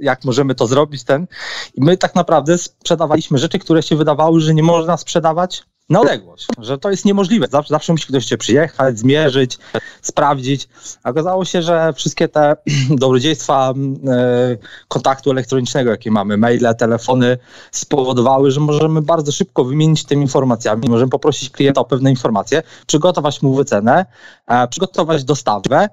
jak 0.00 0.24
możemy 0.24 0.54
to 0.54 0.66
zrobić, 0.66 1.04
ten. 1.04 1.26
I 1.74 1.84
my 1.84 1.96
tak 1.96 2.14
naprawdę 2.14 2.58
sprzedawaliśmy 2.58 3.38
rzeczy, 3.38 3.58
które 3.58 3.82
się 3.82 3.96
wydawały, 3.96 4.40
że 4.40 4.54
nie 4.54 4.62
można 4.62 4.96
sprzedawać 4.96 5.64
na 5.88 6.00
odległość, 6.00 6.46
że 6.58 6.78
to 6.78 6.90
jest 6.90 7.04
niemożliwe. 7.04 7.46
Zawsze, 7.50 7.74
zawsze 7.74 7.92
musi 7.92 8.06
ktoś 8.06 8.26
cię 8.26 8.38
przyjechać, 8.38 8.98
zmierzyć, 8.98 9.58
sprawdzić. 10.02 10.68
Okazało 11.04 11.44
się, 11.44 11.62
że 11.62 11.92
wszystkie 11.92 12.28
te 12.28 12.56
dobrodziejstwa 12.90 13.74
e, 14.06 14.56
kontaktu 14.88 15.30
elektronicznego, 15.30 15.90
jakie 15.90 16.10
mamy, 16.10 16.36
maile, 16.36 16.74
telefony, 16.78 17.38
spowodowały, 17.72 18.50
że 18.50 18.60
możemy 18.60 19.02
bardzo 19.02 19.32
szybko 19.32 19.64
wymienić 19.64 20.04
tymi 20.04 20.22
informacjami. 20.22 20.88
Możemy 20.88 21.10
poprosić 21.10 21.50
klienta 21.50 21.80
o 21.80 21.84
pewne 21.84 22.10
informacje, 22.10 22.62
przygotować 22.86 23.42
mu 23.42 23.54
wycenę, 23.54 24.06
e, 24.46 24.68
przygotować 24.68 25.24
dostawę 25.24 25.88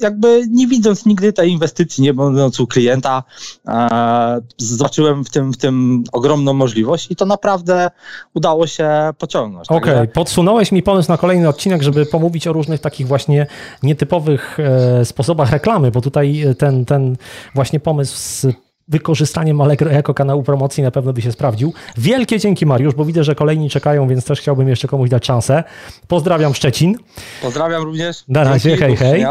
jakby 0.00 0.42
nie 0.50 0.66
widząc 0.66 1.06
nigdy 1.06 1.32
tej 1.32 1.50
inwestycji, 1.50 2.02
nie 2.02 2.14
będąc 2.14 2.60
u 2.60 2.66
klienta, 2.66 3.22
e, 3.68 4.40
zobaczyłem 4.58 5.24
w 5.24 5.30
tym, 5.30 5.52
w 5.52 5.56
tym 5.56 6.04
ogromną 6.12 6.52
możliwość 6.52 7.10
i 7.10 7.16
to 7.16 7.26
naprawdę 7.26 7.90
udało 8.34 8.66
się 8.66 8.90
pociągnąć. 9.18 9.68
Okej, 9.70 9.94
okay. 9.94 10.08
podsunąłeś 10.08 10.72
mi 10.72 10.82
pomysł 10.82 11.10
na 11.10 11.18
kolejny 11.18 11.48
odcinek, 11.48 11.82
żeby 11.82 12.06
pomówić 12.06 12.46
o 12.46 12.52
różnych 12.52 12.80
takich 12.80 13.06
właśnie 13.06 13.46
nietypowych 13.82 14.58
e, 14.60 15.04
sposobach 15.04 15.52
reklamy, 15.52 15.90
bo 15.90 16.00
tutaj 16.00 16.44
ten, 16.58 16.84
ten 16.84 17.16
właśnie 17.54 17.80
pomysł 17.80 18.16
z 18.16 18.46
wykorzystaniem 18.90 19.60
Allegro 19.60 19.90
jako 19.90 20.14
kanału 20.14 20.42
promocji 20.42 20.82
na 20.82 20.90
pewno 20.90 21.12
by 21.12 21.22
się 21.22 21.32
sprawdził. 21.32 21.72
Wielkie 21.96 22.38
dzięki 22.38 22.66
Mariusz, 22.66 22.94
bo 22.94 23.04
widzę, 23.04 23.24
że 23.24 23.34
kolejni 23.34 23.70
czekają, 23.70 24.08
więc 24.08 24.24
też 24.24 24.40
chciałbym 24.40 24.68
jeszcze 24.68 24.88
komuś 24.88 25.10
dać 25.10 25.26
szansę. 25.26 25.64
Pozdrawiam 26.08 26.54
Szczecin. 26.54 26.96
Pozdrawiam 27.42 27.82
również. 27.82 28.24
Na 28.28 28.44
razie, 28.44 28.76
hej, 28.76 28.96
hej. 28.96 29.26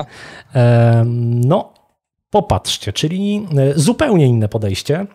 No, 1.46 1.74
popatrzcie, 2.30 2.94
czyli 2.94 3.48
e, 3.58 3.80
zupełnie 3.80 4.28
inne 4.28 4.50
podejście. 4.50 5.08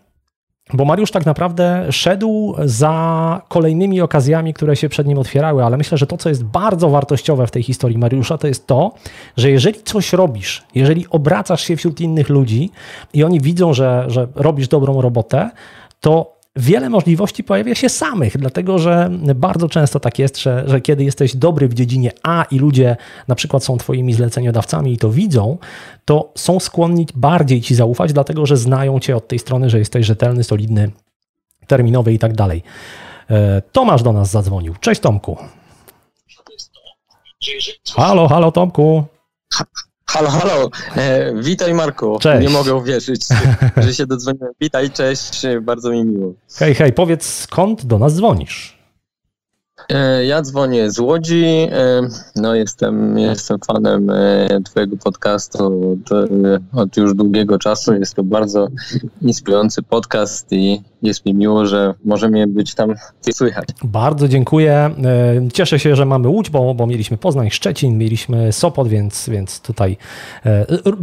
Bo 0.72 0.84
Mariusz 0.84 1.10
tak 1.10 1.26
naprawdę 1.26 1.92
szedł 1.92 2.54
za 2.64 3.42
kolejnymi 3.48 4.00
okazjami, 4.00 4.54
które 4.54 4.76
się 4.76 4.88
przed 4.88 5.06
nim 5.06 5.18
otwierały, 5.18 5.64
ale 5.64 5.76
myślę, 5.76 5.98
że 5.98 6.06
to, 6.06 6.16
co 6.16 6.28
jest 6.28 6.44
bardzo 6.44 6.90
wartościowe 6.90 7.46
w 7.46 7.50
tej 7.50 7.62
historii 7.62 7.98
Mariusza, 7.98 8.38
to 8.38 8.46
jest 8.46 8.66
to, 8.66 8.92
że 9.36 9.50
jeżeli 9.50 9.82
coś 9.82 10.12
robisz, 10.12 10.62
jeżeli 10.74 11.06
obracasz 11.10 11.62
się 11.64 11.76
wśród 11.76 12.00
innych 12.00 12.28
ludzi 12.28 12.70
i 13.14 13.24
oni 13.24 13.40
widzą, 13.40 13.74
że, 13.74 14.04
że 14.08 14.28
robisz 14.34 14.68
dobrą 14.68 15.00
robotę, 15.00 15.50
to 16.00 16.33
wiele 16.56 16.90
możliwości 16.90 17.44
pojawia 17.44 17.74
się 17.74 17.88
samych, 17.88 18.38
dlatego 18.38 18.78
że 18.78 19.10
bardzo 19.34 19.68
często 19.68 20.00
tak 20.00 20.18
jest, 20.18 20.38
że, 20.38 20.64
że 20.66 20.80
kiedy 20.80 21.04
jesteś 21.04 21.36
dobry 21.36 21.68
w 21.68 21.74
dziedzinie 21.74 22.12
A 22.22 22.44
i 22.50 22.58
ludzie 22.58 22.96
na 23.28 23.34
przykład 23.34 23.64
są 23.64 23.78
twoimi 23.78 24.14
zleceniodawcami 24.14 24.92
i 24.92 24.98
to 24.98 25.10
widzą, 25.10 25.58
to 26.04 26.32
są 26.34 26.60
skłonni 26.60 27.06
bardziej 27.14 27.60
ci 27.60 27.74
zaufać, 27.74 28.12
dlatego 28.12 28.46
że 28.46 28.56
znają 28.56 29.00
cię 29.00 29.16
od 29.16 29.28
tej 29.28 29.38
strony, 29.38 29.70
że 29.70 29.78
jesteś 29.78 30.06
rzetelny, 30.06 30.44
solidny, 30.44 30.90
terminowy 31.66 32.12
i 32.12 32.18
tak 32.18 32.32
dalej. 32.34 32.62
E, 33.30 33.62
Tomasz 33.72 34.02
do 34.02 34.12
nas 34.12 34.30
zadzwonił. 34.30 34.74
Cześć 34.80 35.00
Tomku. 35.00 35.36
Halo, 37.96 38.28
halo 38.28 38.52
Tomku. 38.52 39.04
Halo, 40.06 40.30
halo. 40.30 40.70
E, 40.96 41.32
witaj 41.42 41.74
Marku. 41.74 42.18
Cześć. 42.18 42.42
Nie 42.42 42.50
mogę 42.50 42.74
uwierzyć, 42.74 43.26
że 43.76 43.94
się 43.94 44.06
dodzwoniłem. 44.06 44.52
Witaj, 44.60 44.90
cześć, 44.90 45.42
bardzo 45.62 45.90
mi 45.90 46.04
miło. 46.04 46.32
Hej, 46.56 46.74
hej, 46.74 46.92
powiedz 46.92 47.26
skąd 47.26 47.84
do 47.86 47.98
nas 47.98 48.14
dzwonisz? 48.14 48.83
E, 49.88 50.24
ja 50.24 50.42
dzwonię 50.42 50.90
z 50.90 50.98
Łodzi. 50.98 51.44
E, 51.44 52.00
no, 52.36 52.54
jestem, 52.54 53.18
jestem 53.18 53.58
fanem 53.66 54.10
e, 54.10 54.60
Twojego 54.64 54.96
podcastu 54.96 55.92
od, 55.92 56.28
od, 56.72 56.96
już 56.96 57.14
długiego 57.14 57.58
czasu. 57.58 57.94
Jest 57.94 58.14
to 58.14 58.22
bardzo 58.22 58.68
inspirujący 59.22 59.82
podcast 59.82 60.52
i 60.52 60.82
jest 61.02 61.26
mi 61.26 61.34
miło, 61.34 61.66
że 61.66 61.94
możemy 62.04 62.46
być 62.46 62.74
tam 62.74 62.94
słychać. 63.32 63.68
Bardzo 63.84 64.28
dziękuję. 64.28 64.90
Cieszę 65.52 65.78
się, 65.78 65.96
że 65.96 66.06
mamy 66.06 66.28
Łódź, 66.28 66.50
bo, 66.50 66.74
bo 66.74 66.86
mieliśmy 66.86 67.16
Poznań, 67.16 67.50
Szczecin, 67.50 67.98
mieliśmy 67.98 68.52
Sopot, 68.52 68.88
więc, 68.88 69.28
więc 69.28 69.60
tutaj 69.60 69.96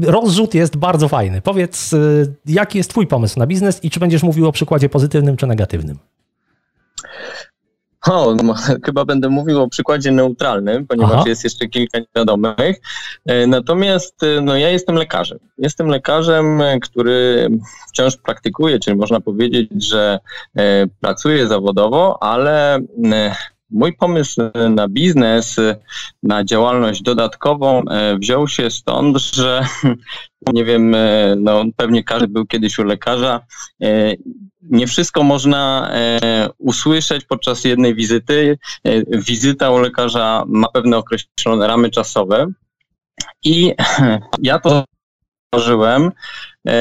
rozrzut 0.01 0.53
jest 0.53 0.77
bardzo 0.77 1.07
fajny. 1.07 1.41
Powiedz, 1.41 1.91
jaki 2.45 2.77
jest 2.77 2.89
Twój 2.89 3.07
pomysł 3.07 3.39
na 3.39 3.47
biznes 3.47 3.83
i 3.83 3.89
czy 3.89 3.99
będziesz 3.99 4.23
mówił 4.23 4.47
o 4.47 4.51
przykładzie 4.51 4.89
pozytywnym 4.89 5.37
czy 5.37 5.47
negatywnym? 5.47 5.97
O, 8.09 8.35
no, 8.43 8.53
chyba 8.85 9.05
będę 9.05 9.29
mówił 9.29 9.61
o 9.61 9.69
przykładzie 9.69 10.11
neutralnym, 10.11 10.87
ponieważ 10.87 11.13
Aha. 11.13 11.23
jest 11.27 11.43
jeszcze 11.43 11.67
kilka 11.67 11.99
niewiadomych. 11.99 12.81
E, 13.25 13.47
natomiast 13.47 14.23
e, 14.23 14.41
no, 14.41 14.57
ja 14.57 14.69
jestem 14.69 14.95
lekarzem. 14.95 15.39
Jestem 15.57 15.87
lekarzem, 15.87 16.61
e, 16.61 16.79
który 16.79 17.49
wciąż 17.89 18.17
praktykuje, 18.17 18.79
czyli 18.79 18.97
można 18.97 19.21
powiedzieć, 19.21 19.69
że 19.77 20.19
e, 20.57 20.87
pracuję 21.01 21.47
zawodowo, 21.47 22.23
ale 22.23 22.79
Mój 23.71 23.93
pomysł 23.93 24.41
na 24.69 24.87
biznes, 24.87 25.55
na 26.23 26.43
działalność 26.43 27.01
dodatkową 27.01 27.83
wziął 28.19 28.47
się 28.47 28.71
stąd, 28.71 29.17
że 29.17 29.65
nie 30.53 30.65
wiem, 30.65 30.95
no 31.37 31.63
pewnie 31.75 32.03
każdy 32.03 32.27
był 32.27 32.45
kiedyś 32.45 32.79
u 32.79 32.83
lekarza 32.83 33.41
nie 34.61 34.87
wszystko 34.87 35.23
można 35.23 35.91
e, 35.93 36.49
usłyszeć 36.57 37.25
podczas 37.25 37.63
jednej 37.63 37.95
wizyty. 37.95 38.57
E, 38.83 39.19
wizyta 39.21 39.71
u 39.71 39.79
lekarza 39.79 40.43
ma 40.47 40.67
pewne 40.67 40.97
określone 40.97 41.67
ramy 41.67 41.89
czasowe 41.89 42.47
i 43.43 43.73
ja 44.41 44.59
to 44.59 44.85
stworzyłem 45.47 46.11
e, 46.67 46.73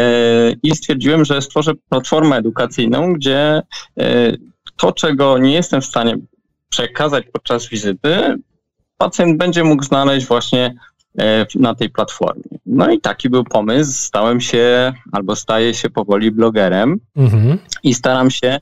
i 0.62 0.76
stwierdziłem, 0.76 1.24
że 1.24 1.42
stworzę 1.42 1.72
platformę 1.88 2.36
edukacyjną, 2.36 3.12
gdzie 3.12 3.62
e, 4.00 4.36
to, 4.76 4.92
czego 4.92 5.38
nie 5.38 5.52
jestem 5.52 5.80
w 5.80 5.86
stanie 5.86 6.16
przekazać 6.70 7.24
podczas 7.32 7.68
wizyty, 7.68 8.38
pacjent 8.98 9.38
będzie 9.38 9.64
mógł 9.64 9.84
znaleźć 9.84 10.26
właśnie 10.26 10.74
E, 11.18 11.46
na 11.54 11.74
tej 11.74 11.90
platformie. 11.90 12.58
No 12.66 12.90
i 12.90 13.00
taki 13.00 13.30
był 13.30 13.44
pomysł. 13.44 13.92
Stałem 13.92 14.40
się 14.40 14.92
albo 15.12 15.36
staję 15.36 15.74
się 15.74 15.90
powoli 15.90 16.30
blogerem 16.30 17.00
mhm. 17.16 17.58
i 17.82 17.94
staram 17.94 18.30
się 18.30 18.58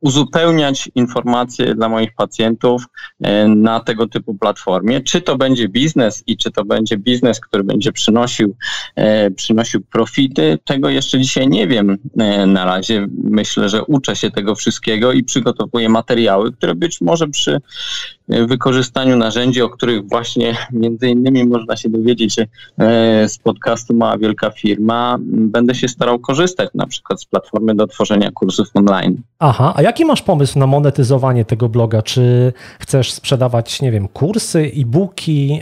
uzupełniać 0.00 0.90
informacje 0.94 1.74
dla 1.74 1.88
moich 1.88 2.14
pacjentów 2.14 2.84
e, 3.22 3.48
na 3.48 3.80
tego 3.80 4.06
typu 4.06 4.34
platformie. 4.34 5.00
Czy 5.00 5.20
to 5.20 5.36
będzie 5.36 5.68
biznes 5.68 6.24
i 6.26 6.36
czy 6.36 6.50
to 6.50 6.64
będzie 6.64 6.96
biznes, 6.96 7.40
który 7.40 7.64
będzie 7.64 7.92
przynosił, 7.92 8.56
e, 8.96 9.30
przynosił 9.30 9.80
profity, 9.80 10.58
tego 10.64 10.88
jeszcze 10.88 11.20
dzisiaj 11.20 11.48
nie 11.48 11.68
wiem 11.68 11.98
na 12.46 12.64
razie. 12.64 13.06
Myślę, 13.24 13.68
że 13.68 13.84
uczę 13.84 14.16
się 14.16 14.30
tego 14.30 14.54
wszystkiego 14.54 15.12
i 15.12 15.24
przygotowuję 15.24 15.88
materiały, 15.88 16.52
które 16.52 16.74
być 16.74 17.00
może 17.00 17.28
przy 17.28 17.60
wykorzystaniu 18.28 19.16
narzędzi, 19.16 19.62
o 19.62 19.68
których 19.68 20.08
właśnie 20.08 20.56
między 20.72 21.08
innymi 21.08 21.44
można 21.44 21.76
się 21.76 21.88
dowiedzieć 21.88 22.36
z 23.28 23.38
podcastu 23.38 23.94
Mała 23.94 24.18
Wielka 24.18 24.50
Firma. 24.50 25.16
Będę 25.20 25.74
się 25.74 25.88
starał 25.88 26.18
korzystać 26.18 26.70
na 26.74 26.86
przykład 26.86 27.20
z 27.22 27.24
platformy 27.24 27.74
do 27.74 27.86
tworzenia 27.86 28.30
kursów 28.30 28.68
online. 28.74 29.16
Aha, 29.38 29.72
a 29.76 29.82
jaki 29.82 30.04
masz 30.04 30.22
pomysł 30.22 30.58
na 30.58 30.66
monetyzowanie 30.66 31.44
tego 31.44 31.68
bloga? 31.68 32.02
Czy 32.02 32.52
chcesz 32.80 33.12
sprzedawać, 33.12 33.82
nie 33.82 33.92
wiem, 33.92 34.08
kursy, 34.08 34.72
e-booki, 34.76 35.60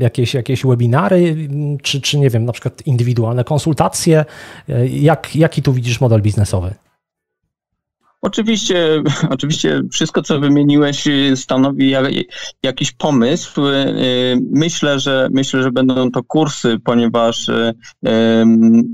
jakieś, 0.00 0.34
jakieś 0.34 0.64
webinary, 0.64 1.48
czy, 1.82 2.00
czy 2.00 2.18
nie 2.18 2.30
wiem, 2.30 2.44
na 2.44 2.52
przykład 2.52 2.86
indywidualne 2.86 3.44
konsultacje? 3.44 4.24
Jak, 4.90 5.36
jaki 5.36 5.62
tu 5.62 5.72
widzisz 5.72 6.00
model 6.00 6.22
biznesowy? 6.22 6.74
Oczywiście, 8.22 9.02
oczywiście 9.34 9.82
wszystko, 9.92 10.22
co 10.22 10.40
wymieniłeś, 10.40 11.04
stanowi 11.34 11.94
jakiś 12.62 12.92
pomysł. 12.92 13.60
Myślę, 14.50 15.00
że 15.00 15.28
myślę, 15.32 15.62
że 15.62 15.70
będą 15.70 16.10
to 16.10 16.22
kursy, 16.22 16.78
ponieważ 16.84 17.50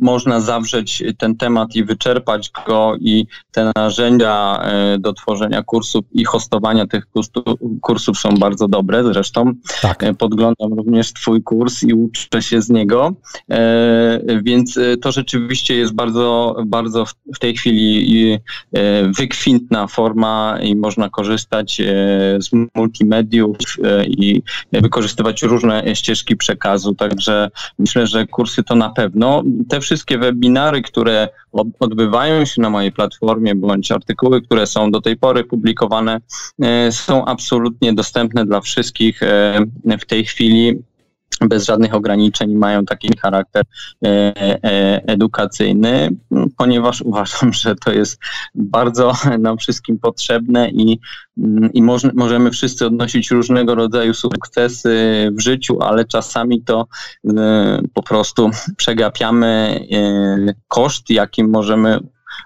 można 0.01 0.41
zawrzeć 0.41 1.03
ten 1.19 1.37
temat 1.37 1.77
i 1.77 1.85
wyczerpać 1.85 2.51
go 2.67 2.97
i 3.01 3.27
te 3.53 3.73
narzędzia 3.77 4.61
do 4.99 5.13
tworzenia 5.13 5.63
kursów 5.63 6.05
i 6.13 6.25
hostowania 6.25 6.87
tych 6.87 7.07
kursów 7.81 8.19
są 8.19 8.29
bardzo 8.31 8.69
dobre. 8.69 9.05
Zresztą 9.05 9.53
tak. 9.83 10.05
Podglądam 10.19 10.73
również 10.73 11.13
Twój 11.13 11.43
kurs 11.43 11.83
i 11.83 11.95
uczę 11.95 12.43
się 12.43 12.63
z 12.63 12.71
niego, 12.71 13.15
więc 14.43 14.79
to 15.03 15.13
rzeczywiście 15.13 15.77
jest 15.77 15.95
bardzo, 15.95 16.57
bardzo 16.67 17.05
w 17.35 17.39
tej 17.39 17.57
chwili 17.57 18.39
wykwintna 19.17 19.87
forma 19.87 20.59
i 20.63 20.77
można 20.77 21.11
korzystać 21.11 21.81
e, 21.81 21.85
z 22.41 22.51
multimediów 22.75 23.57
e, 23.85 24.07
i 24.07 24.43
wykorzystywać 24.73 25.43
różne 25.43 25.97
ścieżki 25.97 26.37
przekazu. 26.37 26.95
Także 26.95 27.51
myślę, 27.79 28.07
że 28.07 28.27
kursy 28.27 28.63
to 28.63 28.75
na 28.75 28.91
pewno. 28.91 29.43
Te 29.69 29.81
wszystkie 29.81 30.19
webinary, 30.19 30.83
które 30.83 31.29
odbywają 31.81 32.45
się 32.45 32.63
na 32.63 32.71
mojej 32.71 32.93
platformie, 32.93 33.55
bądź 33.55 33.93
artykuły, 33.93 34.43
które 34.43 34.67
są 34.67 34.91
do 34.91 35.01
tej 35.01 35.17
pory 35.17 35.45
publikowane, 35.45 36.21
e, 36.63 36.93
są 36.93 37.25
absolutnie 37.25 37.93
dostępne 37.93 38.47
dla 38.47 38.61
wszystkich 38.61 39.21
w 40.01 40.07
tej 40.07 40.25
chwili 40.25 40.79
bez 41.41 41.65
żadnych 41.65 41.95
ograniczeń 41.95 42.55
mają 42.55 42.85
taki 42.85 43.19
charakter 43.19 43.65
e, 44.05 44.09
e, 44.09 45.03
edukacyjny, 45.07 46.11
ponieważ 46.57 47.03
uważam, 47.03 47.53
że 47.53 47.75
to 47.75 47.93
jest 47.93 48.19
bardzo 48.55 49.13
nam 49.39 49.59
wszystkim 49.59 49.99
potrzebne 49.99 50.71
i, 50.71 51.01
i 51.75 51.83
moż, 51.83 52.03
możemy 52.15 52.51
wszyscy 52.51 52.87
odnosić 52.87 53.31
różnego 53.31 53.75
rodzaju 53.75 54.15
sukcesy 54.15 55.29
w 55.33 55.41
życiu, 55.41 55.83
ale 55.83 56.05
czasami 56.05 56.63
to 56.63 56.87
e, 57.29 57.81
po 57.95 58.03
prostu 58.03 58.51
przegapiamy 58.77 59.81
koszt, 60.69 61.11
jakim 61.11 61.51
możemy 61.51 61.99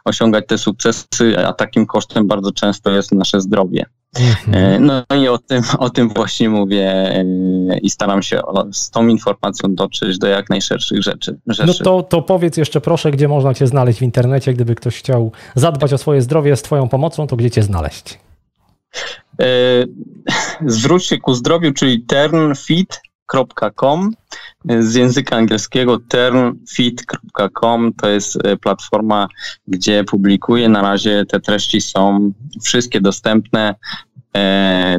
osiągać 0.05 0.45
te 0.47 0.59
sukcesy, 0.59 1.47
a 1.47 1.53
takim 1.53 1.87
kosztem 1.87 2.27
bardzo 2.27 2.53
często 2.53 2.91
jest 2.91 3.13
nasze 3.13 3.41
zdrowie. 3.41 3.87
Mhm. 4.19 4.55
E, 4.55 4.81
no 4.81 5.05
i 5.17 5.29
o 5.29 5.39
tym, 5.39 5.63
o 5.79 5.91
tym 5.91 6.09
właśnie 6.09 6.49
mówię 6.49 6.89
e, 6.89 7.25
i 7.79 7.91
staram 7.91 8.23
się 8.23 8.41
z 8.73 8.91
tą 8.91 9.09
informacją 9.09 9.75
dotrzeć 9.75 10.19
do 10.19 10.27
jak 10.27 10.51
najszerszych 10.51 11.03
rzeczy. 11.03 11.39
rzeczy. 11.47 11.67
No 11.67 11.75
to, 11.85 12.03
to 12.03 12.23
powiedz 12.23 12.57
jeszcze 12.57 12.81
proszę, 12.81 13.11
gdzie 13.11 13.29
można 13.29 13.55
Cię 13.55 13.67
znaleźć 13.67 13.99
w 13.99 14.03
internecie, 14.03 14.55
gdyby 14.55 14.75
ktoś 14.75 14.99
chciał 14.99 15.33
zadbać 15.55 15.93
o 15.93 15.99
swoje 15.99 16.23
zdrowie 16.23 16.57
z 16.57 16.63
Twoją 16.63 16.89
pomocą, 16.89 17.27
to 17.27 17.37
gdzie 17.37 17.51
Cię 17.51 17.63
znaleźć? 17.63 18.19
E, 19.41 19.45
zwróć 20.67 21.07
się 21.07 21.19
ku 21.19 21.35
zdrowiu, 21.35 21.73
czyli 21.73 22.07
turnfit.com 22.07 24.11
z 24.65 24.95
języka 24.95 25.37
angielskiego 25.37 25.99
turnfit.com 26.09 27.93
to 27.93 28.09
jest 28.09 28.39
platforma, 28.61 29.29
gdzie 29.69 30.05
publikuję. 30.05 30.69
Na 30.69 30.83
razie 30.83 31.25
te 31.29 31.41
treści 31.41 31.81
są 31.81 32.33
wszystkie 32.63 33.01
dostępne. 33.01 33.75
E, 34.37 34.99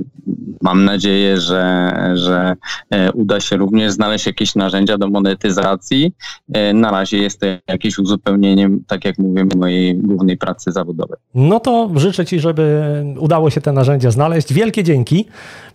mam 0.62 0.86
nadzieję, 0.86 1.38
że, 1.38 1.94
że 2.14 2.56
e, 2.90 3.12
uda 3.12 3.40
się 3.40 3.58
również 3.58 3.92
znaleźć 3.92 4.26
jakieś 4.26 4.56
narzędzia 4.56 4.98
do 4.98 5.10
monetyzacji. 5.10 6.14
E, 6.54 6.74
na 6.74 6.92
razie 6.92 7.18
jest 7.18 7.40
to 7.40 7.46
jakieś 7.68 7.98
uzupełnienie, 7.98 8.70
tak 8.88 9.06
jak 9.06 9.18
mówię, 9.18 9.46
mojej 9.58 9.98
głównej 9.98 10.38
pracy 10.38 10.72
zawodowej. 10.72 11.18
No 11.36 11.60
to 11.60 11.90
życzę 11.96 12.26
Ci, 12.26 12.40
żeby 12.40 12.84
udało 13.20 13.50
się 13.50 13.62
te 13.62 13.72
narzędzia 13.72 14.12
znaleźć. 14.12 14.54
Wielkie 14.54 14.84
dzięki. 14.84 15.26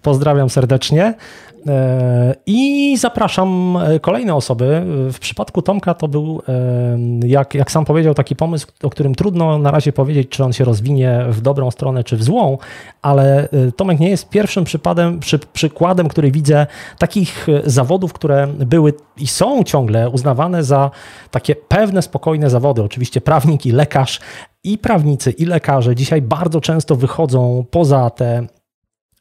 Pozdrawiam 0.02 0.50
serdecznie. 0.50 1.14
E, 1.68 2.34
I 2.46 2.96
zapraszam 2.98 3.76
e, 3.76 4.00
kolejne 4.00 4.34
osoby. 4.34 4.82
W 5.12 5.18
przypadku 5.18 5.62
Tomka 5.62 5.94
to 5.94 6.08
był, 6.08 6.42
e, 6.48 7.28
jak, 7.28 7.54
jak 7.54 7.70
sam 7.70 7.84
powiedział, 7.84 8.14
taki 8.14 8.36
pomysł, 8.36 8.66
o 8.82 8.90
którym 8.90 9.14
trudno 9.14 9.58
na 9.58 9.70
razie 9.70 9.92
powiedzieć, 9.92 10.28
czy 10.28 10.44
on 10.44 10.52
się 10.52 10.64
rozwinie 10.64 11.24
w 11.28 11.40
dobrą 11.40 11.70
stronę, 11.70 12.04
czy 12.04 12.16
w 12.16 12.22
złą, 12.22 12.58
ale 13.02 13.48
Tomek 13.76 14.00
nie 14.00 14.10
jest 14.10 14.28
pierwszym 14.28 14.64
przypadem, 14.64 15.20
przy, 15.20 15.38
przykładem, 15.38 16.08
który 16.08 16.30
widzę 16.30 16.66
takich 16.98 17.46
zawodów, 17.64 18.12
które 18.12 18.46
były 18.46 18.94
i 19.16 19.26
są 19.26 19.64
ciągle 19.64 20.10
uznawane 20.10 20.64
za 20.64 20.90
takie 21.30 21.56
pewne, 21.56 22.02
spokojne 22.02 22.50
zawody. 22.50 22.82
Oczywiście 22.82 23.20
prawnik 23.20 23.66
i 23.66 23.72
lekarz 23.72 24.20
i 24.64 24.78
prawnicy, 24.78 25.30
i 25.30 25.46
lekarze 25.46 25.94
dzisiaj 25.94 26.22
bardzo 26.22 26.60
często 26.60 26.96
wychodzą 26.96 27.64
poza 27.70 28.10
te 28.10 28.46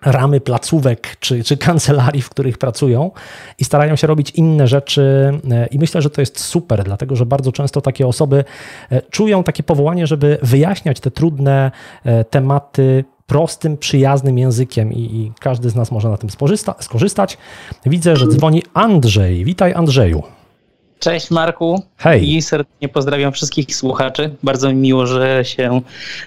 ramy 0.01 0.39
placówek 0.39 1.17
czy, 1.19 1.43
czy 1.43 1.57
kancelarii, 1.57 2.21
w 2.21 2.29
których 2.29 2.57
pracują 2.57 3.11
i 3.59 3.65
starają 3.65 3.95
się 3.95 4.07
robić 4.07 4.29
inne 4.29 4.67
rzeczy. 4.67 5.31
E, 5.51 5.67
I 5.67 5.79
myślę, 5.79 6.01
że 6.01 6.09
to 6.09 6.21
jest 6.21 6.39
super, 6.39 6.83
dlatego 6.83 7.15
że 7.15 7.25
bardzo 7.25 7.51
często 7.51 7.81
takie 7.81 8.07
osoby 8.07 8.43
e, 8.91 9.01
czują 9.01 9.43
takie 9.43 9.63
powołanie, 9.63 10.07
żeby 10.07 10.37
wyjaśniać 10.41 10.99
te 10.99 11.11
trudne 11.11 11.71
e, 12.03 12.23
tematy 12.23 13.05
prostym, 13.25 13.77
przyjaznym 13.77 14.37
językiem 14.37 14.93
i, 14.93 14.99
i 14.99 15.31
każdy 15.39 15.69
z 15.69 15.75
nas 15.75 15.91
może 15.91 16.09
na 16.09 16.17
tym 16.17 16.29
skorzystać. 16.79 17.37
Widzę, 17.85 18.15
że 18.15 18.27
dzwoni 18.27 18.63
Andrzej. 18.73 19.45
Witaj 19.45 19.73
Andrzeju. 19.73 20.23
Cześć 20.99 21.31
Marku. 21.31 21.83
Hej. 21.97 22.33
I 22.33 22.41
serdecznie 22.41 22.89
pozdrawiam 22.89 23.31
wszystkich 23.31 23.75
słuchaczy. 23.75 24.35
Bardzo 24.43 24.69
mi 24.69 24.75
miło, 24.75 25.05
że 25.05 25.45
się 25.45 25.81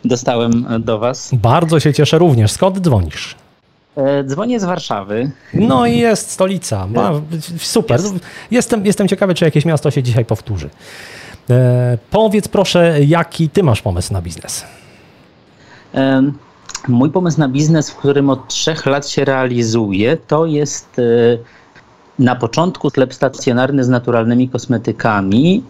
dostałem 0.05 0.67
do 0.81 0.99
Was. 0.99 1.31
Bardzo 1.33 1.81
się 1.81 1.95
cieszę 1.95 2.19
również. 2.19 2.53
Skąd 2.53 2.81
dzwonisz? 2.81 3.37
E, 3.99 4.25
dzwonię 4.25 4.61
z 4.61 4.65
Warszawy. 4.65 5.31
No 5.55 5.87
i 5.87 5.99
jest 5.99 6.31
stolica. 6.31 6.87
Ma, 6.87 7.13
super. 7.59 8.01
Jestem, 8.51 8.87
jestem 8.87 9.09
ciekawy, 9.09 9.35
czy 9.35 9.45
jakieś 9.45 9.65
miasto 9.65 9.91
się 9.91 10.03
dzisiaj 10.03 10.25
powtórzy. 10.25 10.71
E, 11.51 11.99
powiedz 12.11 12.49
proszę, 12.49 12.99
jaki 13.05 13.49
ty 13.49 13.63
masz 13.63 13.83
pomysł 13.83 14.13
na 14.13 14.23
biznes? 14.23 14.65
E, 15.95 16.31
mój 16.89 17.11
pomysł 17.11 17.41
na 17.41 17.49
biznes, 17.49 17.91
w 17.91 17.97
którym 17.97 18.31
od 18.31 18.49
trzech 18.49 18.87
lat 18.87 19.09
się 19.09 19.25
realizuje, 19.25 20.17
to 20.17 20.47
jest 20.47 20.99
e, 20.99 21.03
na 22.19 22.37
początku 22.37 22.91
sklep 22.91 23.15
stacjonarny 23.15 23.85
z 23.85 23.89
naturalnymi 23.89 24.49
kosmetykami, 24.49 25.63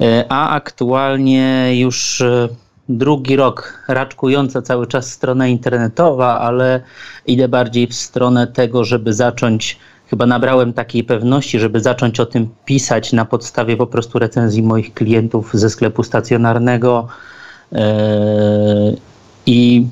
e, 0.00 0.24
a 0.28 0.50
aktualnie 0.50 1.70
już 1.80 2.20
e, 2.20 2.48
drugi 2.88 3.36
rok 3.36 3.84
raczkująca 3.88 4.62
cały 4.62 4.86
czas 4.86 5.10
strona 5.10 5.46
internetowa, 5.48 6.40
ale 6.40 6.80
idę 7.26 7.48
bardziej 7.48 7.86
w 7.86 7.94
stronę 7.94 8.46
tego, 8.46 8.84
żeby 8.84 9.12
zacząć, 9.14 9.78
chyba 10.06 10.26
nabrałem 10.26 10.72
takiej 10.72 11.04
pewności, 11.04 11.58
żeby 11.58 11.80
zacząć 11.80 12.20
o 12.20 12.26
tym 12.26 12.48
pisać 12.64 13.12
na 13.12 13.24
podstawie 13.24 13.76
po 13.76 13.86
prostu 13.86 14.18
recenzji 14.18 14.62
moich 14.62 14.94
klientów 14.94 15.50
ze 15.54 15.70
sklepu 15.70 16.02
stacjonarnego. 16.02 17.08
Yy, 17.72 17.78
I 19.46 19.86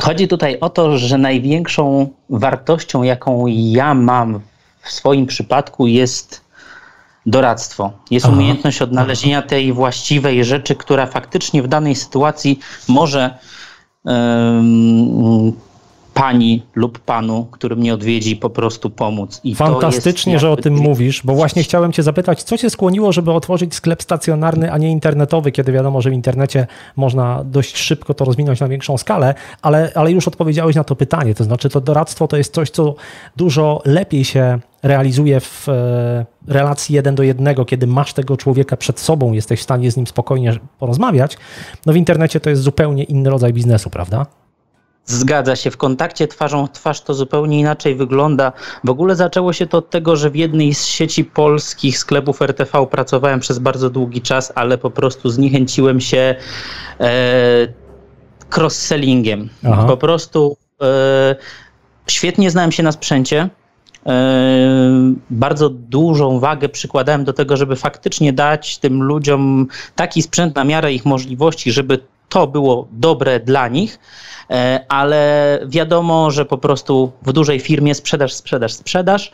chodzi 0.00 0.28
tutaj 0.28 0.60
o 0.60 0.70
to, 0.70 0.98
że 0.98 1.18
największą 1.18 2.08
wartością, 2.30 3.02
jaką 3.02 3.46
ja 3.46 3.94
mam 3.94 4.40
w 4.82 4.90
swoim 4.90 5.26
przypadku 5.26 5.86
jest 5.86 6.42
doradztwo. 7.26 7.92
Jest 8.10 8.26
Aha. 8.26 8.34
umiejętność 8.34 8.82
odnalezienia 8.82 9.42
tej 9.42 9.72
właściwej 9.72 10.44
rzeczy, 10.44 10.76
która 10.76 11.06
faktycznie 11.06 11.62
w 11.62 11.68
danej 11.68 11.94
sytuacji 11.94 12.58
może 12.88 13.38
um, 14.04 15.52
pani 16.14 16.62
lub 16.74 16.98
panu, 16.98 17.46
który 17.50 17.76
mnie 17.76 17.94
odwiedzi, 17.94 18.36
po 18.36 18.50
prostu 18.50 18.90
pomóc. 18.90 19.40
I 19.44 19.54
Fantastycznie, 19.54 20.38
że 20.38 20.50
o 20.50 20.56
tym 20.56 20.74
mówisz, 20.74 21.22
bo 21.24 21.34
właśnie 21.34 21.62
chciałem 21.62 21.92
Cię 21.92 22.02
zapytać, 22.02 22.42
co 22.42 22.58
Cię 22.58 22.70
skłoniło, 22.70 23.12
żeby 23.12 23.32
otworzyć 23.32 23.74
sklep 23.74 24.02
stacjonarny, 24.02 24.72
a 24.72 24.78
nie 24.78 24.90
internetowy, 24.90 25.52
kiedy 25.52 25.72
wiadomo, 25.72 26.02
że 26.02 26.10
w 26.10 26.12
internecie 26.12 26.66
można 26.96 27.44
dość 27.44 27.76
szybko 27.76 28.14
to 28.14 28.24
rozwinąć 28.24 28.60
na 28.60 28.68
większą 28.68 28.98
skalę, 28.98 29.34
ale, 29.62 29.92
ale 29.94 30.12
już 30.12 30.28
odpowiedziałeś 30.28 30.76
na 30.76 30.84
to 30.84 30.96
pytanie. 30.96 31.34
To 31.34 31.44
znaczy, 31.44 31.68
to 31.68 31.80
doradztwo 31.80 32.28
to 32.28 32.36
jest 32.36 32.54
coś, 32.54 32.70
co 32.70 32.94
dużo 33.36 33.82
lepiej 33.84 34.24
się 34.24 34.58
realizuje 34.82 35.40
w 35.40 35.68
e, 35.68 36.26
relacji 36.48 36.94
jeden 36.94 37.14
do 37.14 37.22
jednego, 37.22 37.64
kiedy 37.64 37.86
masz 37.86 38.12
tego 38.12 38.36
człowieka 38.36 38.76
przed 38.76 39.00
sobą, 39.00 39.32
jesteś 39.32 39.60
w 39.60 39.62
stanie 39.62 39.90
z 39.90 39.96
nim 39.96 40.06
spokojnie 40.06 40.58
porozmawiać. 40.78 41.36
No 41.86 41.92
w 41.92 41.96
internecie 41.96 42.40
to 42.40 42.50
jest 42.50 42.62
zupełnie 42.62 43.04
inny 43.04 43.30
rodzaj 43.30 43.52
biznesu, 43.52 43.90
prawda? 43.90 44.26
Zgadza 45.06 45.56
się. 45.56 45.70
W 45.70 45.76
kontakcie 45.76 46.28
twarzą 46.28 46.66
w 46.66 46.72
twarz 46.72 47.00
to 47.00 47.14
zupełnie 47.14 47.60
inaczej 47.60 47.94
wygląda. 47.94 48.52
W 48.84 48.90
ogóle 48.90 49.16
zaczęło 49.16 49.52
się 49.52 49.66
to 49.66 49.78
od 49.78 49.90
tego, 49.90 50.16
że 50.16 50.30
w 50.30 50.36
jednej 50.36 50.74
z 50.74 50.86
sieci 50.86 51.24
polskich 51.24 51.98
sklepów 51.98 52.42
RTV 52.42 52.86
pracowałem 52.86 53.40
przez 53.40 53.58
bardzo 53.58 53.90
długi 53.90 54.20
czas, 54.20 54.52
ale 54.54 54.78
po 54.78 54.90
prostu 54.90 55.30
zniechęciłem 55.30 56.00
się 56.00 56.34
e, 57.00 57.68
cross-sellingiem. 58.56 59.48
Aha. 59.64 59.84
Po 59.86 59.96
prostu 59.96 60.56
e, 60.82 61.36
świetnie 62.06 62.50
znałem 62.50 62.72
się 62.72 62.82
na 62.82 62.92
sprzęcie. 62.92 63.48
E, 64.06 65.14
bardzo 65.30 65.70
dużą 65.70 66.40
wagę 66.40 66.68
przykładałem 66.68 67.24
do 67.24 67.32
tego, 67.32 67.56
żeby 67.56 67.76
faktycznie 67.76 68.32
dać 68.32 68.78
tym 68.78 69.02
ludziom 69.02 69.66
taki 69.94 70.22
sprzęt 70.22 70.56
na 70.56 70.64
miarę 70.64 70.92
ich 70.92 71.04
możliwości, 71.04 71.72
żeby 71.72 71.98
to 72.32 72.46
było 72.46 72.88
dobre 72.92 73.40
dla 73.40 73.68
nich, 73.68 73.98
e, 74.50 74.84
ale 74.88 75.60
wiadomo, 75.66 76.30
że 76.30 76.44
po 76.44 76.58
prostu 76.58 77.12
w 77.22 77.32
dużej 77.32 77.60
firmie 77.60 77.94
sprzedaż, 77.94 78.32
sprzedaż, 78.32 78.72
sprzedaż 78.72 79.32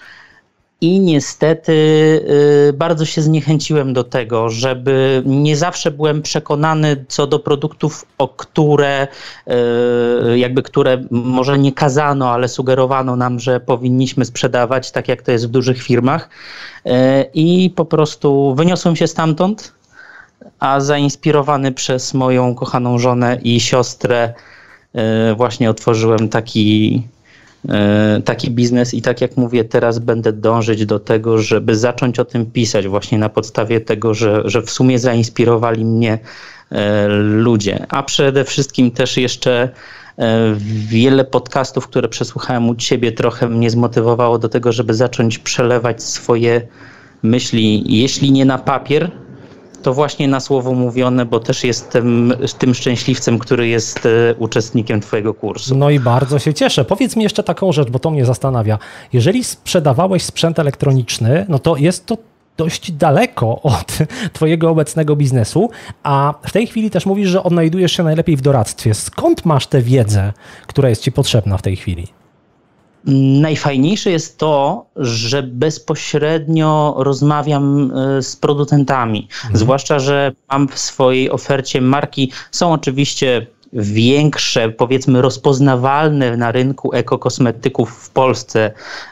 i 0.80 1.00
niestety 1.00 1.72
y, 2.68 2.72
bardzo 2.72 3.04
się 3.04 3.22
zniechęciłem 3.22 3.92
do 3.92 4.04
tego, 4.04 4.48
żeby 4.48 5.22
nie 5.26 5.56
zawsze 5.56 5.90
byłem 5.90 6.22
przekonany 6.22 7.04
co 7.08 7.26
do 7.26 7.38
produktów, 7.38 8.04
o 8.18 8.28
które 8.28 9.08
y, 10.32 10.38
jakby 10.38 10.62
które 10.62 11.04
może 11.10 11.58
nie 11.58 11.72
kazano, 11.72 12.30
ale 12.30 12.48
sugerowano 12.48 13.16
nam, 13.16 13.40
że 13.40 13.60
powinniśmy 13.60 14.24
sprzedawać, 14.24 14.90
tak 14.90 15.08
jak 15.08 15.22
to 15.22 15.32
jest 15.32 15.46
w 15.46 15.50
dużych 15.50 15.82
firmach. 15.82 16.28
Y, 16.86 16.90
I 17.34 17.70
po 17.76 17.84
prostu 17.84 18.54
wyniosłem 18.54 18.96
się 18.96 19.06
stamtąd, 19.06 19.77
a 20.58 20.80
zainspirowany 20.80 21.72
przez 21.72 22.14
moją 22.14 22.54
kochaną 22.54 22.98
żonę 22.98 23.38
i 23.42 23.60
siostrę 23.60 24.34
właśnie 25.36 25.70
otworzyłem 25.70 26.28
taki 26.28 27.02
E, 27.68 28.22
taki 28.24 28.50
biznes 28.50 28.94
i 28.94 29.02
tak 29.02 29.20
jak 29.20 29.36
mówię, 29.36 29.64
teraz 29.64 29.98
będę 29.98 30.32
dążyć 30.32 30.86
do 30.86 30.98
tego, 30.98 31.38
żeby 31.38 31.76
zacząć 31.76 32.18
o 32.18 32.24
tym 32.24 32.46
pisać 32.46 32.88
właśnie 32.88 33.18
na 33.18 33.28
podstawie 33.28 33.80
tego, 33.80 34.14
że, 34.14 34.42
że 34.44 34.62
w 34.62 34.70
sumie 34.70 34.98
zainspirowali 34.98 35.84
mnie 35.84 36.18
e, 36.70 37.06
ludzie, 37.18 37.86
a 37.88 38.02
przede 38.02 38.44
wszystkim 38.44 38.90
też 38.90 39.16
jeszcze 39.16 39.68
e, 40.18 40.54
wiele 40.88 41.24
podcastów, 41.24 41.88
które 41.88 42.08
przesłuchałem 42.08 42.68
u 42.68 42.74
ciebie, 42.74 43.12
trochę 43.12 43.48
mnie 43.48 43.70
zmotywowało 43.70 44.38
do 44.38 44.48
tego, 44.48 44.72
żeby 44.72 44.94
zacząć 44.94 45.38
przelewać 45.38 46.02
swoje 46.02 46.60
myśli, 47.22 47.98
jeśli 48.00 48.32
nie 48.32 48.44
na 48.44 48.58
papier, 48.58 49.10
to 49.82 49.94
właśnie 49.94 50.28
na 50.28 50.40
słowo 50.40 50.72
mówione, 50.72 51.24
bo 51.24 51.40
też 51.40 51.64
jestem 51.64 52.32
tym 52.58 52.74
szczęśliwcem, 52.74 53.38
który 53.38 53.68
jest 53.68 54.06
e, 54.06 54.34
uczestnikiem 54.38 55.00
Twojego 55.00 55.34
kursu. 55.34 55.76
No 55.76 55.90
i 55.90 56.00
bardzo 56.00 56.38
się 56.38 56.54
cieszę. 56.54 56.84
Powiedz 56.84 57.16
mi 57.16 57.22
jeszcze 57.22 57.42
taką 57.42 57.72
rzecz, 57.72 57.90
bo 57.90 57.98
to 57.98 58.10
mnie 58.10 58.24
zastanawia. 58.24 58.78
Jeżeli 59.12 59.44
sprzedawałeś 59.44 60.22
sprzęt 60.22 60.58
elektroniczny, 60.58 61.46
no 61.48 61.58
to 61.58 61.76
jest 61.76 62.06
to 62.06 62.16
dość 62.56 62.92
daleko 62.92 63.62
od 63.78 63.98
Twojego 64.32 64.70
obecnego 64.70 65.16
biznesu, 65.16 65.70
a 66.02 66.34
w 66.42 66.52
tej 66.52 66.66
chwili 66.66 66.90
też 66.90 67.06
mówisz, 67.06 67.28
że 67.28 67.42
odnajdujesz 67.42 67.92
się 67.92 68.02
najlepiej 68.02 68.36
w 68.36 68.40
doradztwie. 68.40 68.94
Skąd 68.94 69.44
masz 69.44 69.66
tę 69.66 69.82
wiedzę, 69.82 70.32
która 70.66 70.88
jest 70.88 71.02
Ci 71.02 71.12
potrzebna 71.12 71.58
w 71.58 71.62
tej 71.62 71.76
chwili? 71.76 72.17
Najfajniejsze 73.40 74.10
jest 74.10 74.38
to, 74.38 74.86
że 74.96 75.42
bezpośrednio 75.42 76.94
rozmawiam 76.98 77.92
e, 77.92 78.22
z 78.22 78.36
producentami. 78.36 79.28
Mhm. 79.34 79.56
Zwłaszcza, 79.56 79.98
że 79.98 80.32
mam 80.52 80.68
w 80.68 80.78
swojej 80.78 81.30
ofercie 81.30 81.80
marki, 81.80 82.32
są 82.50 82.72
oczywiście 82.72 83.46
większe, 83.72 84.68
powiedzmy 84.68 85.22
rozpoznawalne 85.22 86.36
na 86.36 86.52
rynku 86.52 86.94
ekokosmetyków 86.94 87.90
w 87.90 88.10
Polsce 88.10 88.64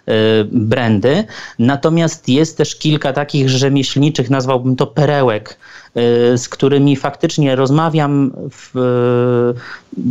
e, 0.06 0.12
brandy. 0.44 1.24
Natomiast 1.58 2.28
jest 2.28 2.56
też 2.56 2.76
kilka 2.76 3.12
takich 3.12 3.48
rzemieślniczych, 3.48 4.30
nazwałbym 4.30 4.76
to 4.76 4.86
perełek, 4.86 5.58
z 6.36 6.48
którymi 6.48 6.96
faktycznie 6.96 7.56
rozmawiam 7.56 8.32
w, 8.50 8.70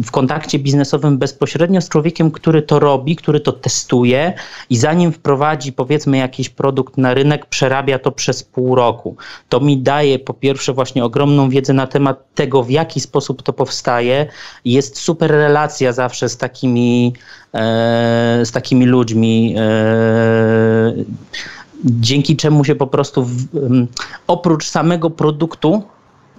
w 0.03 0.11
kontakcie 0.11 0.59
biznesowym 0.59 1.17
bezpośrednio 1.17 1.81
z 1.81 1.89
człowiekiem, 1.89 2.31
który 2.31 2.61
to 2.61 2.79
robi, 2.79 3.15
który 3.15 3.39
to 3.39 3.51
testuje 3.51 4.33
i 4.69 4.77
zanim 4.77 5.11
wprowadzi 5.11 5.73
powiedzmy 5.73 6.17
jakiś 6.17 6.49
produkt 6.49 6.97
na 6.97 7.13
rynek, 7.13 7.45
przerabia 7.45 7.99
to 7.99 8.11
przez 8.11 8.43
pół 8.43 8.75
roku. 8.75 9.15
To 9.49 9.59
mi 9.59 9.77
daje 9.77 10.19
po 10.19 10.33
pierwsze 10.33 10.73
właśnie 10.73 11.05
ogromną 11.05 11.49
wiedzę 11.49 11.73
na 11.73 11.87
temat 11.87 12.33
tego, 12.35 12.63
w 12.63 12.69
jaki 12.69 12.99
sposób 12.99 13.43
to 13.43 13.53
powstaje. 13.53 14.25
Jest 14.65 14.97
super 14.97 15.31
relacja 15.31 15.93
zawsze 15.93 16.29
z 16.29 16.37
takimi, 16.37 17.13
e, 17.53 18.41
z 18.43 18.51
takimi 18.51 18.85
ludźmi. 18.85 19.55
E, 19.57 20.93
dzięki 21.83 22.35
czemu 22.35 22.63
się 22.63 22.75
po 22.75 22.87
prostu 22.87 23.23
w, 23.23 23.45
oprócz 24.27 24.69
samego 24.69 25.09
produktu 25.09 25.83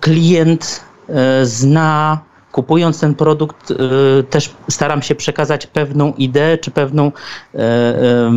klient 0.01 0.81
e, 1.09 1.47
zna 1.47 2.21
kupując 2.53 3.01
ten 3.01 3.15
produkt, 3.15 3.71
e, 3.71 3.75
też 4.23 4.55
staram 4.71 5.03
się 5.03 5.15
przekazać 5.15 5.67
pewną 5.67 6.13
ideę 6.13 6.59
czy 6.59 6.71
pewną 6.71 7.13
e, 7.55 8.33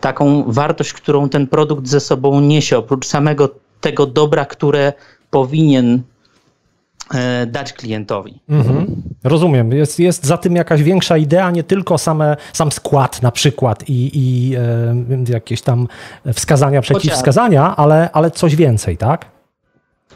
taką 0.00 0.44
wartość, 0.52 0.92
którą 0.92 1.28
ten 1.28 1.46
produkt 1.46 1.86
ze 1.86 2.00
sobą 2.00 2.40
niesie, 2.40 2.78
oprócz 2.78 3.06
samego 3.06 3.48
tego 3.80 4.06
dobra, 4.06 4.44
które 4.44 4.92
powinien 5.30 6.02
dać 7.46 7.72
klientowi. 7.72 8.40
Mhm. 8.48 9.02
Rozumiem. 9.24 9.72
Jest, 9.72 10.00
jest 10.00 10.26
za 10.26 10.36
tym 10.36 10.56
jakaś 10.56 10.82
większa 10.82 11.16
idea, 11.16 11.50
nie 11.50 11.62
tylko 11.62 11.98
same, 11.98 12.36
sam 12.52 12.72
skład 12.72 13.22
na 13.22 13.30
przykład 13.30 13.88
i, 13.88 14.10
i 14.14 14.56
e, 14.56 15.32
jakieś 15.32 15.62
tam 15.62 15.88
wskazania, 16.32 16.80
przeciwwskazania, 16.80 17.76
ale, 17.76 18.10
ale 18.12 18.30
coś 18.30 18.56
więcej, 18.56 18.96
tak? 18.96 19.38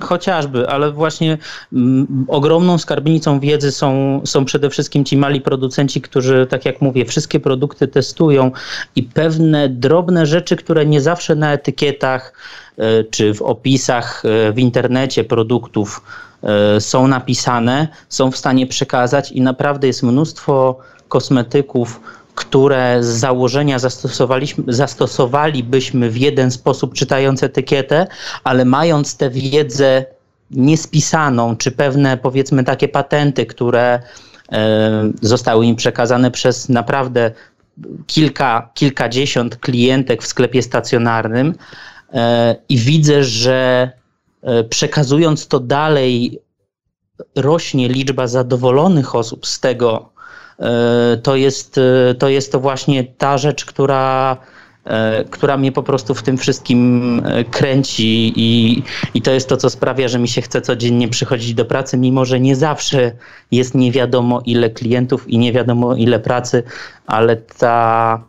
Chociażby, 0.00 0.68
ale 0.68 0.92
właśnie 0.92 1.38
mm, 1.72 2.24
ogromną 2.28 2.78
skarbnicą 2.78 3.40
wiedzy 3.40 3.72
są, 3.72 4.20
są 4.24 4.44
przede 4.44 4.70
wszystkim 4.70 5.04
ci 5.04 5.16
mali 5.16 5.40
producenci, 5.40 6.00
którzy, 6.00 6.46
tak 6.50 6.64
jak 6.64 6.80
mówię, 6.80 7.04
wszystkie 7.04 7.40
produkty 7.40 7.88
testują 7.88 8.50
i 8.96 9.02
pewne 9.02 9.68
drobne 9.68 10.26
rzeczy, 10.26 10.56
które 10.56 10.86
nie 10.86 11.00
zawsze 11.00 11.34
na 11.34 11.52
etykietach 11.52 12.32
e, 12.78 13.04
czy 13.04 13.34
w 13.34 13.42
opisach 13.42 14.22
w 14.52 14.58
internecie 14.58 15.24
produktów 15.24 16.02
E, 16.02 16.31
są 16.78 17.08
napisane, 17.08 17.88
są 18.08 18.30
w 18.30 18.36
stanie 18.36 18.66
przekazać 18.66 19.32
i 19.32 19.40
naprawdę 19.40 19.86
jest 19.86 20.02
mnóstwo 20.02 20.78
kosmetyków, 21.08 22.00
które 22.34 23.02
z 23.02 23.06
założenia 23.06 23.78
zastosowaliśmy, 23.78 24.64
zastosowalibyśmy 24.68 26.10
w 26.10 26.16
jeden 26.16 26.50
sposób 26.50 26.94
czytając 26.94 27.42
etykietę, 27.42 28.06
ale 28.44 28.64
mając 28.64 29.16
tę 29.16 29.30
wiedzę 29.30 30.04
niespisaną, 30.50 31.56
czy 31.56 31.70
pewne 31.70 32.16
powiedzmy 32.16 32.64
takie 32.64 32.88
patenty, 32.88 33.46
które 33.46 34.00
e, 34.52 35.10
zostały 35.22 35.66
im 35.66 35.76
przekazane 35.76 36.30
przez 36.30 36.68
naprawdę 36.68 37.30
kilka, 38.06 38.70
kilkadziesiąt 38.74 39.56
klientek 39.56 40.22
w 40.22 40.26
sklepie 40.26 40.62
stacjonarnym 40.62 41.54
e, 42.14 42.56
i 42.68 42.78
widzę, 42.78 43.24
że 43.24 43.90
E, 43.92 44.01
przekazując 44.70 45.48
to 45.48 45.60
dalej, 45.60 46.40
rośnie 47.36 47.88
liczba 47.88 48.26
zadowolonych 48.26 49.14
osób 49.14 49.46
z 49.46 49.60
tego. 49.60 50.12
E, 50.58 51.16
to 51.22 51.36
jest 51.36 51.78
e, 51.78 52.14
to, 52.14 52.28
jest 52.28 52.52
to 52.52 52.60
właśnie 52.60 53.04
ta 53.04 53.38
rzecz, 53.38 53.64
która, 53.64 54.36
która 55.30 55.56
mnie 55.56 55.72
po 55.72 55.82
prostu 55.82 56.14
w 56.14 56.22
tym 56.22 56.38
wszystkim 56.38 57.22
kręci 57.50 58.32
i, 58.36 58.82
i 59.14 59.22
to 59.22 59.30
jest 59.30 59.48
to, 59.48 59.56
co 59.56 59.70
sprawia, 59.70 60.08
że 60.08 60.18
mi 60.18 60.28
się 60.28 60.42
chce 60.42 60.60
codziennie 60.60 61.08
przychodzić 61.08 61.54
do 61.54 61.64
pracy, 61.64 61.98
mimo 61.98 62.24
że 62.24 62.40
nie 62.40 62.56
zawsze 62.56 63.12
jest 63.50 63.74
nie 63.74 63.92
wiadomo 63.92 64.42
ile 64.46 64.70
klientów 64.70 65.28
i 65.28 65.38
nie 65.38 65.52
wiadomo 65.52 65.94
ile 65.94 66.20
pracy, 66.20 66.62
ale 67.06 67.36
ta, 67.36 68.24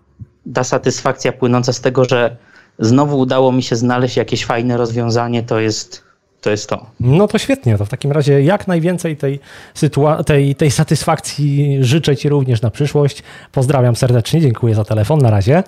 ta 0.53 0.64
satysfakcja 0.64 1.32
płynąca 1.32 1.74
z 1.74 1.82
tego, 1.82 2.05
że 2.05 2.38
znowu 2.80 3.20
udało 3.20 3.51
mi 3.51 3.64
się 3.64 3.76
znaleźć 3.76 4.18
jakieś 4.18 4.45
fajne 4.45 4.78
rozwiązanie, 4.78 5.43
to 5.43 5.59
jest 5.59 6.03
to 6.44 6.50
jest 6.50 6.70
to. 6.70 6.86
No 7.00 7.28
to 7.28 7.38
świetnie, 7.38 7.78
to 7.78 7.86
w 7.86 7.89
takim 7.89 8.12
razie 8.12 8.44
jak 8.44 8.68
najwięcej 8.68 9.18
tej, 9.18 9.39
sytua- 9.76 10.24
tej, 10.24 10.56
tej 10.56 10.72
satysfakcji 10.72 11.78
życzę 11.82 12.16
Ci 12.18 12.30
również 12.30 12.62
na 12.62 12.70
przyszłość. 12.72 13.24
Pozdrawiam 13.52 13.96
serdecznie, 13.96 14.41
dziękuję 14.41 14.76
za 14.76 14.84
telefon, 14.84 15.20
na 15.20 15.30
razie. 15.30 15.64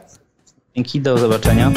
Dzięki, 0.76 1.02
do 1.02 1.18
zobaczenia. 1.18 1.72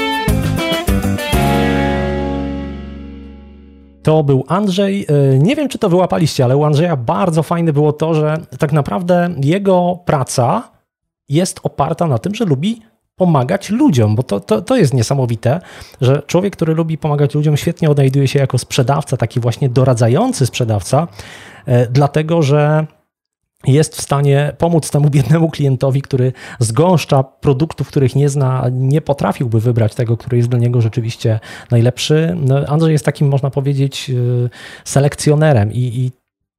To 4.03 4.25
był 4.25 4.45
Andrzej. 4.49 5.07
E, 5.09 5.39
nie 5.39 5.57
wiem, 5.57 5.69
czy 5.69 5.79
to 5.79 5.89
wyłapaliście, 5.89 6.45
ale 6.45 6.57
u 6.57 6.65
Andrzeja 6.65 6.97
bardzo 6.97 7.43
fajne 7.43 7.73
było 7.73 7.93
to, 7.93 8.15
że 8.15 8.37
tak 8.59 8.73
naprawdę 8.73 9.31
jego 9.43 9.99
praca 10.05 10.71
jest 11.29 11.61
oparta 11.63 12.07
na 12.07 12.19
tym, 12.19 12.35
że 12.35 12.45
lubi 12.45 12.83
pomagać 13.19 13.71
ludziom, 13.71 14.17
bo 14.17 14.23
to, 14.23 14.41
to, 14.41 14.63
to 14.63 14.77
jest 14.77 14.95
niesamowite, 14.95 15.61
że 16.01 16.23
człowiek, 16.27 16.57
który 16.57 16.75
lubi 16.75 16.99
pomagać 16.99 17.35
ludziom, 17.35 17.57
świetnie 17.57 17.91
odnajduje 17.91 18.29
się 18.29 18.39
jako 18.39 18.59
sprzedawca, 18.59 19.17
taki 19.17 19.41
właśnie 19.41 19.69
doradzający 19.69 20.47
sprzedawca, 20.47 21.09
e, 21.67 21.87
dlatego 21.87 22.43
że 22.43 22.87
jest 23.67 23.97
w 23.97 24.03
stanie 24.03 24.53
pomóc 24.59 24.91
temu 24.91 25.11
biednemu 25.11 25.51
klientowi, 25.51 26.03
który 26.03 26.33
zgąszcza 26.59 27.23
produktów, 27.23 27.89
których 27.89 28.17
nie 28.17 28.29
zna, 28.29 28.67
nie 28.73 29.01
potrafiłby 29.01 29.61
wybrać 29.61 29.95
tego, 29.95 30.17
który 30.17 30.37
jest 30.37 30.49
dla 30.49 30.59
niego 30.59 30.81
rzeczywiście 30.81 31.41
najlepszy. 31.71 32.37
No, 32.41 32.67
Andrzej 32.67 32.93
jest 32.93 33.05
takim, 33.05 33.29
można 33.29 33.51
powiedzieć, 33.51 34.11
y, 34.11 34.51
selekcjonerem 34.85 35.73
i, 35.73 35.79
i 35.79 36.11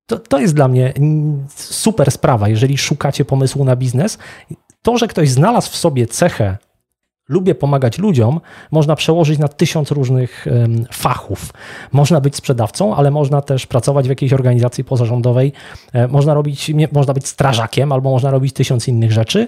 to, 0.05 0.19
to 0.19 0.39
jest 0.39 0.55
dla 0.55 0.67
mnie 0.67 0.93
super 1.55 2.11
sprawa, 2.11 2.49
jeżeli 2.49 2.77
szukacie 2.77 3.25
pomysłu 3.25 3.65
na 3.65 3.75
biznes. 3.75 4.17
To, 4.81 4.97
że 4.97 5.07
ktoś 5.07 5.29
znalazł 5.29 5.71
w 5.71 5.75
sobie 5.75 6.07
cechę 6.07 6.57
lubię 7.29 7.55
pomagać 7.55 7.97
ludziom, 7.97 8.41
można 8.71 8.95
przełożyć 8.95 9.39
na 9.39 9.47
tysiąc 9.47 9.91
różnych 9.91 10.47
fachów. 10.91 11.53
Można 11.91 12.21
być 12.21 12.35
sprzedawcą, 12.35 12.95
ale 12.95 13.11
można 13.11 13.41
też 13.41 13.65
pracować 13.65 14.05
w 14.05 14.09
jakiejś 14.09 14.33
organizacji 14.33 14.83
pozarządowej, 14.83 15.53
e, 15.93 16.07
można 16.07 16.33
robić, 16.33 16.71
można 16.91 17.13
być 17.13 17.27
strażakiem, 17.27 17.91
albo 17.91 18.09
można 18.09 18.31
robić 18.31 18.53
tysiąc 18.53 18.87
innych 18.87 19.11
rzeczy, 19.11 19.47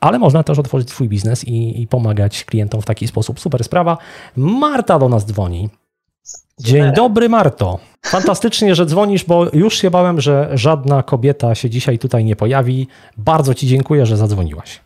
ale 0.00 0.18
można 0.18 0.42
też 0.42 0.58
otworzyć 0.58 0.90
swój 0.90 1.08
biznes 1.08 1.44
i, 1.44 1.82
i 1.82 1.86
pomagać 1.86 2.44
klientom 2.44 2.82
w 2.82 2.86
taki 2.86 3.08
sposób. 3.08 3.40
Super 3.40 3.64
sprawa. 3.64 3.98
Marta 4.36 4.98
do 4.98 5.08
nas 5.08 5.26
dzwoni. 5.26 5.70
Dzień 6.60 6.92
dobry, 6.92 7.28
Marto. 7.28 7.78
Fantastycznie, 8.06 8.74
że 8.74 8.86
dzwonisz, 8.86 9.24
bo 9.24 9.46
już 9.52 9.78
się 9.78 9.90
bałem, 9.90 10.20
że 10.20 10.50
żadna 10.54 11.02
kobieta 11.02 11.54
się 11.54 11.70
dzisiaj 11.70 11.98
tutaj 11.98 12.24
nie 12.24 12.36
pojawi. 12.36 12.88
Bardzo 13.16 13.54
Ci 13.54 13.66
dziękuję, 13.66 14.06
że 14.06 14.16
zadzwoniłaś. 14.16 14.80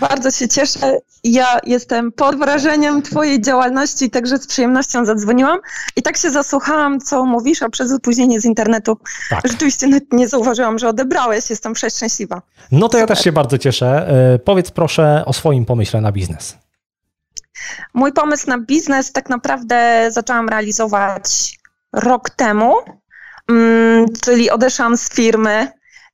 Bardzo 0.00 0.30
się 0.30 0.48
cieszę. 0.48 0.98
Ja 1.24 1.58
jestem 1.66 2.12
pod 2.12 2.36
wrażeniem 2.36 3.02
Twojej 3.02 3.40
działalności, 3.40 4.10
także 4.10 4.38
z 4.38 4.46
przyjemnością 4.46 5.04
zadzwoniłam. 5.04 5.58
I 5.96 6.02
tak 6.02 6.16
się 6.16 6.30
zasłuchałam, 6.30 7.00
co 7.00 7.24
mówisz, 7.24 7.62
a 7.62 7.68
przez 7.68 7.92
opóźnienie 7.92 8.40
z 8.40 8.44
internetu 8.44 8.98
tak. 9.30 9.48
rzeczywiście 9.48 9.88
nie 10.12 10.28
zauważyłam, 10.28 10.78
że 10.78 10.88
odebrałeś. 10.88 11.50
Jestem 11.50 11.72
przeszczęśliwa. 11.72 12.42
No 12.72 12.80
to 12.80 12.86
Super. 12.86 13.00
ja 13.00 13.06
też 13.06 13.24
się 13.24 13.32
bardzo 13.32 13.58
cieszę. 13.58 14.08
E, 14.34 14.38
powiedz 14.38 14.70
proszę 14.70 15.22
o 15.26 15.32
swoim 15.32 15.64
pomyśle 15.64 16.00
na 16.00 16.12
biznes. 16.12 16.63
Mój 17.94 18.12
pomysł 18.12 18.48
na 18.48 18.58
biznes 18.58 19.12
tak 19.12 19.28
naprawdę 19.28 20.08
zaczęłam 20.10 20.48
realizować 20.48 21.58
rok 21.92 22.30
temu, 22.30 22.74
mm, 23.48 24.06
czyli 24.22 24.50
odeszłam 24.50 24.96
z 24.96 25.10
firmy 25.10 25.68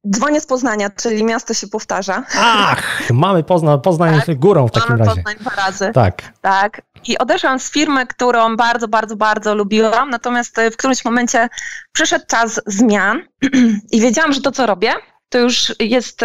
Dzwonię 0.08 0.40
z 0.40 0.46
Poznania, 0.46 0.90
czyli 0.90 1.24
miasto 1.24 1.54
się 1.54 1.68
powtarza. 1.68 2.22
Ach, 2.38 3.10
mamy 3.10 3.42
Pozna, 3.42 3.78
Poznań 3.78 4.20
tak, 4.26 4.38
górą 4.38 4.68
w 4.68 4.70
takim 4.70 4.88
mamy 4.88 5.04
razie. 5.04 5.16
Poznań 5.16 5.36
dwa 5.40 5.50
razy. 5.50 5.90
Tak. 5.94 6.22
Tak. 6.40 6.82
I 7.06 7.18
odeszłam 7.18 7.60
z 7.60 7.70
firmy, 7.70 8.06
którą 8.06 8.56
bardzo, 8.56 8.88
bardzo, 8.88 9.16
bardzo 9.16 9.54
lubiłam, 9.54 10.10
natomiast 10.10 10.56
w 10.72 10.76
którymś 10.76 11.04
momencie 11.04 11.48
przyszedł 11.92 12.24
czas 12.28 12.60
zmian 12.66 13.22
i 13.92 14.00
wiedziałam, 14.00 14.32
że 14.32 14.40
to, 14.40 14.52
co 14.52 14.66
robię, 14.66 14.92
to 15.28 15.38
już 15.38 15.74
jest... 15.80 16.24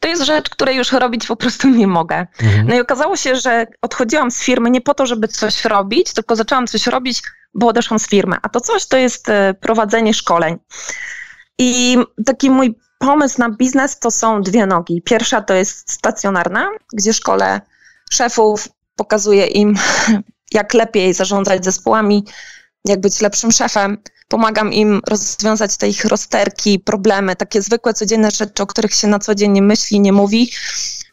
To 0.00 0.08
jest 0.08 0.22
rzecz, 0.22 0.50
której 0.50 0.76
już 0.76 0.92
robić 0.92 1.26
po 1.26 1.36
prostu 1.36 1.68
nie 1.68 1.86
mogę. 1.86 2.26
Mhm. 2.42 2.68
No 2.68 2.74
i 2.74 2.80
okazało 2.80 3.16
się, 3.16 3.36
że 3.36 3.66
odchodziłam 3.82 4.30
z 4.30 4.42
firmy 4.42 4.70
nie 4.70 4.80
po 4.80 4.94
to, 4.94 5.06
żeby 5.06 5.28
coś 5.28 5.64
robić, 5.64 6.12
tylko 6.12 6.36
zaczęłam 6.36 6.66
coś 6.66 6.86
robić, 6.86 7.22
bo 7.54 7.66
odeszłam 7.66 7.98
z 7.98 8.08
firmy. 8.08 8.36
A 8.42 8.48
to 8.48 8.60
coś 8.60 8.86
to 8.86 8.96
jest 8.96 9.28
e, 9.28 9.54
prowadzenie 9.54 10.14
szkoleń. 10.14 10.58
I 11.58 11.98
taki 12.26 12.50
mój 12.50 12.78
pomysł 12.98 13.38
na 13.38 13.50
biznes 13.50 13.98
to 13.98 14.10
są 14.10 14.42
dwie 14.42 14.66
nogi. 14.66 15.02
Pierwsza 15.02 15.42
to 15.42 15.54
jest 15.54 15.92
stacjonarna, 15.92 16.70
gdzie 16.92 17.12
szkole 17.12 17.60
szefów, 18.10 18.68
pokazuję 18.96 19.46
im, 19.46 19.74
jak 20.52 20.74
lepiej 20.74 21.14
zarządzać 21.14 21.64
zespołami, 21.64 22.24
jak 22.84 23.00
być 23.00 23.20
lepszym 23.20 23.52
szefem. 23.52 24.02
Pomagam 24.28 24.72
im 24.72 25.00
rozwiązać 25.08 25.76
te 25.76 25.88
ich 25.88 26.04
rozterki, 26.04 26.78
problemy, 26.78 27.36
takie 27.36 27.62
zwykłe, 27.62 27.94
codzienne 27.94 28.30
rzeczy, 28.30 28.62
o 28.62 28.66
których 28.66 28.94
się 28.94 29.08
na 29.08 29.18
co 29.18 29.34
dzień 29.34 29.52
nie 29.52 29.62
myśli, 29.62 30.00
nie 30.00 30.12
mówi, 30.12 30.50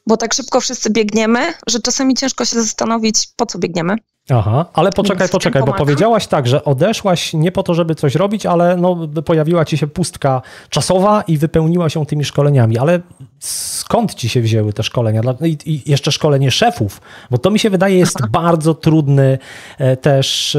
bo 0.07 0.17
tak 0.17 0.33
szybko 0.33 0.61
wszyscy 0.61 0.89
biegniemy, 0.89 1.53
że 1.67 1.79
czasami 1.79 2.15
ciężko 2.15 2.45
się 2.45 2.61
zastanowić, 2.61 3.27
po 3.35 3.45
co 3.45 3.59
biegniemy. 3.59 3.95
Aha, 4.29 4.65
ale 4.73 4.91
poczekaj, 4.91 5.29
poczekaj, 5.29 5.63
bo 5.63 5.73
powiedziałaś 5.73 6.27
tak, 6.27 6.47
że 6.47 6.63
odeszłaś 6.63 7.33
nie 7.33 7.51
po 7.51 7.63
to, 7.63 7.73
żeby 7.73 7.95
coś 7.95 8.15
robić, 8.15 8.45
ale 8.45 8.77
no, 8.77 9.07
pojawiła 9.25 9.65
ci 9.65 9.77
się 9.77 9.87
pustka 9.87 10.41
czasowa 10.69 11.21
i 11.21 11.37
wypełniła 11.37 11.89
się 11.89 12.05
tymi 12.05 12.25
szkoleniami. 12.25 12.77
Ale 12.77 12.99
skąd 13.39 14.13
ci 14.13 14.29
się 14.29 14.41
wzięły 14.41 14.73
te 14.73 14.83
szkolenia? 14.83 15.21
I, 15.41 15.81
jeszcze 15.85 16.11
szkolenie 16.11 16.51
szefów, 16.51 17.01
bo 17.31 17.37
to 17.37 17.51
mi 17.51 17.59
się 17.59 17.69
wydaje 17.69 17.97
jest 17.97 18.17
Aha. 18.19 18.27
bardzo 18.31 18.73
trudny 18.73 19.37
e, 19.77 19.97
też 19.97 20.57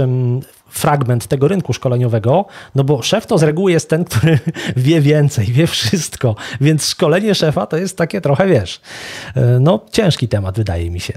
fragment 0.75 1.27
tego 1.27 1.49
rynku 1.49 1.73
szkoleniowego, 1.73 2.47
no 2.75 2.85
bo 2.85 3.03
szef 3.03 3.27
to 3.27 3.39
z 3.39 3.43
reguły 3.43 3.73
jest 3.73 3.91
ten, 3.91 4.05
który 4.05 4.39
wie 4.77 5.01
więcej, 5.01 5.47
wie 5.47 5.67
wszystko, 5.67 6.37
więc 6.61 6.89
szkolenie 6.89 7.35
szefa 7.35 7.67
to 7.67 7.77
jest 7.77 7.99
takie 7.99 8.21
trochę, 8.21 8.47
wiesz, 8.47 8.81
e, 9.37 9.41
no 9.61 9.87
ciężki 9.93 10.29
temat 10.29 10.57
wydaje 10.57 10.91
mi 10.91 11.01
się. 11.01 11.15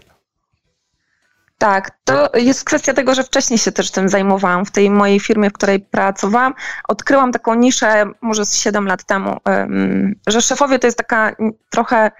Tak, 1.57 1.91
to 2.03 2.29
jest 2.33 2.63
kwestia 2.63 2.93
tego, 2.93 3.15
że 3.15 3.23
wcześniej 3.23 3.59
się 3.59 3.71
też 3.71 3.91
tym 3.91 4.09
zajmowałam. 4.09 4.65
W 4.65 4.71
tej 4.71 4.89
mojej 4.89 5.19
firmie, 5.19 5.49
w 5.49 5.53
której 5.53 5.79
pracowałam, 5.79 6.53
odkryłam 6.87 7.31
taką 7.31 7.55
niszę 7.55 8.05
może 8.21 8.45
z 8.45 8.55
7 8.55 8.87
lat 8.87 9.03
temu, 9.03 9.37
że 10.27 10.41
szefowie 10.41 10.79
to 10.79 10.87
jest 10.87 10.97
taka 10.97 11.35
trochę. 11.69 12.11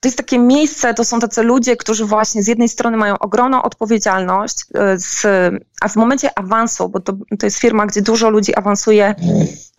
To 0.00 0.08
jest 0.08 0.16
takie 0.16 0.38
miejsce, 0.38 0.94
to 0.94 1.04
są 1.04 1.20
tacy 1.20 1.42
ludzie, 1.42 1.76
którzy 1.76 2.04
właśnie 2.04 2.42
z 2.42 2.46
jednej 2.46 2.68
strony 2.68 2.96
mają 2.96 3.18
ogromną 3.18 3.62
odpowiedzialność, 3.62 4.64
e, 4.74 4.98
z, 4.98 5.26
a 5.80 5.88
w 5.88 5.96
momencie 5.96 6.38
awansu, 6.38 6.88
bo 6.88 7.00
to, 7.00 7.12
to 7.38 7.46
jest 7.46 7.58
firma, 7.58 7.86
gdzie 7.86 8.02
dużo 8.02 8.30
ludzi 8.30 8.54
awansuje 8.54 9.14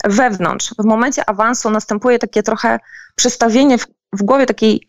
wewnątrz, 0.03 0.73
w 0.79 0.85
momencie 0.85 1.29
awansu 1.29 1.69
następuje 1.69 2.19
takie 2.19 2.43
trochę 2.43 2.79
przestawienie 3.15 3.77
w, 3.77 3.87
w 4.13 4.23
głowie 4.23 4.45
takiej, 4.45 4.87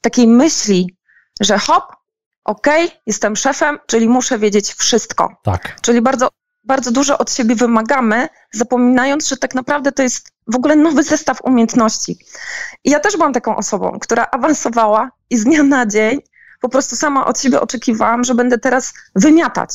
takiej 0.00 0.26
myśli, 0.26 0.96
że 1.40 1.58
hop, 1.58 1.84
ok, 2.44 2.66
jestem 3.06 3.36
szefem, 3.36 3.78
czyli 3.86 4.08
muszę 4.08 4.38
wiedzieć 4.38 4.72
wszystko. 4.72 5.36
Tak. 5.42 5.80
Czyli 5.82 6.00
bardzo, 6.00 6.28
bardzo 6.64 6.90
dużo 6.90 7.18
od 7.18 7.32
siebie 7.32 7.54
wymagamy, 7.54 8.28
zapominając, 8.52 9.28
że 9.28 9.36
tak 9.36 9.54
naprawdę 9.54 9.92
to 9.92 10.02
jest 10.02 10.32
w 10.46 10.56
ogóle 10.56 10.76
nowy 10.76 11.02
zestaw 11.02 11.44
umiejętności. 11.44 12.18
I 12.84 12.90
ja 12.90 13.00
też 13.00 13.16
byłam 13.16 13.32
taką 13.32 13.56
osobą, 13.56 13.98
która 14.00 14.26
awansowała 14.30 15.10
i 15.30 15.36
z 15.36 15.44
dnia 15.44 15.62
na 15.62 15.86
dzień 15.86 16.20
po 16.60 16.68
prostu 16.68 16.96
sama 16.96 17.26
od 17.26 17.40
siebie 17.40 17.60
oczekiwałam, 17.60 18.24
że 18.24 18.34
będę 18.34 18.58
teraz 18.58 18.92
wymiatać. 19.14 19.70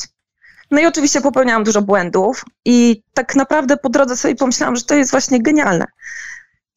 No 0.71 0.79
i 0.79 0.86
oczywiście 0.86 1.21
popełniałam 1.21 1.63
dużo 1.63 1.81
błędów 1.81 2.45
i 2.65 3.03
tak 3.13 3.36
naprawdę 3.36 3.77
po 3.77 3.89
drodze 3.89 4.17
sobie 4.17 4.36
pomyślałam, 4.36 4.75
że 4.75 4.83
to 4.83 4.95
jest 4.95 5.11
właśnie 5.11 5.41
genialne. 5.41 5.86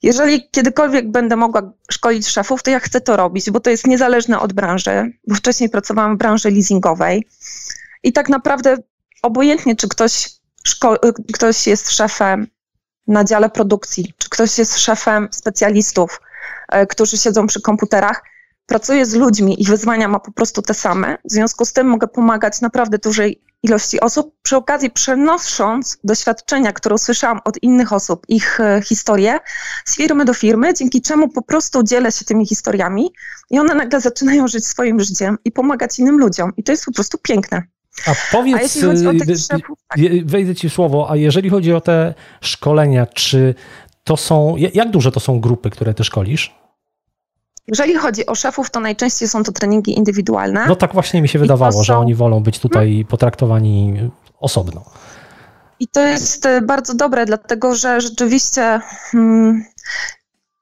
Jeżeli 0.02 0.50
kiedykolwiek 0.50 1.10
będę 1.10 1.36
mogła 1.36 1.72
szkolić 1.90 2.28
szefów, 2.28 2.62
to 2.62 2.70
ja 2.70 2.80
chcę 2.80 3.00
to 3.00 3.16
robić, 3.16 3.50
bo 3.50 3.60
to 3.60 3.70
jest 3.70 3.86
niezależne 3.86 4.40
od 4.40 4.52
branży, 4.52 5.12
bo 5.26 5.34
wcześniej 5.34 5.70
pracowałam 5.70 6.14
w 6.14 6.18
branży 6.18 6.50
leasingowej 6.50 7.28
i 8.02 8.12
tak 8.12 8.28
naprawdę 8.28 8.76
obojętnie, 9.22 9.76
czy 9.76 9.88
ktoś, 9.88 10.30
ktoś 11.32 11.66
jest 11.66 11.90
szefem 11.90 12.46
na 13.06 13.24
dziale 13.24 13.50
produkcji, 13.50 14.14
czy 14.18 14.28
ktoś 14.28 14.58
jest 14.58 14.78
szefem 14.78 15.28
specjalistów, 15.30 16.20
e, 16.68 16.86
którzy 16.86 17.18
siedzą 17.18 17.46
przy 17.46 17.62
komputerach, 17.62 18.22
pracuję 18.66 19.06
z 19.06 19.14
ludźmi 19.14 19.62
i 19.62 19.64
wyzwania 19.64 20.08
ma 20.08 20.20
po 20.20 20.32
prostu 20.32 20.62
te 20.62 20.74
same. 20.74 21.18
W 21.24 21.32
związku 21.32 21.64
z 21.64 21.72
tym 21.72 21.86
mogę 21.86 22.08
pomagać 22.08 22.60
naprawdę 22.60 22.98
dużej 22.98 23.42
ilości 23.62 24.00
osób, 24.00 24.34
przy 24.42 24.56
okazji 24.56 24.90
przenosząc 24.90 25.98
doświadczenia, 26.04 26.72
które 26.72 26.94
usłyszałam 26.94 27.40
od 27.44 27.62
innych 27.62 27.92
osób, 27.92 28.26
ich 28.28 28.60
e, 28.60 28.82
historie 28.84 29.38
z 29.84 29.96
firmy 29.96 30.24
do 30.24 30.34
firmy, 30.34 30.74
dzięki 30.74 31.02
czemu 31.02 31.28
po 31.28 31.42
prostu 31.42 31.82
dzielę 31.82 32.12
się 32.12 32.24
tymi 32.24 32.46
historiami 32.46 33.12
i 33.50 33.58
one 33.58 33.74
nagle 33.74 34.00
zaczynają 34.00 34.48
żyć 34.48 34.66
swoim 34.66 35.00
życiem 35.00 35.38
i 35.44 35.52
pomagać 35.52 35.98
innym 35.98 36.18
ludziom. 36.18 36.52
I 36.56 36.64
to 36.64 36.72
jest 36.72 36.84
po 36.84 36.92
prostu 36.92 37.18
piękne. 37.18 37.62
A 38.06 38.12
powiedz, 38.32 38.56
a 38.56 38.68
szefów, 39.36 39.78
tak. 39.88 40.00
wejdę 40.24 40.54
ci 40.54 40.68
w 40.68 40.72
słowo, 40.72 41.10
a 41.10 41.16
jeżeli 41.16 41.50
chodzi 41.50 41.72
o 41.72 41.80
te 41.80 42.14
szkolenia, 42.40 43.06
czy 43.06 43.54
to 44.04 44.16
są, 44.16 44.56
jak 44.56 44.90
duże 44.90 45.12
to 45.12 45.20
są 45.20 45.40
grupy, 45.40 45.70
które 45.70 45.94
ty 45.94 46.04
szkolisz? 46.04 46.54
Jeżeli 47.66 47.94
chodzi 47.94 48.26
o 48.26 48.34
szefów, 48.34 48.70
to 48.70 48.80
najczęściej 48.80 49.28
są 49.28 49.42
to 49.42 49.52
treningi 49.52 49.96
indywidualne. 49.96 50.66
No 50.68 50.76
tak 50.76 50.92
właśnie 50.92 51.22
mi 51.22 51.28
się 51.28 51.38
wydawało, 51.38 51.72
są... 51.72 51.82
że 51.82 51.98
oni 51.98 52.14
wolą 52.14 52.42
być 52.42 52.58
tutaj 52.58 52.88
hmm. 52.88 53.06
potraktowani 53.06 54.10
osobno. 54.40 54.84
I 55.80 55.88
to 55.88 56.00
jest 56.00 56.48
bardzo 56.62 56.94
dobre, 56.94 57.26
dlatego 57.26 57.74
że 57.74 58.00
rzeczywiście 58.00 58.80
hmm, 59.10 59.64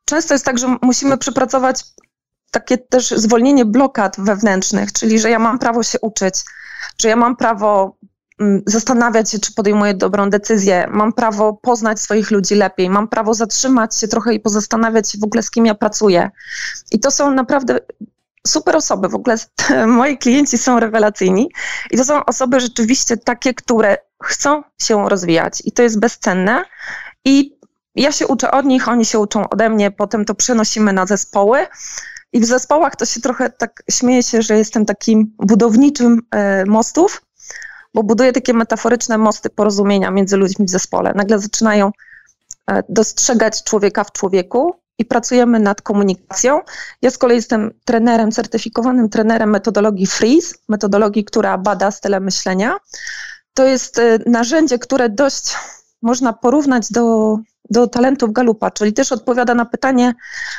często 0.05 0.35
jest 0.35 0.45
tak, 0.45 0.59
że 0.59 0.77
musimy 0.83 1.19
przepracować 1.19 1.85
takie 2.51 2.79
też 2.79 3.11
zwolnienie 3.11 3.65
blokad 3.65 4.17
wewnętrznych, 4.19 4.93
czyli 4.93 5.19
że 5.19 5.31
ja 5.31 5.39
mam 5.39 5.59
prawo 5.59 5.83
się 5.83 5.99
uczyć, 6.01 6.35
że 6.99 7.09
ja 7.09 7.17
mam 7.17 7.37
prawo 7.37 7.97
Mm, 8.41 8.63
zastanawiać 8.67 9.31
się, 9.31 9.39
czy 9.39 9.55
podejmuję 9.55 9.95
dobrą 9.95 10.31
decyzję. 10.31 10.89
Mam 10.91 11.13
prawo 11.13 11.53
poznać 11.53 12.01
swoich 12.01 12.31
ludzi 12.31 12.55
lepiej, 12.55 12.91
mam 12.91 13.09
prawo 13.09 13.35
zatrzymać 13.35 13.97
się 13.97 14.09
trochę 14.09 14.35
i 14.35 14.41
pozastanawiać 14.41 15.11
się 15.11 15.19
w 15.19 15.25
ogóle, 15.25 15.43
z 15.43 15.51
kim 15.51 15.67
ja 15.67 15.75
pracuję. 15.75 16.31
I 16.91 17.01
to 17.01 17.11
są 17.11 17.31
naprawdę 17.31 17.79
super 18.47 18.77
osoby. 18.77 19.09
W 19.09 19.15
ogóle 19.15 19.37
moi 19.87 20.19
klienci 20.19 20.59
są 20.59 20.81
rewelacyjni 20.81 21.51
i 21.91 21.97
to 21.97 22.05
są 22.05 22.25
osoby 22.25 22.61
rzeczywiście 22.61 23.17
takie, 23.17 23.55
które 23.55 23.97
chcą 24.23 24.63
się 24.83 25.09
rozwijać 25.09 25.63
i 25.65 25.73
to 25.73 25.83
jest 25.83 26.01
bezcenne. 26.01 26.65
I 27.25 27.57
Ja 27.95 28.13
się 28.13 28.27
uczę 28.27 28.51
od 28.51 28.67
nich, 28.67 28.89
oni 28.89 29.05
się 29.05 29.19
uczą 29.19 29.49
ode 29.49 29.69
mnie, 29.69 29.91
potem 29.91 30.25
to 30.25 30.35
przenosimy 30.35 30.93
na 30.93 31.07
zespoły. 31.07 31.67
I 32.33 32.41
w 32.41 32.45
zespołach 32.45 32.97
to 32.97 33.07
się 33.07 33.21
trochę 33.21 33.51
tak 33.51 33.83
śmieje 33.91 34.23
się, 34.23 34.43
że 34.43 34.59
jestem 34.59 34.87
takim 34.87 35.35
budowniczym 35.39 36.23
e, 36.31 36.65
mostów, 36.65 37.23
bo 37.95 38.03
buduję 38.03 38.33
takie 38.33 38.55
metaforyczne 38.55 39.19
mosty 39.19 39.51
porozumienia 39.51 40.11
między 40.11 40.37
ludźmi 40.37 40.67
w 40.67 40.71
zespole. 40.71 41.13
Nagle 41.15 41.39
zaczynają 41.39 41.91
e, 42.71 42.83
dostrzegać 42.89 43.65
człowieka 43.65 44.05
w 44.05 44.13
człowieku 44.13 44.75
i 44.99 45.05
pracujemy 45.05 45.61
nad 45.61 45.83
komunikacją. 45.83 46.61
Ja 47.03 47.11
z 47.11 47.19
kolei 47.19 47.37
jestem 47.37 47.71
trenerem, 47.85 48.33
certyfikowanym 48.33 49.09
trenerem 49.09 49.51
metodologii 49.51 50.07
FREEZE, 50.07 50.55
metodologii, 50.69 51.25
która 51.25 51.59
bada 51.59 51.91
style 51.91 52.21
myślenia. 52.21 52.77
To 53.55 53.67
jest 53.67 53.99
e, 53.99 54.19
narzędzie, 54.27 54.79
które 54.79 55.09
dość 55.09 55.55
można 56.03 56.33
porównać 56.33 56.93
do, 56.93 57.37
do 57.71 57.87
talentów 57.87 58.33
Galupa, 58.33 58.71
czyli 58.71 58.93
też 58.93 59.13
odpowiada 59.13 59.55
na 59.55 59.65
pytanie, 59.65 60.15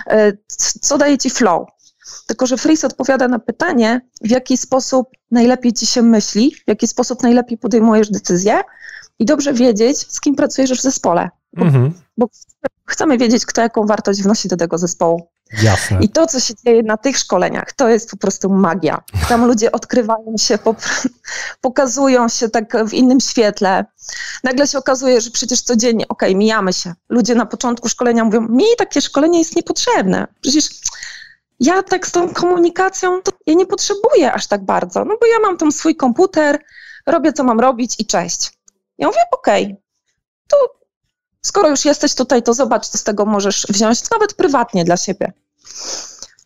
e, 0.08 0.34
co 0.82 0.98
daje 0.98 1.18
ci 1.18 1.30
flow. 1.30 1.68
Tylko, 2.28 2.48
że 2.48 2.58
Freeze 2.58 2.88
odpowiada 2.88 3.28
na 3.28 3.40
pytanie, 3.40 4.02
w 4.22 4.30
jaki 4.30 4.58
sposób 4.58 5.10
najlepiej 5.32 5.74
ci 5.74 5.86
się 5.86 6.02
myśli, 6.02 6.56
w 6.56 6.68
jaki 6.68 6.88
sposób 6.88 7.24
najlepiej 7.24 7.58
podejmujesz 7.58 8.10
decyzje 8.10 8.62
i 9.20 9.26
dobrze 9.26 9.54
wiedzieć, 9.54 10.12
z 10.12 10.22
kim 10.22 10.36
pracujesz 10.36 10.72
w 10.72 10.82
zespole. 10.82 11.30
Bo, 11.54 11.66
mhm. 11.66 11.94
bo 12.18 12.30
chcemy 12.86 13.18
wiedzieć, 13.18 13.46
kto 13.46 13.62
jaką 13.62 13.86
wartość 13.86 14.24
wnosi 14.24 14.48
do 14.48 14.58
tego 14.58 14.78
zespołu. 14.78 15.28
Jasne. 15.64 15.98
I 16.02 16.10
to, 16.10 16.28
co 16.28 16.40
się 16.40 16.54
dzieje 16.66 16.84
na 16.84 16.98
tych 16.98 17.18
szkoleniach, 17.18 17.74
to 17.74 17.90
jest 17.90 18.12
po 18.12 18.18
prostu 18.18 18.50
magia. 18.50 19.04
Tam 19.30 19.46
ludzie 19.46 19.72
odkrywają 19.72 20.38
się, 20.40 20.60
pokazują 21.62 22.30
się 22.30 22.50
tak 22.50 22.88
w 22.88 22.94
innym 22.94 23.20
świetle. 23.20 23.86
Nagle 24.44 24.68
się 24.68 24.78
okazuje, 24.78 25.22
że 25.22 25.32
przecież 25.32 25.62
codziennie, 25.62 26.08
okej, 26.08 26.30
okay, 26.30 26.40
mijamy 26.40 26.74
się. 26.74 26.94
Ludzie 27.10 27.36
na 27.36 27.46
początku 27.46 27.90
szkolenia 27.90 28.24
mówią, 28.24 28.42
mi 28.42 28.66
takie 28.78 29.02
szkolenie 29.02 29.40
jest 29.40 29.56
niepotrzebne. 29.56 30.28
Przecież 30.42 30.70
ja 31.60 31.84
tak 31.84 32.08
z 32.08 32.12
tą 32.12 32.34
komunikacją, 32.34 33.22
to 33.22 33.32
ja 33.48 33.54
nie 33.54 33.66
potrzebuję 33.66 34.34
aż 34.34 34.48
tak 34.48 34.66
bardzo, 34.66 35.06
no 35.06 35.18
bo 35.22 35.28
ja 35.28 35.40
mam 35.40 35.58
tam 35.58 35.72
swój 35.72 35.96
komputer, 35.96 36.64
robię 37.06 37.34
co 37.34 37.44
mam 37.44 37.60
robić 37.60 37.96
i 38.00 38.06
cześć. 38.06 38.52
Ja 38.98 39.08
mówię, 39.08 39.20
okej, 39.32 39.64
okay, 39.64 39.78
to 40.48 40.58
skoro 41.48 41.70
już 41.70 41.86
jesteś 41.86 42.16
tutaj, 42.16 42.44
to 42.44 42.54
zobacz, 42.54 42.88
co 42.88 42.98
z 42.98 43.04
tego 43.04 43.26
możesz 43.26 43.66
wziąć, 43.70 44.10
nawet 44.12 44.34
prywatnie 44.34 44.86
dla 44.86 44.98
siebie. 44.98 45.34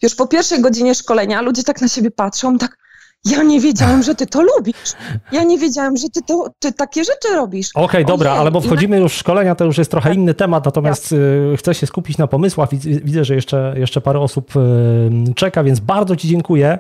Już 0.02 0.16
po 0.16 0.28
pierwszej 0.28 0.62
godzinie 0.62 0.96
szkolenia 0.96 1.42
ludzie 1.42 1.64
tak 1.64 1.82
na 1.82 1.88
siebie 1.88 2.12
patrzą, 2.12 2.58
tak, 2.58 2.78
ja 3.26 3.44
nie 3.44 3.60
wiedziałem, 3.60 4.04
że 4.04 4.16
ty 4.16 4.28
to 4.28 4.42
lubisz. 4.42 4.94
Ja 5.32 5.44
nie 5.44 5.58
wiedziałem, 5.58 5.98
że 5.98 6.10
ty, 6.10 6.22
to, 6.22 6.48
ty 6.60 6.74
takie 6.74 7.04
rzeczy 7.04 7.36
robisz. 7.36 7.70
Okej, 7.74 7.86
okay, 7.86 8.06
dobra, 8.06 8.32
ale 8.32 8.52
bo 8.52 8.62
wchodzimy 8.62 9.00
już 9.00 9.14
w 9.14 9.18
szkolenia, 9.18 9.56
to 9.56 9.66
już 9.66 9.78
jest 9.78 9.92
trochę 9.92 10.14
inny 10.14 10.34
temat, 10.34 10.66
natomiast 10.66 11.10
tak. 11.10 11.60
chcę 11.60 11.74
się 11.74 11.88
skupić 11.88 12.18
na 12.18 12.28
pomysłach. 12.28 12.70
Widzę, 13.04 13.26
że 13.26 13.36
jeszcze, 13.36 13.74
jeszcze 13.78 14.02
parę 14.02 14.20
osób 14.20 14.56
y, 14.56 15.34
czeka, 15.36 15.64
więc 15.64 15.80
bardzo 15.80 16.16
Ci 16.16 16.28
dziękuję. 16.28 16.80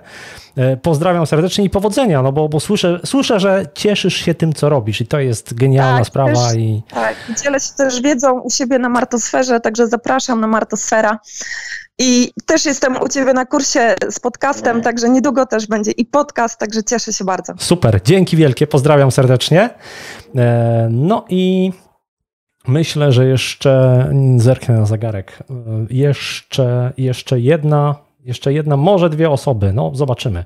Y, 0.58 0.78
pozdrawiam 0.78 1.26
serdecznie 1.26 1.66
i 1.66 1.70
powodzenia, 1.70 2.22
no 2.22 2.32
bo, 2.32 2.50
bo 2.50 2.60
słyszę, 2.60 3.00
słyszę, 3.06 3.40
że 3.40 3.66
cieszysz 3.74 4.16
się 4.16 4.34
tym, 4.34 4.54
co 4.54 4.70
robisz 4.70 5.02
i 5.02 5.08
to 5.08 5.20
jest 5.20 5.54
genialna 5.54 5.98
tak, 5.98 6.08
sprawa. 6.08 6.48
Też, 6.50 6.58
i... 6.58 6.82
Tak, 6.90 7.16
dzielę 7.44 7.60
się 7.60 7.74
też 7.78 8.02
wiedzą 8.02 8.40
u 8.40 8.50
siebie 8.50 8.80
na 8.80 8.90
Martosferze, 8.90 9.60
także 9.60 9.88
zapraszam 9.88 10.42
na 10.42 10.48
Martosfera. 10.48 11.20
I 12.04 12.32
też 12.46 12.66
jestem 12.66 13.02
u 13.02 13.10
Ciebie 13.10 13.34
na 13.34 13.46
kursie 13.46 13.96
z 14.10 14.20
podcastem, 14.20 14.82
także 14.82 15.10
niedługo 15.10 15.46
też 15.46 15.68
będzie 15.68 15.92
i 15.92 16.06
podcast, 16.06 16.60
także 16.60 16.84
cieszę 16.84 17.14
się 17.14 17.26
bardzo. 17.26 17.54
Super, 17.58 18.02
dzięki 18.04 18.38
wielkie, 18.38 18.68
pozdrawiam 18.68 19.12
serdecznie. 19.12 19.70
E, 20.36 20.88
no 20.92 21.26
i 21.30 21.72
myślę, 22.68 23.12
że 23.12 23.26
jeszcze 23.26 24.06
zerknę 24.38 24.78
na 24.78 24.86
zegarek. 24.86 25.40
E, 25.50 25.54
jeszcze, 25.90 26.94
jeszcze 26.98 27.40
jedna, 27.40 27.96
jeszcze 28.20 28.54
jedna, 28.54 28.78
może 28.78 29.10
dwie 29.10 29.30
osoby, 29.30 29.74
no 29.74 29.92
zobaczymy. 29.96 30.46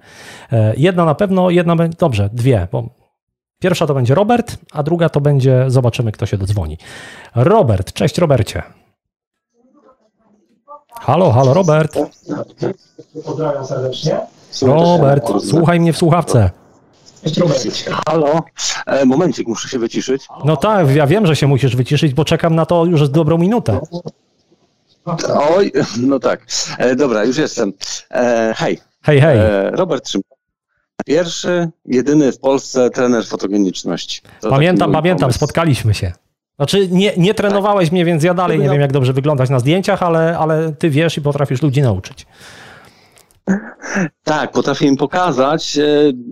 E, 0.52 0.74
jedna 0.78 1.06
na 1.06 1.16
pewno, 1.16 1.50
jedna, 1.50 1.76
dobrze, 2.00 2.30
dwie, 2.34 2.68
bo 2.72 2.90
pierwsza 3.60 3.88
to 3.88 3.94
będzie 3.94 4.16
Robert, 4.16 4.58
a 4.72 4.84
druga 4.84 5.10
to 5.10 5.22
będzie, 5.22 5.66
zobaczymy 5.68 6.12
kto 6.12 6.26
się 6.26 6.38
dodzwoni. 6.38 6.78
Robert, 7.36 7.94
cześć 7.94 8.18
Robercie. 8.18 8.64
Halo, 11.02 11.32
halo, 11.32 11.54
Robert. 11.54 11.98
Pozdrawiam 13.26 13.66
serdecznie. 13.66 14.20
Robert, 14.62 15.32
słuchaj 15.50 15.80
mnie 15.80 15.94
w 15.94 15.98
słuchawce. 15.98 16.52
Halo, 18.08 18.44
e, 18.86 19.06
momencik, 19.06 19.48
muszę 19.48 19.70
się 19.70 19.80
wyciszyć. 19.80 20.28
No 20.46 20.58
tak, 20.58 20.96
ja 20.96 21.08
wiem, 21.08 21.26
że 21.26 21.36
się 21.36 21.48
musisz 21.48 21.76
wyciszyć, 21.76 22.14
bo 22.14 22.26
czekam 22.26 22.56
na 22.56 22.66
to 22.66 22.86
już 22.86 23.10
dobrą 23.10 23.38
minutę. 23.38 23.80
Oj, 25.56 25.72
no 26.00 26.20
tak. 26.20 26.46
E, 26.78 26.96
dobra, 26.96 27.24
już 27.24 27.38
jestem. 27.38 27.74
E, 28.12 28.54
hej. 28.58 28.80
Hej, 29.02 29.22
hej. 29.22 29.38
E, 29.40 29.72
Robert 29.72 30.10
Szymon. 30.10 30.24
Pierwszy, 31.06 31.70
jedyny 31.86 32.32
w 32.32 32.40
Polsce 32.40 32.90
trener 32.90 33.26
fotogeniczności. 33.26 34.22
To 34.42 34.50
pamiętam, 34.50 34.92
pamiętam, 34.92 35.20
pomysł. 35.20 35.38
spotkaliśmy 35.38 35.94
się. 35.94 36.12
Znaczy, 36.56 36.88
nie, 36.92 37.14
nie 37.18 37.34
trenowałeś 37.34 37.92
mnie, 37.92 38.06
więc 38.06 38.24
ja 38.24 38.34
dalej 38.34 38.60
nie 38.60 38.70
wiem, 38.70 38.82
jak 38.82 38.94
dobrze 38.94 39.14
wyglądać 39.14 39.50
na 39.50 39.60
zdjęciach, 39.60 40.04
ale, 40.04 40.38
ale 40.38 40.74
ty 40.74 40.90
wiesz 40.90 41.18
i 41.18 41.22
potrafisz 41.22 41.62
ludzi 41.62 41.82
nauczyć. 41.82 42.26
Tak, 44.24 44.52
potrafię 44.52 44.86
im 44.86 44.98
pokazać. 44.98 45.78
E, 45.78 45.84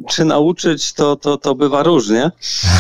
czy 0.10 0.26
nauczyć, 0.26 0.94
to, 0.94 1.16
to, 1.16 1.38
to 1.38 1.56
bywa 1.56 1.84
różnie. 1.84 2.32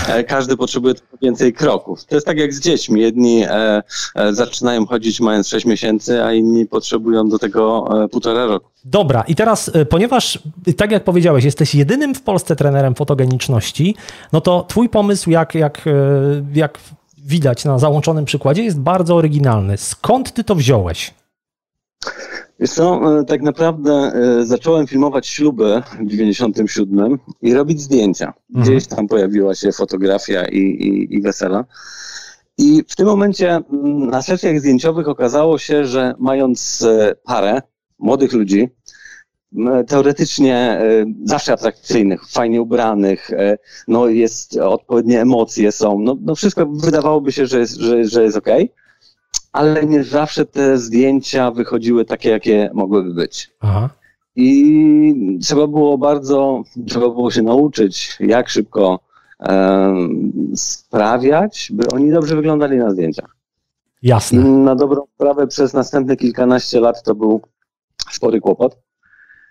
E, 0.07 0.23
każdy 0.23 0.57
potrzebuje 0.57 0.93
więcej 1.21 1.53
kroków. 1.53 2.05
To 2.05 2.15
jest 2.15 2.27
tak 2.27 2.37
jak 2.37 2.53
z 2.53 2.59
dziećmi. 2.59 3.01
Jedni 3.01 3.43
e, 3.47 3.83
zaczynają 4.31 4.85
chodzić 4.85 5.19
mając 5.19 5.47
6 5.47 5.65
miesięcy, 5.65 6.23
a 6.23 6.33
inni 6.33 6.65
potrzebują 6.65 7.29
do 7.29 7.39
tego 7.39 7.89
półtora 8.11 8.45
roku. 8.45 8.69
Dobra, 8.85 9.23
i 9.27 9.35
teraz, 9.35 9.71
ponieważ, 9.89 10.39
tak 10.77 10.91
jak 10.91 11.03
powiedziałeś, 11.03 11.43
jesteś 11.43 11.75
jedynym 11.75 12.15
w 12.15 12.21
Polsce 12.21 12.55
trenerem 12.55 12.95
fotogeniczności, 12.95 13.95
no 14.33 14.41
to 14.41 14.65
twój 14.67 14.89
pomysł, 14.89 15.29
jak, 15.29 15.55
jak, 15.55 15.85
jak 16.53 16.79
widać 17.23 17.65
na 17.65 17.79
załączonym 17.79 18.25
przykładzie, 18.25 18.63
jest 18.63 18.79
bardzo 18.79 19.15
oryginalny. 19.15 19.77
Skąd 19.77 20.33
ty 20.33 20.43
to 20.43 20.55
wziąłeś? 20.55 21.13
Wiesz 22.59 22.71
co, 22.71 23.19
e, 23.19 23.23
tak 23.23 23.41
naprawdę 23.41 23.91
e, 23.91 24.45
zacząłem 24.45 24.87
filmować 24.87 25.27
śluby 25.27 25.81
w 25.99 26.07
97 26.07 27.19
i 27.41 27.53
robić 27.53 27.81
zdjęcia. 27.81 28.33
Mhm. 28.49 28.65
Gdzieś 28.65 28.87
tam 28.87 29.07
pojawiła 29.07 29.55
się 29.55 29.71
fotografia 29.71 30.45
i, 30.45 30.57
i, 30.57 31.15
i 31.15 31.21
wesela. 31.21 31.65
I 32.57 32.83
w 32.87 32.95
tym 32.95 33.07
momencie 33.07 33.49
mm, 33.49 34.09
na 34.09 34.21
sesjach 34.21 34.59
zdjęciowych 34.59 35.07
okazało 35.07 35.57
się, 35.57 35.85
że 35.85 36.13
mając 36.19 36.81
e, 36.81 37.15
parę 37.23 37.61
młodych 37.99 38.33
ludzi, 38.33 38.69
teoretycznie 39.87 40.81
zawsze 41.23 41.53
atrakcyjnych, 41.53 42.27
fajnie 42.29 42.61
ubranych, 42.61 43.31
no 43.87 44.07
jest 44.07 44.57
odpowiednie 44.57 45.21
emocje 45.21 45.71
są, 45.71 45.99
no, 45.99 46.17
no 46.21 46.35
wszystko 46.35 46.65
wydawałoby 46.65 47.31
się, 47.31 47.47
że 47.47 47.59
jest, 47.59 47.75
że, 47.75 48.05
że 48.05 48.23
jest 48.23 48.37
okej. 48.37 48.63
Okay 48.63 48.83
ale 49.53 49.85
nie 49.85 50.03
zawsze 50.03 50.45
te 50.45 50.77
zdjęcia 50.77 51.51
wychodziły 51.51 52.05
takie, 52.05 52.29
jakie 52.29 52.69
mogłyby 52.73 53.13
być. 53.13 53.51
Aha. 53.59 53.89
I 54.35 55.39
trzeba 55.41 55.67
było 55.67 55.97
bardzo, 55.97 56.63
trzeba 56.87 57.09
było 57.09 57.31
się 57.31 57.41
nauczyć, 57.41 58.17
jak 58.19 58.49
szybko 58.49 58.99
sprawiać, 60.55 61.71
by 61.73 61.83
oni 61.93 62.11
dobrze 62.11 62.35
wyglądali 62.35 62.77
na 62.77 62.91
zdjęciach. 62.91 63.35
Jasne. 64.01 64.43
Na 64.43 64.75
dobrą 64.75 65.01
sprawę 65.15 65.47
przez 65.47 65.73
następne 65.73 66.15
kilkanaście 66.15 66.79
lat 66.79 67.03
to 67.03 67.15
był 67.15 67.41
spory 68.11 68.41
kłopot. 68.41 68.77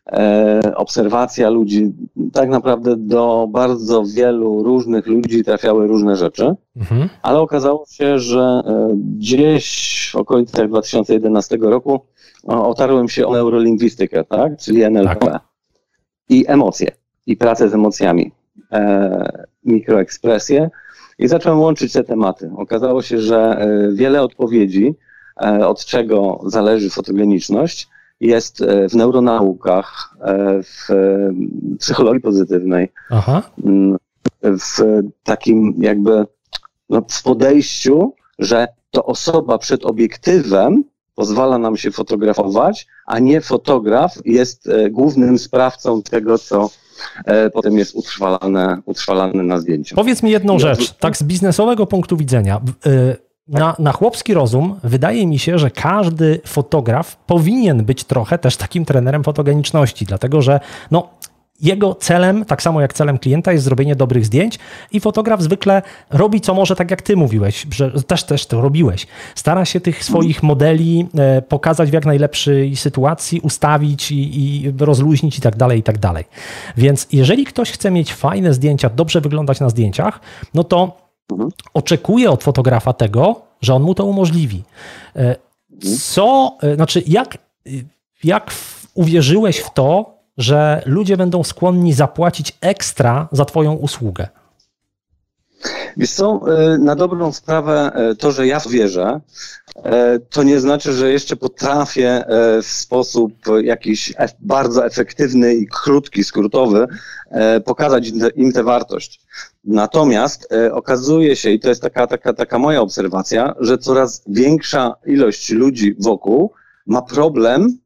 E, 0.07 0.61
obserwacja 0.77 1.51
ludzi, 1.51 1.93
tak 2.33 2.49
naprawdę 2.49 2.97
do 2.97 3.49
bardzo 3.51 4.05
wielu 4.05 4.63
różnych 4.63 5.07
ludzi 5.07 5.45
trafiały 5.45 5.87
różne 5.87 6.17
rzeczy, 6.17 6.55
mhm. 6.77 7.09
ale 7.23 7.39
okazało 7.39 7.85
się, 7.87 8.19
że 8.19 8.41
e, 8.41 8.89
gdzieś 8.95 10.11
w 10.13 10.17
okolicach 10.17 10.69
2011 10.69 11.59
roku 11.61 12.01
otarłem 12.47 13.09
się 13.09 13.27
o 13.27 13.33
neurolingwistykę, 13.33 14.25
tak? 14.25 14.57
czyli 14.57 14.83
NLP 14.83 15.27
tak. 15.27 15.43
i 16.29 16.45
emocje, 16.49 16.91
i 17.27 17.37
pracę 17.37 17.69
z 17.69 17.75
emocjami, 17.75 18.33
e, 18.73 19.45
mikroekspresję 19.65 20.71
i 21.19 21.29
zacząłem 21.29 21.61
łączyć 21.61 21.93
te 21.93 22.05
tematy. 22.05 22.51
Okazało 22.57 23.03
się, 23.03 23.19
że 23.19 23.39
e, 23.39 23.93
wiele 23.93 24.23
odpowiedzi, 24.23 24.95
od 25.65 25.85
czego 25.85 26.41
zależy 26.47 26.91
fotogeniczność, 26.91 27.89
jest 28.23 28.63
e, 28.63 28.89
w 28.89 28.95
neuronaukach, 28.95 30.15
e, 30.21 30.63
w 30.63 30.89
psychologii 31.79 32.21
pozytywnej, 32.21 32.89
Aha. 33.11 33.43
Mm, 33.65 33.97
w 34.43 35.01
takim 35.25 35.75
jakby 35.79 36.25
no, 36.91 37.03
w 37.09 37.23
podejściu, 37.23 38.15
że 38.39 38.69
to 38.91 39.05
osoba 39.05 39.59
przed 39.59 39.85
obiektywem 39.85 40.85
pozwala 41.15 41.59
nam 41.59 41.77
się 41.77 41.91
fotografować, 41.91 42.87
a 43.07 43.19
nie 43.19 43.41
fotograf 43.41 44.15
jest 44.25 44.69
e, 44.69 44.91
głównym 44.91 45.39
sprawcą 45.39 46.03
tego, 46.03 46.39
co 46.39 46.71
potem 47.53 47.79
jest 47.79 47.95
utrwalane, 47.95 48.83
utrwalane 48.85 49.43
na 49.43 49.59
zdjęciu. 49.59 49.95
Powiedz 49.97 50.23
mi 50.23 50.31
jedną 50.31 50.59
rzecz, 50.59 50.93
tak 50.93 51.17
z 51.17 51.23
biznesowego 51.23 51.87
punktu 51.87 52.17
widzenia 52.17 52.61
na, 53.53 53.77
na 53.79 53.93
chłopski 53.93 54.35
rozum 54.35 54.81
wydaje 54.85 55.27
mi 55.27 55.39
się, 55.39 55.59
że 55.59 55.71
każdy 55.71 56.41
fotograf 56.47 57.17
powinien 57.17 57.85
być 57.85 58.05
trochę 58.05 58.39
też 58.39 58.57
takim 58.57 58.85
trenerem 58.85 59.25
fotogeniczności, 59.25 60.05
dlatego 60.05 60.43
że 60.43 60.61
no, 60.91 61.09
jego 61.61 61.95
celem, 61.95 62.45
tak 62.45 62.63
samo 62.63 62.81
jak 62.81 62.93
celem 62.93 63.19
klienta, 63.19 63.53
jest 63.53 63.65
zrobienie 63.65 63.97
dobrych 63.97 64.27
zdjęć 64.27 64.59
i 64.93 65.01
fotograf 65.01 65.43
zwykle 65.43 65.83
robi 66.11 66.41
co 66.41 66.55
może, 66.55 66.77
tak 66.77 66.91
jak 66.91 67.03
ty 67.03 67.17
mówiłeś, 67.17 67.67
że 67.71 68.03
też, 68.03 68.25
też 68.25 68.47
to 68.47 68.61
robiłeś. 68.61 69.07
Stara 69.35 69.65
się 69.65 69.81
tych 69.81 70.05
swoich 70.05 70.43
modeli 70.43 71.07
e, 71.19 71.43
pokazać 71.43 71.91
w 71.91 71.93
jak 71.93 72.07
najlepszej 72.07 72.77
sytuacji, 72.77 73.41
ustawić 73.41 74.13
i, 74.13 74.41
i 74.43 74.73
rozluźnić 74.79 75.39
i 75.39 75.41
tak 75.41 75.57
dalej, 75.57 75.79
i 75.79 75.83
tak 75.83 75.99
dalej. 75.99 76.25
Więc 76.77 77.07
jeżeli 77.13 77.45
ktoś 77.45 77.71
chce 77.71 77.91
mieć 77.91 78.15
fajne 78.15 78.55
zdjęcia, 78.55 78.91
dobrze 78.91 79.21
wyglądać 79.21 79.61
na 79.61 79.69
zdjęciach, 79.69 80.21
no 80.55 80.65
to 80.65 81.03
oczekuje 81.75 82.31
od 82.31 82.45
fotografa 82.45 82.93
tego, 82.93 83.41
że 83.61 83.75
on 83.75 83.83
mu 83.83 83.95
to 83.95 84.05
umożliwi. 84.05 84.63
E, 85.17 85.37
co, 86.01 86.57
e, 86.63 86.75
znaczy 86.75 87.03
jak, 87.07 87.39
jak 88.25 88.55
uwierzyłeś 88.95 89.59
w 89.59 89.71
to, 89.71 90.15
że 90.39 90.83
ludzie 90.87 91.17
będą 91.17 91.45
skłonni 91.45 91.93
zapłacić 91.93 92.57
ekstra 92.61 93.29
za 93.33 93.45
Twoją 93.45 93.73
usługę? 93.73 94.29
Wiesz 95.97 96.21
e, 96.21 96.79
na 96.79 96.97
dobrą 96.97 97.33
sprawę 97.33 97.93
e, 97.95 98.15
to, 98.15 98.33
że 98.33 98.47
ja 98.47 98.61
wierzę, 98.71 99.21
e, 99.77 100.19
to 100.19 100.43
nie 100.43 100.61
znaczy, 100.61 100.93
że 100.93 101.13
jeszcze 101.13 101.37
potrafię 101.37 102.25
w 102.63 102.67
sposób 102.67 103.33
jakiś 103.63 104.15
bardzo 104.41 104.87
efektywny 104.87 105.55
i 105.55 105.67
krótki, 105.67 106.25
skrótowy 106.25 106.87
pokazać 107.65 108.13
im 108.37 108.53
tę 108.53 108.63
wartość. 108.63 109.21
Natomiast 109.65 110.55
okazuje 110.73 111.37
się, 111.37 111.51
i 111.51 111.61
to 111.61 111.69
jest 111.69 111.83
taka, 111.83 112.07
taka, 112.07 112.33
taka 112.33 112.59
moja 112.59 112.81
obserwacja, 112.81 113.55
że 113.61 113.79
coraz 113.79 114.23
większa 114.27 114.95
ilość 115.07 115.51
ludzi 115.51 115.95
wokół 116.01 116.53
ma 116.87 117.03
problem 117.03 117.79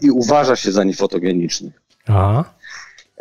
i 0.00 0.10
uważa 0.10 0.56
się 0.56 0.72
za 0.72 0.84
niefotogenicznych. 0.84 1.82
Aha. 2.06 2.44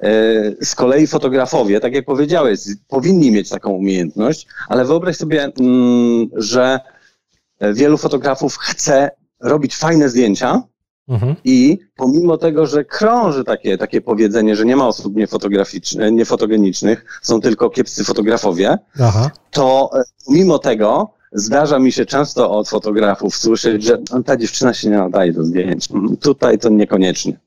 E, 0.01 0.65
z 0.65 0.75
kolei 0.75 1.07
fotografowie, 1.07 1.79
tak 1.79 1.93
jak 1.93 2.05
powiedziałeś, 2.05 2.59
powinni 2.87 3.31
mieć 3.31 3.49
taką 3.49 3.71
umiejętność, 3.71 4.47
ale 4.69 4.85
wyobraź 4.85 5.17
sobie, 5.17 5.51
mm, 5.59 6.29
że 6.35 6.79
wielu 7.73 7.97
fotografów 7.97 8.57
chce 8.57 9.11
robić 9.39 9.75
fajne 9.75 10.09
zdjęcia 10.09 10.63
mhm. 11.09 11.35
i 11.43 11.79
pomimo 11.95 12.37
tego, 12.37 12.65
że 12.65 12.85
krąży 12.85 13.43
takie, 13.43 13.77
takie 13.77 14.01
powiedzenie, 14.01 14.55
że 14.55 14.65
nie 14.65 14.75
ma 14.75 14.87
osób 14.87 15.13
niefotogenicznych, 16.11 17.19
są 17.21 17.41
tylko 17.41 17.69
kiepscy 17.69 18.03
fotografowie, 18.03 18.77
Aha. 18.99 19.31
to 19.51 19.89
e, 19.93 20.03
pomimo 20.25 20.59
tego 20.59 21.13
zdarza 21.31 21.79
mi 21.79 21.91
się 21.91 22.05
często 22.05 22.51
od 22.51 22.69
fotografów 22.69 23.35
słyszeć, 23.35 23.83
że 23.83 23.97
no, 24.11 24.23
ta 24.23 24.37
dziewczyna 24.37 24.73
się 24.73 24.89
nie 24.89 24.97
nadaje 24.97 25.33
do 25.33 25.43
zdjęć. 25.43 25.87
Tutaj 26.19 26.59
to 26.59 26.69
niekoniecznie. 26.69 27.39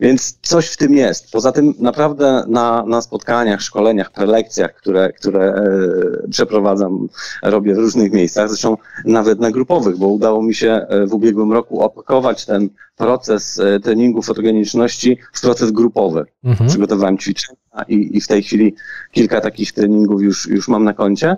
Więc 0.00 0.38
coś 0.42 0.66
w 0.66 0.76
tym 0.76 0.94
jest. 0.94 1.32
Poza 1.32 1.52
tym 1.52 1.74
naprawdę 1.78 2.44
na, 2.48 2.84
na 2.86 3.00
spotkaniach, 3.00 3.62
szkoleniach, 3.62 4.12
prelekcjach, 4.12 4.74
które, 4.74 5.12
które 5.12 5.54
e, 5.54 6.28
przeprowadzam, 6.30 7.08
robię 7.42 7.74
w 7.74 7.78
różnych 7.78 8.12
miejscach, 8.12 8.48
zresztą 8.48 8.76
nawet 9.04 9.40
na 9.40 9.50
grupowych, 9.50 9.96
bo 9.96 10.08
udało 10.08 10.42
mi 10.42 10.54
się 10.54 10.70
e, 10.72 11.06
w 11.06 11.14
ubiegłym 11.14 11.52
roku 11.52 11.80
opakować 11.80 12.46
ten 12.46 12.68
proces 12.96 13.58
e, 13.58 13.80
treningu 13.80 14.22
fotogeniczności 14.22 15.18
w 15.32 15.40
proces 15.40 15.70
grupowy. 15.70 16.24
Mhm. 16.44 16.70
Przygotowałem 16.70 17.18
ćwiczenia 17.18 17.58
i, 17.88 18.16
i 18.16 18.20
w 18.20 18.26
tej 18.26 18.42
chwili 18.42 18.74
kilka 19.12 19.40
takich 19.40 19.72
treningów 19.72 20.22
już, 20.22 20.46
już 20.46 20.68
mam 20.68 20.84
na 20.84 20.94
koncie. 20.94 21.36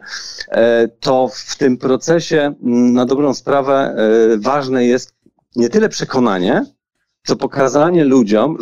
E, 0.49 0.89
to 0.89 1.29
w 1.35 1.57
tym 1.57 1.77
procesie 1.77 2.55
na 2.93 3.07
dobrą 3.07 3.35
sprawę 3.35 3.75
e, 3.75 4.39
ważne 4.39 4.85
jest 4.85 5.15
nie 5.57 5.69
tyle 5.69 5.89
przekonanie, 5.89 6.65
co 7.29 7.37
pokazanie 7.37 8.05
ludziom, 8.05 8.59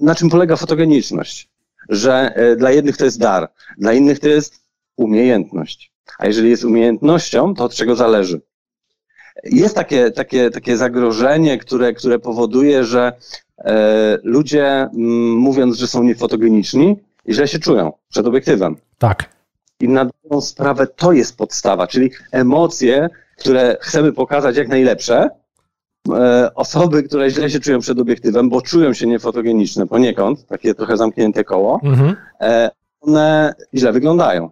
na 0.00 0.14
czym 0.14 0.30
polega 0.30 0.56
fotogeniczność. 0.56 1.48
Że 1.88 2.32
e, 2.34 2.56
dla 2.56 2.70
jednych 2.70 2.96
to 2.96 3.04
jest 3.04 3.18
dar, 3.18 3.48
dla 3.78 3.92
innych 3.92 4.18
to 4.20 4.28
jest 4.28 4.60
umiejętność. 4.96 5.92
A 6.18 6.26
jeżeli 6.26 6.50
jest 6.50 6.64
umiejętnością, 6.64 7.54
to 7.54 7.64
od 7.64 7.74
czego 7.74 7.96
zależy? 7.96 8.40
Jest 9.44 9.74
takie, 9.74 10.10
takie, 10.10 10.50
takie 10.50 10.76
zagrożenie, 10.76 11.58
które, 11.58 11.92
które 11.92 12.18
powoduje, 12.18 12.84
że 12.84 13.12
e, 13.58 14.18
ludzie, 14.22 14.66
m, 14.66 14.90
mówiąc, 15.30 15.76
że 15.76 15.86
są 15.86 16.02
niefotogeniczni, 16.02 16.96
źle 17.28 17.48
się 17.48 17.58
czują 17.58 17.92
przed 18.08 18.26
obiektywem. 18.26 18.76
Tak. 18.98 19.24
I 19.80 19.88
na 19.88 20.04
dobrą 20.04 20.40
sprawę 20.40 20.86
to 20.86 21.12
jest 21.12 21.36
podstawa, 21.36 21.86
czyli 21.86 22.10
emocje, 22.32 23.08
które 23.38 23.76
chcemy 23.80 24.12
pokazać 24.12 24.56
jak 24.56 24.68
najlepsze, 24.68 25.30
osoby, 26.54 27.02
które 27.02 27.30
źle 27.30 27.50
się 27.50 27.60
czują 27.60 27.80
przed 27.80 27.98
obiektywem, 27.98 28.48
bo 28.48 28.62
czują 28.62 28.94
się 28.94 29.06
niefotogeniczne 29.06 29.86
poniekąd, 29.86 30.46
takie 30.46 30.74
trochę 30.74 30.96
zamknięte 30.96 31.44
koło, 31.44 31.80
mhm. 31.84 32.16
E, 32.40 32.70
one 33.00 33.54
źle 33.74 33.92
wyglądają. 33.92 34.50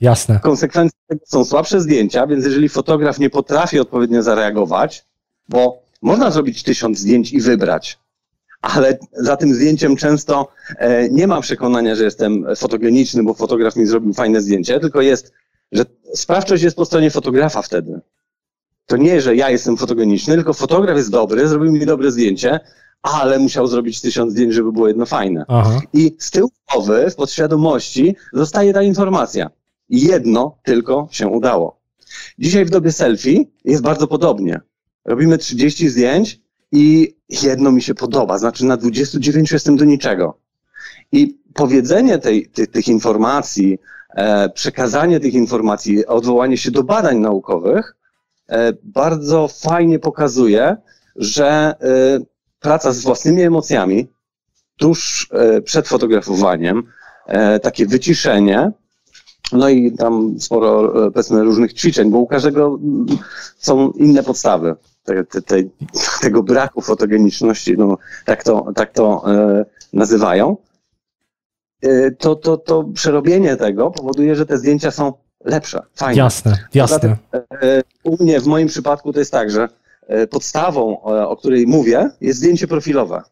Jasne. 0.00 0.40
Konsekwencje 0.42 0.98
tego 1.06 1.20
są 1.26 1.44
słabsze 1.44 1.80
zdjęcia, 1.80 2.26
więc 2.26 2.44
jeżeli 2.44 2.68
fotograf 2.68 3.18
nie 3.18 3.30
potrafi 3.30 3.80
odpowiednio 3.80 4.22
zareagować, 4.22 5.04
bo 5.48 5.82
można 6.02 6.30
zrobić 6.30 6.62
tysiąc 6.62 6.98
zdjęć 6.98 7.32
i 7.32 7.40
wybrać, 7.40 7.98
ale 8.62 8.98
za 9.12 9.36
tym 9.36 9.54
zdjęciem 9.54 9.96
często 9.96 10.48
e, 10.78 11.08
nie 11.08 11.26
ma 11.26 11.40
przekonania, 11.40 11.94
że 11.94 12.04
jestem 12.04 12.46
fotogeniczny, 12.56 13.22
bo 13.22 13.34
fotograf 13.34 13.76
mi 13.76 13.86
zrobił 13.86 14.14
fajne 14.14 14.40
zdjęcie, 14.40 14.80
tylko 14.80 15.00
jest, 15.00 15.32
że 15.72 15.84
sprawczość 16.14 16.62
jest 16.62 16.76
po 16.76 16.84
stronie 16.84 17.10
fotografa 17.10 17.62
wtedy 17.62 18.00
to 18.90 18.96
nie, 18.96 19.20
że 19.20 19.36
ja 19.36 19.50
jestem 19.50 19.76
fotogeniczny, 19.76 20.34
tylko 20.34 20.52
fotograf 20.52 20.96
jest 20.96 21.10
dobry, 21.10 21.48
zrobił 21.48 21.72
mi 21.72 21.86
dobre 21.86 22.12
zdjęcie, 22.12 22.60
ale 23.02 23.38
musiał 23.38 23.66
zrobić 23.66 24.00
tysiąc 24.00 24.32
zdjęć, 24.32 24.54
żeby 24.54 24.72
było 24.72 24.88
jedno 24.88 25.06
fajne. 25.06 25.44
Aha. 25.48 25.80
I 25.92 26.16
z 26.18 26.30
tyłu 26.30 26.50
głowy, 26.72 27.10
w 27.10 27.14
podświadomości 27.14 28.16
zostaje 28.32 28.72
ta 28.72 28.82
informacja. 28.82 29.50
Jedno 29.88 30.58
tylko 30.64 31.08
się 31.10 31.28
udało. 31.28 31.80
Dzisiaj 32.38 32.64
w 32.64 32.70
dobie 32.70 32.92
selfie 32.92 33.44
jest 33.64 33.82
bardzo 33.82 34.06
podobnie. 34.06 34.60
Robimy 35.04 35.38
30 35.38 35.88
zdjęć 35.88 36.40
i 36.72 37.14
jedno 37.42 37.72
mi 37.72 37.82
się 37.82 37.94
podoba, 37.94 38.38
znaczy 38.38 38.64
na 38.64 38.76
29 38.76 39.52
jestem 39.52 39.76
do 39.76 39.84
niczego. 39.84 40.38
I 41.12 41.38
powiedzenie 41.54 42.18
tej, 42.18 42.48
ty, 42.48 42.66
tych 42.66 42.88
informacji, 42.88 43.78
e, 44.16 44.48
przekazanie 44.48 45.20
tych 45.20 45.34
informacji, 45.34 46.06
odwołanie 46.06 46.56
się 46.56 46.70
do 46.70 46.82
badań 46.82 47.18
naukowych 47.18 47.99
bardzo 48.82 49.48
fajnie 49.48 49.98
pokazuje, 49.98 50.76
że 51.16 51.46
e, 51.46 51.74
praca 52.60 52.92
z 52.92 53.02
własnymi 53.02 53.42
emocjami 53.42 54.08
tuż 54.76 55.28
e, 55.32 55.62
przed 55.62 55.88
fotografowaniem, 55.88 56.82
takie 57.62 57.86
wyciszenie, 57.86 58.72
no 59.52 59.68
i 59.68 59.92
tam 59.92 60.40
sporo 60.40 60.92
powiedzmy 61.10 61.44
różnych 61.44 61.72
ćwiczeń, 61.72 62.10
bo 62.10 62.18
u 62.18 62.26
każdego 62.26 62.78
są 63.58 63.90
inne 63.90 64.22
podstawy 64.22 64.76
te, 65.04 65.24
te, 65.24 65.42
te, 65.42 65.62
tego 66.20 66.42
braku 66.42 66.80
fotogeniczności, 66.80 67.78
no, 67.78 67.98
tak 68.24 68.44
to, 68.44 68.72
tak 68.74 68.92
to 68.92 69.22
e, 69.32 69.64
nazywają. 69.92 70.56
E, 71.82 72.10
to, 72.10 72.36
to, 72.36 72.56
to 72.56 72.84
przerobienie 72.84 73.56
tego 73.56 73.90
powoduje, 73.90 74.36
że 74.36 74.46
te 74.46 74.58
zdjęcia 74.58 74.90
są 74.90 75.12
lepsza, 75.44 75.82
fajna. 75.94 76.22
Jasne, 76.22 76.58
jasne. 76.74 77.16
E, 77.34 77.82
u 78.04 78.24
mnie, 78.24 78.40
w 78.40 78.46
moim 78.46 78.68
przypadku 78.68 79.12
to 79.12 79.18
jest 79.18 79.32
tak, 79.32 79.50
że 79.50 79.68
e, 80.06 80.26
podstawą, 80.26 81.00
o 81.02 81.36
której 81.36 81.66
mówię, 81.66 82.10
jest 82.20 82.38
zdjęcie 82.38 82.66
profilowe. 82.66 83.22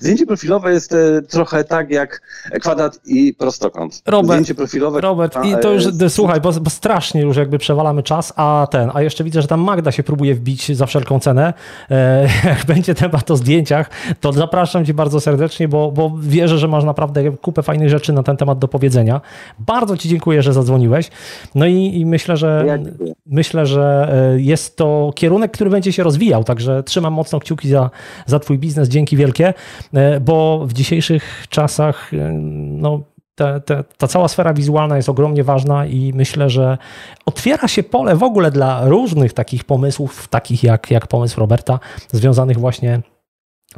Zdjęcie 0.00 0.26
profilowe 0.26 0.72
jest 0.72 0.92
e, 0.92 1.22
trochę 1.22 1.64
tak 1.64 1.90
jak 1.90 2.22
kwadrat 2.60 3.00
i 3.04 3.34
prostokąt. 3.34 4.02
Robert, 4.06 4.32
Zdjęcie 4.32 4.54
profilowe. 4.54 5.00
Robert, 5.00 5.36
i 5.44 5.54
to 5.62 5.72
już, 5.72 5.84
jest... 5.84 6.14
słuchaj, 6.14 6.40
bo, 6.40 6.52
bo, 6.52 6.70
strasznie 6.70 7.20
już 7.20 7.36
jakby 7.36 7.58
przewalamy 7.58 8.02
czas, 8.02 8.32
a 8.36 8.66
ten, 8.70 8.90
a 8.94 9.02
jeszcze 9.02 9.24
widzę, 9.24 9.42
że 9.42 9.48
tam 9.48 9.60
Magda 9.60 9.92
się 9.92 10.02
próbuje 10.02 10.34
wbić 10.34 10.76
za 10.76 10.86
wszelką 10.86 11.20
cenę. 11.20 11.54
E, 11.90 12.28
jak 12.48 12.66
będzie 12.66 12.94
temat 12.94 13.30
o 13.30 13.36
zdjęciach, 13.36 13.90
to 14.20 14.32
zapraszam 14.32 14.84
cię 14.84 14.94
bardzo 14.94 15.20
serdecznie, 15.20 15.68
bo, 15.68 15.92
bo 15.92 16.12
wierzę, 16.20 16.58
że 16.58 16.68
masz 16.68 16.84
naprawdę 16.84 17.30
kupę 17.30 17.62
fajnych 17.62 17.88
rzeczy 17.88 18.12
na 18.12 18.22
ten 18.22 18.36
temat 18.36 18.58
do 18.58 18.68
powiedzenia. 18.68 19.20
Bardzo 19.58 19.96
ci 19.96 20.08
dziękuję, 20.08 20.42
że 20.42 20.52
zadzwoniłeś. 20.52 21.10
No 21.54 21.66
i, 21.66 22.00
i 22.00 22.06
myślę, 22.06 22.36
że 22.36 22.64
ja 22.66 22.78
myślę, 23.26 23.66
że 23.66 24.12
e, 24.34 24.40
jest 24.40 24.76
to 24.76 25.10
kierunek, 25.14 25.52
który 25.52 25.70
będzie 25.70 25.92
się 25.92 26.02
rozwijał, 26.02 26.44
także 26.44 26.82
trzymam 26.82 27.12
mocno 27.12 27.40
kciuki 27.40 27.68
za, 27.68 27.90
za 28.26 28.38
twój 28.38 28.58
biznes. 28.58 28.88
Dzięki 28.88 29.16
wielkie. 29.16 29.54
E, 29.94 30.20
bo 30.20 30.66
w 30.66 30.72
dzisiejszych 30.72 31.44
czasach 31.48 32.14
e, 32.14 32.32
no, 32.32 33.02
te, 33.34 33.84
ta 33.98 34.08
cała 34.08 34.28
sfera 34.28 34.54
wizualna 34.54 34.96
jest 34.96 35.08
ogromnie 35.08 35.44
ważna 35.44 35.86
i 35.86 36.12
myślę, 36.14 36.50
że 36.50 36.78
otwiera 37.26 37.68
się 37.68 37.82
pole 37.82 38.16
w 38.16 38.22
ogóle 38.22 38.50
dla 38.50 38.88
różnych 38.88 39.32
takich 39.32 39.64
pomysłów, 39.64 40.28
takich 40.28 40.62
jak, 40.62 40.90
jak 40.90 41.06
pomysł 41.06 41.40
Roberta, 41.40 41.80
związanych 42.12 42.58
właśnie 42.58 43.00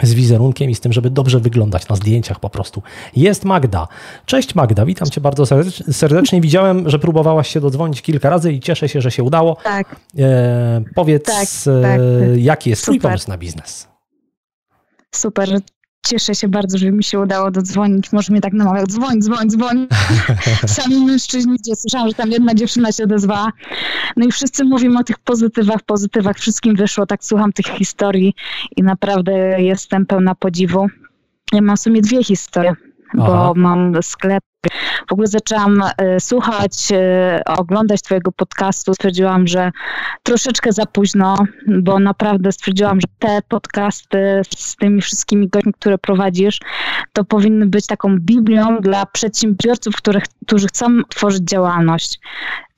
z 0.02 0.14
wizerunkiem 0.14 0.70
i 0.70 0.74
z 0.74 0.80
tym, 0.80 0.92
żeby 0.92 1.10
dobrze 1.10 1.40
wyglądać 1.40 1.88
na 1.88 1.96
zdjęciach 1.96 2.40
po 2.40 2.50
prostu. 2.50 2.82
Jest 3.16 3.44
Magda. 3.44 3.88
Cześć 4.26 4.54
Magda, 4.54 4.86
witam 4.86 5.10
Cię 5.10 5.20
bardzo 5.20 5.46
serdecznie. 5.92 6.40
Widziałem, 6.40 6.90
że 6.90 6.98
próbowałaś 6.98 7.48
się 7.48 7.60
dodzwonić 7.60 8.02
kilka 8.02 8.30
razy 8.30 8.52
i 8.52 8.60
cieszę 8.60 8.88
się, 8.88 9.00
że 9.00 9.10
się 9.10 9.22
udało. 9.22 9.56
Tak. 9.64 9.96
E, 10.18 10.82
powiedz, 10.94 11.24
tak, 11.24 11.48
tak. 11.82 12.00
E, 12.00 12.40
jaki 12.40 12.70
jest 12.70 12.84
Super. 12.84 12.98
Twój 12.98 13.10
pomysł 13.10 13.30
na 13.30 13.38
biznes? 13.38 13.93
Super. 15.16 15.60
Cieszę 16.06 16.34
się 16.34 16.48
bardzo, 16.48 16.78
że 16.78 16.92
mi 16.92 17.04
się 17.04 17.20
udało 17.20 17.50
dodzwonić. 17.50 18.12
Może 18.12 18.32
mnie 18.32 18.40
tak 18.40 18.52
namawiał, 18.52 18.86
dzwoń, 18.86 19.22
dzwoń, 19.22 19.50
dzwoń. 19.50 19.86
Sami 20.66 21.06
mężczyźni, 21.06 21.56
gdzie 21.58 21.76
słyszałam, 21.76 22.08
że 22.08 22.14
tam 22.14 22.30
jedna 22.30 22.54
dziewczyna 22.54 22.92
się 22.92 23.04
odezwała. 23.04 23.52
No 24.16 24.26
i 24.26 24.32
wszyscy 24.32 24.64
mówimy 24.64 24.98
o 24.98 25.04
tych 25.04 25.18
pozytywach, 25.18 25.82
pozytywach. 25.82 26.38
Wszystkim 26.38 26.76
wyszło, 26.76 27.06
tak 27.06 27.24
słucham 27.24 27.52
tych 27.52 27.66
historii 27.66 28.34
i 28.76 28.82
naprawdę 28.82 29.32
jestem 29.58 30.06
pełna 30.06 30.34
podziwu. 30.34 30.86
Ja 31.52 31.62
mam 31.62 31.76
w 31.76 31.80
sumie 31.80 32.02
dwie 32.02 32.24
historie, 32.24 32.74
Aha. 33.18 33.26
bo 33.26 33.52
mam 33.56 34.02
sklep 34.02 34.44
w 35.08 35.12
ogóle 35.12 35.26
zaczęłam 35.26 35.82
e, 35.82 36.20
słuchać, 36.20 36.72
e, 36.92 37.42
oglądać 37.46 38.02
Twojego 38.02 38.32
podcastu. 38.32 38.94
Stwierdziłam, 38.94 39.46
że 39.46 39.72
troszeczkę 40.22 40.72
za 40.72 40.86
późno, 40.86 41.36
bo 41.66 41.98
naprawdę 41.98 42.52
stwierdziłam, 42.52 43.00
że 43.00 43.06
te 43.18 43.40
podcasty 43.48 44.42
z 44.56 44.76
tymi 44.76 45.02
wszystkimi 45.02 45.48
gośćmi, 45.48 45.72
które 45.72 45.98
prowadzisz, 45.98 46.60
to 47.12 47.24
powinny 47.24 47.66
być 47.66 47.86
taką 47.86 48.18
Biblią 48.18 48.78
dla 48.80 49.06
przedsiębiorców, 49.06 49.96
których, 49.96 50.24
którzy 50.46 50.66
chcą 50.66 51.02
tworzyć 51.08 51.42
działalność 51.42 52.20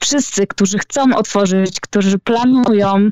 wszyscy, 0.00 0.46
którzy 0.46 0.78
chcą 0.78 1.16
otworzyć, 1.16 1.80
którzy 1.80 2.18
planują 2.18 3.10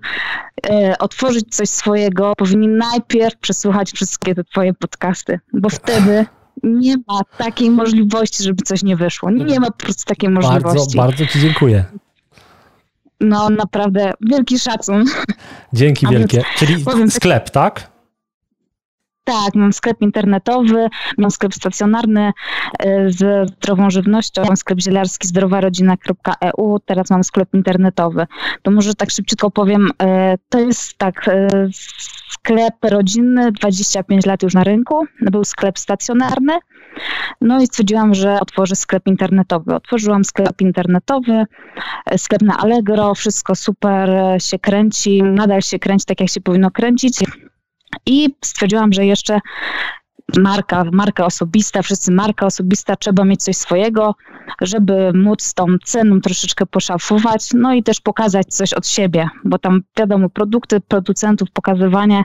e, 0.70 0.98
otworzyć 0.98 1.54
coś 1.56 1.68
swojego, 1.68 2.32
powinni 2.36 2.68
najpierw 2.68 3.36
przesłuchać 3.36 3.92
wszystkie 3.92 4.34
te 4.34 4.44
Twoje 4.44 4.74
podcasty, 4.74 5.40
bo 5.52 5.68
wtedy 5.68 6.26
nie 6.64 6.96
ma 6.96 7.20
takiej 7.38 7.70
możliwości, 7.70 8.42
żeby 8.42 8.62
coś 8.62 8.82
nie 8.82 8.96
wyszło. 8.96 9.30
Nie 9.30 9.60
ma 9.60 9.66
po 9.66 9.84
prostu 9.84 10.04
takiej 10.04 10.30
możliwości. 10.30 10.96
Bardzo, 10.96 10.96
bardzo 10.96 11.26
Ci 11.26 11.40
dziękuję. 11.40 11.84
No 13.20 13.50
naprawdę 13.50 14.12
wielki 14.20 14.58
szacun. 14.58 15.04
Dzięki 15.72 16.06
wielkie. 16.06 16.42
Czyli 16.56 16.84
powiem, 16.84 17.10
sklep, 17.10 17.50
tak? 17.50 17.93
Tak, 19.24 19.54
mam 19.54 19.72
sklep 19.72 20.02
internetowy, 20.02 20.88
mam 21.18 21.30
sklep 21.30 21.54
stacjonarny 21.54 22.32
e, 22.78 23.10
z 23.10 23.50
zdrową 23.50 23.90
żywnością, 23.90 24.42
mam 24.44 24.56
sklep 24.56 24.80
zielarski 24.80 25.28
zdrowarodzina.eu, 25.28 26.78
teraz 26.84 27.10
mam 27.10 27.24
sklep 27.24 27.54
internetowy. 27.54 28.26
To 28.62 28.70
może 28.70 28.94
tak 28.94 29.10
szybciutko 29.10 29.50
powiem, 29.50 29.90
e, 30.02 30.38
to 30.48 30.60
jest 30.60 30.98
tak 30.98 31.28
e, 31.28 31.48
sklep 32.30 32.74
rodzinny, 32.82 33.52
25 33.52 34.26
lat 34.26 34.42
już 34.42 34.54
na 34.54 34.64
rynku, 34.64 35.06
był 35.20 35.44
sklep 35.44 35.78
stacjonarny, 35.78 36.58
no 37.40 37.62
i 37.62 37.66
stwierdziłam, 37.66 38.14
że 38.14 38.40
otworzę 38.40 38.76
sklep 38.76 39.06
internetowy. 39.06 39.74
Otworzyłam 39.74 40.24
sklep 40.24 40.60
internetowy, 40.60 41.44
sklep 42.16 42.42
na 42.42 42.58
Allegro, 42.58 43.14
wszystko 43.14 43.54
super 43.54 44.10
się 44.38 44.58
kręci, 44.58 45.22
nadal 45.22 45.62
się 45.62 45.78
kręci 45.78 46.06
tak, 46.06 46.20
jak 46.20 46.28
się 46.28 46.40
powinno 46.40 46.70
kręcić. 46.70 47.20
I 48.06 48.34
stwierdziłam, 48.44 48.92
że 48.92 49.06
jeszcze 49.06 49.40
marka, 50.36 50.84
marka 50.92 51.26
osobista, 51.26 51.82
wszyscy 51.82 52.12
marka 52.12 52.46
osobista, 52.46 52.96
trzeba 52.96 53.24
mieć 53.24 53.42
coś 53.42 53.56
swojego, 53.56 54.14
żeby 54.60 55.12
móc 55.12 55.54
tą 55.54 55.66
ceną 55.84 56.20
troszeczkę 56.20 56.66
poszafować, 56.66 57.48
no 57.54 57.74
i 57.74 57.82
też 57.82 58.00
pokazać 58.00 58.46
coś 58.46 58.72
od 58.72 58.86
siebie, 58.86 59.28
bo 59.44 59.58
tam 59.58 59.82
wiadomo, 59.98 60.28
produkty 60.28 60.80
producentów, 60.80 61.50
pokazywanie, 61.50 62.24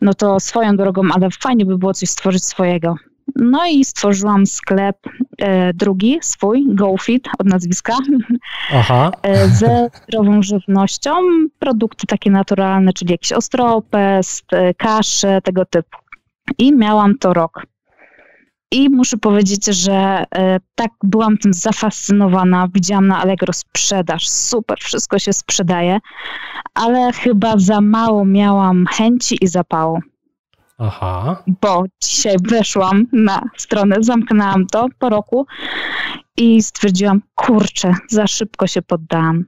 no 0.00 0.14
to 0.14 0.40
swoją 0.40 0.76
drogą, 0.76 1.02
ale 1.14 1.28
fajnie 1.30 1.66
by 1.66 1.78
było 1.78 1.94
coś 1.94 2.08
stworzyć 2.08 2.44
swojego. 2.44 2.94
No 3.36 3.66
i 3.66 3.84
stworzyłam 3.84 4.46
sklep 4.46 4.96
e, 5.38 5.74
drugi, 5.74 6.18
swój, 6.22 6.64
GoFit 6.68 7.28
od 7.38 7.46
nazwiska, 7.46 7.96
Aha. 8.74 9.12
E, 9.22 9.48
ze 9.48 9.90
zdrową 10.04 10.42
żywnością, 10.42 11.10
produkty 11.58 12.06
takie 12.06 12.30
naturalne, 12.30 12.92
czyli 12.92 13.12
jakiś 13.12 13.32
ostropest, 13.32 14.52
e, 14.52 14.74
kasze, 14.74 15.40
tego 15.42 15.64
typu. 15.64 15.98
I 16.58 16.72
miałam 16.72 17.18
to 17.18 17.34
rok. 17.34 17.66
I 18.72 18.90
muszę 18.90 19.16
powiedzieć, 19.16 19.66
że 19.66 20.24
e, 20.34 20.60
tak 20.74 20.90
byłam 21.02 21.38
tym 21.38 21.54
zafascynowana. 21.54 22.68
Widziałam 22.74 23.06
na 23.06 23.22
Allegro 23.22 23.52
sprzedaż, 23.52 24.28
super, 24.28 24.78
wszystko 24.80 25.18
się 25.18 25.32
sprzedaje, 25.32 25.98
ale 26.74 27.12
chyba 27.12 27.58
za 27.58 27.80
mało 27.80 28.24
miałam 28.24 28.86
chęci 28.86 29.38
i 29.40 29.48
zapału. 29.48 30.00
Aha. 30.80 31.42
Bo 31.60 31.84
dzisiaj 32.02 32.36
weszłam 32.42 33.06
na 33.12 33.42
stronę, 33.56 33.96
zamknęłam 34.00 34.66
to 34.66 34.86
po 34.98 35.08
roku 35.08 35.46
i 36.36 36.62
stwierdziłam, 36.62 37.22
kurczę, 37.34 37.94
za 38.08 38.26
szybko 38.26 38.66
się 38.66 38.82
poddałam. 38.82 39.44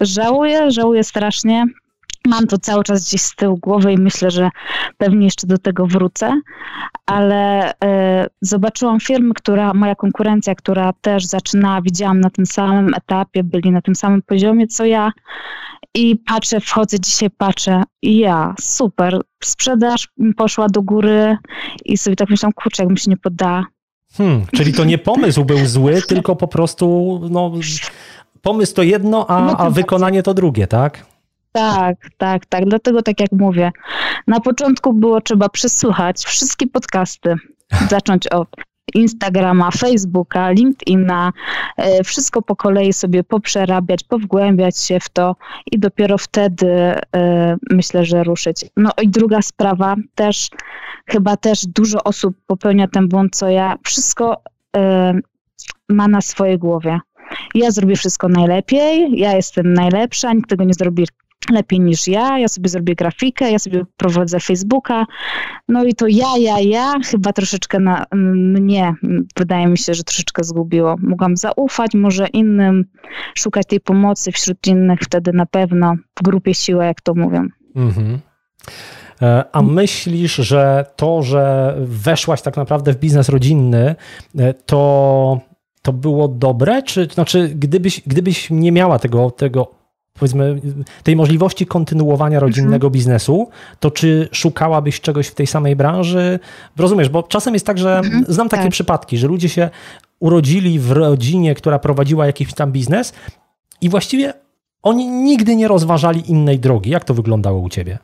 Żałuję, 0.00 0.70
żałuję 0.70 1.04
strasznie. 1.04 1.66
Mam 2.28 2.46
to 2.46 2.58
cały 2.58 2.84
czas 2.84 3.08
gdzieś 3.08 3.22
z 3.22 3.36
tyłu 3.36 3.56
głowy 3.56 3.92
i 3.92 3.98
myślę, 3.98 4.30
że 4.30 4.50
pewnie 4.98 5.24
jeszcze 5.24 5.46
do 5.46 5.58
tego 5.58 5.86
wrócę, 5.86 6.40
ale 7.06 7.70
y, 7.70 7.74
zobaczyłam 8.40 9.00
firmy, 9.00 9.34
która, 9.34 9.74
moja 9.74 9.94
konkurencja, 9.94 10.54
która 10.54 10.92
też 11.00 11.24
zaczynała, 11.24 11.82
widziałam 11.82 12.20
na 12.20 12.30
tym 12.30 12.46
samym 12.46 12.94
etapie, 12.94 13.44
byli 13.44 13.70
na 13.70 13.82
tym 13.82 13.94
samym 13.94 14.22
poziomie 14.22 14.66
co 14.66 14.84
ja 14.84 15.12
i 15.94 16.16
patrzę, 16.16 16.60
wchodzę 16.60 17.00
dzisiaj, 17.00 17.30
patrzę 17.30 17.82
i 18.02 18.18
ja, 18.18 18.54
super, 18.60 19.20
sprzedaż 19.44 20.08
poszła 20.36 20.68
do 20.68 20.82
góry 20.82 21.36
i 21.84 21.98
sobie 21.98 22.16
tak 22.16 22.30
myślałam, 22.30 22.52
kurczę, 22.52 22.82
jakbym 22.82 22.96
się 22.96 23.10
nie 23.10 23.16
poddała. 23.16 23.66
Hmm, 24.12 24.46
czyli 24.52 24.72
to 24.72 24.84
nie 24.84 24.98
pomysł 24.98 25.44
był 25.44 25.66
zły, 25.66 26.02
tylko 26.08 26.36
po 26.36 26.48
prostu 26.48 27.20
no, 27.30 27.52
pomysł 28.42 28.74
to 28.74 28.82
jedno, 28.82 29.30
a, 29.30 29.40
no 29.40 29.56
a 29.56 29.70
wykonanie 29.70 30.22
to 30.22 30.34
drugie, 30.34 30.66
tak? 30.66 31.06
Tak, 31.52 31.96
tak, 32.18 32.46
tak. 32.46 32.64
Dlatego 32.68 33.02
tak 33.02 33.20
jak 33.20 33.32
mówię, 33.32 33.72
na 34.26 34.40
początku 34.40 34.92
było 34.92 35.20
trzeba 35.20 35.48
przesłuchać 35.48 36.24
wszystkie 36.24 36.66
podcasty, 36.66 37.34
zacząć 37.90 38.28
od 38.28 38.48
Instagrama, 38.94 39.70
Facebooka, 39.70 40.50
LinkedIna, 40.50 41.32
e, 41.76 42.04
wszystko 42.04 42.42
po 42.42 42.56
kolei 42.56 42.92
sobie 42.92 43.24
poprzerabiać, 43.24 44.04
powgłębiać 44.04 44.78
się 44.78 45.00
w 45.00 45.08
to 45.08 45.36
i 45.72 45.78
dopiero 45.78 46.18
wtedy 46.18 46.70
e, 47.16 47.56
myślę, 47.70 48.04
że 48.04 48.24
ruszyć. 48.24 48.66
No 48.76 48.90
i 49.02 49.08
druga 49.08 49.42
sprawa, 49.42 49.96
też 50.14 50.48
chyba 51.06 51.36
też 51.36 51.66
dużo 51.66 52.04
osób 52.04 52.36
popełnia 52.46 52.88
ten 52.88 53.08
błąd, 53.08 53.36
co 53.36 53.48
ja, 53.48 53.76
wszystko 53.84 54.42
e, 54.76 55.14
ma 55.88 56.08
na 56.08 56.20
swojej 56.20 56.58
głowie. 56.58 57.00
Ja 57.54 57.70
zrobię 57.70 57.96
wszystko 57.96 58.28
najlepiej, 58.28 59.18
ja 59.18 59.32
jestem 59.32 59.74
najlepsza, 59.74 60.32
nikt 60.32 60.50
tego 60.50 60.64
nie 60.64 60.74
zrobi 60.74 61.06
lepiej 61.50 61.80
niż 61.80 62.08
ja, 62.08 62.38
ja 62.38 62.48
sobie 62.48 62.68
zrobię 62.68 62.94
grafikę, 62.94 63.50
ja 63.50 63.58
sobie 63.58 63.84
prowadzę 63.96 64.40
Facebooka, 64.40 65.06
no 65.68 65.84
i 65.84 65.94
to 65.94 66.06
ja, 66.08 66.26
ja, 66.38 66.60
ja 66.60 66.94
chyba 67.10 67.32
troszeczkę 67.32 67.78
na 67.78 68.04
mnie, 68.12 68.94
wydaje 69.38 69.66
mi 69.66 69.78
się, 69.78 69.94
że 69.94 70.04
troszeczkę 70.04 70.44
zgubiło. 70.44 70.96
Mogłam 70.98 71.36
zaufać 71.36 71.94
może 71.94 72.26
innym, 72.28 72.84
szukać 73.34 73.66
tej 73.66 73.80
pomocy 73.80 74.32
wśród 74.32 74.66
innych, 74.66 75.00
wtedy 75.00 75.32
na 75.32 75.46
pewno 75.46 75.94
w 76.18 76.22
grupie 76.22 76.54
siła, 76.54 76.84
jak 76.84 77.00
to 77.00 77.14
mówią. 77.14 77.48
Mhm. 77.76 78.18
E, 79.22 79.44
a 79.52 79.62
myślisz, 79.62 80.34
że 80.34 80.84
to, 80.96 81.22
że 81.22 81.74
weszłaś 81.78 82.42
tak 82.42 82.56
naprawdę 82.56 82.92
w 82.92 82.96
biznes 82.96 83.28
rodzinny, 83.28 83.94
e, 84.38 84.54
to, 84.54 85.40
to 85.82 85.92
było 85.92 86.28
dobre? 86.28 86.82
Czy 86.82 87.08
znaczy, 87.12 87.48
gdybyś, 87.54 88.02
gdybyś 88.06 88.50
nie 88.50 88.72
miała 88.72 88.98
tego, 88.98 89.30
tego 89.30 89.79
powiedzmy, 90.20 90.60
tej 91.02 91.16
możliwości 91.16 91.66
kontynuowania 91.66 92.40
rodzinnego 92.40 92.86
mhm. 92.86 92.92
biznesu, 92.92 93.48
to 93.80 93.90
czy 93.90 94.28
szukałabyś 94.32 95.00
czegoś 95.00 95.26
w 95.26 95.34
tej 95.34 95.46
samej 95.46 95.76
branży? 95.76 96.38
Rozumiesz, 96.76 97.08
bo 97.08 97.22
czasem 97.22 97.54
jest 97.54 97.66
tak, 97.66 97.78
że 97.78 97.98
mhm. 97.98 98.24
znam 98.28 98.48
takie 98.48 98.62
tak. 98.62 98.72
przypadki, 98.72 99.18
że 99.18 99.26
ludzie 99.26 99.48
się 99.48 99.70
urodzili 100.20 100.78
w 100.78 100.92
rodzinie, 100.92 101.54
która 101.54 101.78
prowadziła 101.78 102.26
jakiś 102.26 102.54
tam 102.54 102.72
biznes 102.72 103.12
i 103.80 103.88
właściwie 103.88 104.34
oni 104.82 105.08
nigdy 105.08 105.56
nie 105.56 105.68
rozważali 105.68 106.30
innej 106.30 106.58
drogi. 106.58 106.90
Jak 106.90 107.04
to 107.04 107.14
wyglądało 107.14 107.60
u 107.60 107.68
ciebie? 107.68 107.98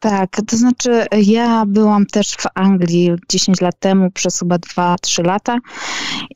Tak, 0.00 0.36
to 0.46 0.56
znaczy 0.56 1.06
ja 1.22 1.66
byłam 1.66 2.06
też 2.06 2.32
w 2.32 2.46
Anglii 2.54 3.10
10 3.28 3.60
lat 3.60 3.78
temu 3.78 4.10
przez 4.10 4.38
chyba 4.38 4.56
2-3 4.56 5.24
lata 5.24 5.58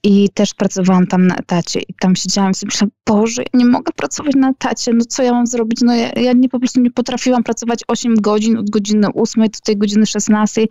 i 0.03 0.29
też 0.35 0.55
pracowałam 0.55 1.07
tam 1.07 1.27
na 1.27 1.37
etacie 1.37 1.81
i 1.81 1.95
tam 2.01 2.17
siedziałam 2.17 2.51
i 2.51 2.55
sobie 2.55 2.69
myślałam, 2.69 2.91
Boże, 3.07 3.43
nie 3.55 3.65
mogę 3.65 3.93
pracować 3.93 4.35
na 4.37 4.51
etacie, 4.51 4.93
no 4.93 5.05
co 5.09 5.23
ja 5.23 5.33
mam 5.33 5.47
zrobić? 5.47 5.81
No 5.83 5.95
ja, 5.95 6.11
ja 6.13 6.33
nie, 6.33 6.49
po 6.49 6.59
prostu 6.59 6.81
nie 6.81 6.91
potrafiłam 6.91 7.43
pracować 7.43 7.81
8 7.89 8.15
godzin 8.15 8.57
od 8.57 8.71
godziny 8.71 9.09
8 9.15 9.43
do 9.43 9.49
tej 9.65 9.77
godziny 9.77 10.07
16. 10.07 10.67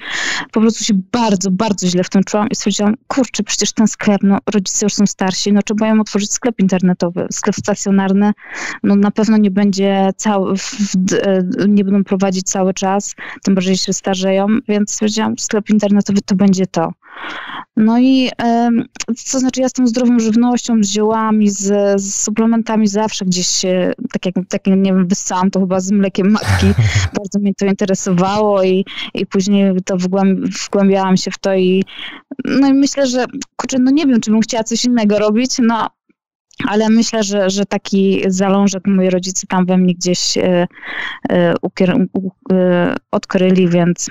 Po 0.51 0.61
prostu 0.61 0.83
się 0.83 0.93
bardzo, 1.11 1.51
bardzo 1.51 1.87
źle 1.87 2.03
w 2.03 2.09
tym 2.09 2.23
czułam 2.23 2.47
i 2.49 2.55
stwierdziłam, 2.55 2.95
kurczę, 3.07 3.43
przecież 3.43 3.71
ten 3.71 3.87
sklep, 3.87 4.21
no 4.23 4.37
rodzice 4.53 4.85
już 4.85 4.93
są 4.93 5.07
starsi, 5.07 5.53
no 5.53 5.61
trzeba 5.61 5.87
ją 5.87 6.01
otworzyć 6.01 6.33
sklep 6.33 6.59
internetowy, 6.59 7.27
sklep 7.31 7.55
stacjonarny, 7.55 8.31
no 8.83 8.95
na 8.95 9.11
pewno 9.11 9.37
nie 9.37 9.51
będzie 9.51 10.09
cały, 10.17 10.57
w, 10.57 10.61
w, 10.61 10.95
nie 11.67 11.83
będą 11.83 12.03
prowadzić 12.03 12.43
cały 12.43 12.73
czas 12.73 12.82
czas, 12.83 13.15
tym 13.43 13.55
bardziej 13.55 13.77
się 13.77 13.93
starzeją, 13.93 14.47
więc 14.67 14.91
stwierdziłam, 14.91 15.37
sklep 15.37 15.69
internetowy 15.69 16.21
to 16.25 16.35
będzie 16.35 16.67
to. 16.67 16.91
No 17.77 17.99
i 17.99 18.29
to 19.31 19.39
znaczy 19.39 19.61
ja 19.61 19.69
z 19.69 19.73
tą 19.73 19.87
zdrową 19.87 20.19
żywnością, 20.19 20.83
z 20.83 20.91
ziołami, 20.91 21.49
z, 21.49 22.01
z 22.01 22.23
suplementami 22.23 22.87
zawsze 22.87 23.25
gdzieś 23.25 23.47
się, 23.47 23.91
tak 24.11 24.25
jak, 24.25 24.35
tak 24.49 24.67
jak 24.67 24.79
nie 24.79 24.93
wiem, 24.93 25.07
wyssałam 25.07 25.51
to 25.51 25.59
chyba 25.59 25.79
z 25.79 25.91
mlekiem 25.91 26.31
matki, 26.31 26.67
bardzo 27.17 27.39
mnie 27.39 27.53
to 27.53 27.65
interesowało 27.65 28.63
i, 28.63 28.85
i 29.13 29.25
później 29.25 29.71
to 29.85 29.97
wgłębiałam 30.65 31.17
się 31.17 31.31
w 31.31 31.37
to 31.37 31.55
i 31.55 31.83
no 32.45 32.67
i 32.67 32.73
myślę, 32.73 33.07
że 33.07 33.25
kurczę, 33.55 33.77
no 33.79 33.91
nie 33.91 34.05
wiem, 34.05 34.21
czy 34.21 34.31
bym 34.31 34.41
chciała 34.41 34.63
coś 34.63 34.85
innego 34.85 35.19
robić, 35.19 35.51
no 35.61 35.89
ale 36.67 36.89
myślę, 36.89 37.23
że, 37.23 37.49
że 37.49 37.65
taki 37.65 38.23
zalążek 38.27 38.83
moi 38.87 39.09
rodzice 39.09 39.47
tam 39.47 39.65
we 39.65 39.77
mnie 39.77 39.93
gdzieś 39.95 40.37
e, 40.37 40.67
e, 41.29 41.53
e, 42.51 42.95
odkryli, 43.11 43.69
więc 43.69 44.09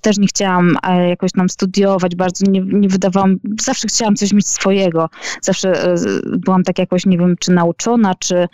też 0.00 0.18
nie 0.18 0.26
chciałam 0.26 0.76
e, 0.82 1.08
jakoś 1.08 1.32
tam 1.32 1.48
studiować, 1.48 2.16
bardzo 2.16 2.50
nie, 2.50 2.60
nie 2.60 2.88
wydawałam, 2.88 3.36
zawsze 3.60 3.88
chciałam 3.88 4.16
coś 4.16 4.32
mieć 4.32 4.48
swojego. 4.48 5.08
Zawsze 5.42 5.84
e, 5.84 5.94
byłam 6.24 6.62
tak 6.62 6.78
jakoś, 6.78 7.06
nie 7.06 7.18
wiem, 7.18 7.36
czy 7.40 7.52
nauczona, 7.52 8.14
czy 8.14 8.48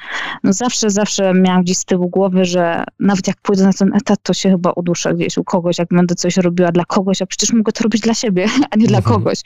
no 0.44 0.52
zawsze, 0.52 0.90
zawsze 0.90 1.34
miałam 1.34 1.62
gdzieś 1.62 1.78
z 1.78 1.84
tyłu 1.84 2.08
głowy, 2.08 2.44
że 2.44 2.84
nawet 3.00 3.26
jak 3.26 3.36
pójdę 3.42 3.62
na 3.62 3.72
ten 3.72 3.94
etat, 3.94 4.18
to 4.22 4.34
się 4.34 4.50
chyba 4.50 4.70
uduszę 4.70 5.14
gdzieś 5.14 5.38
u 5.38 5.44
kogoś, 5.44 5.78
jak 5.78 5.88
będę 5.88 6.14
coś 6.14 6.36
robiła 6.36 6.72
dla 6.72 6.84
kogoś, 6.84 7.22
a 7.22 7.26
przecież 7.26 7.52
mogę 7.52 7.72
to 7.72 7.84
robić 7.84 8.02
dla 8.02 8.14
siebie, 8.14 8.46
a 8.70 8.76
nie 8.76 8.86
dla 8.86 8.98
mhm. 8.98 9.16
kogoś. 9.16 9.38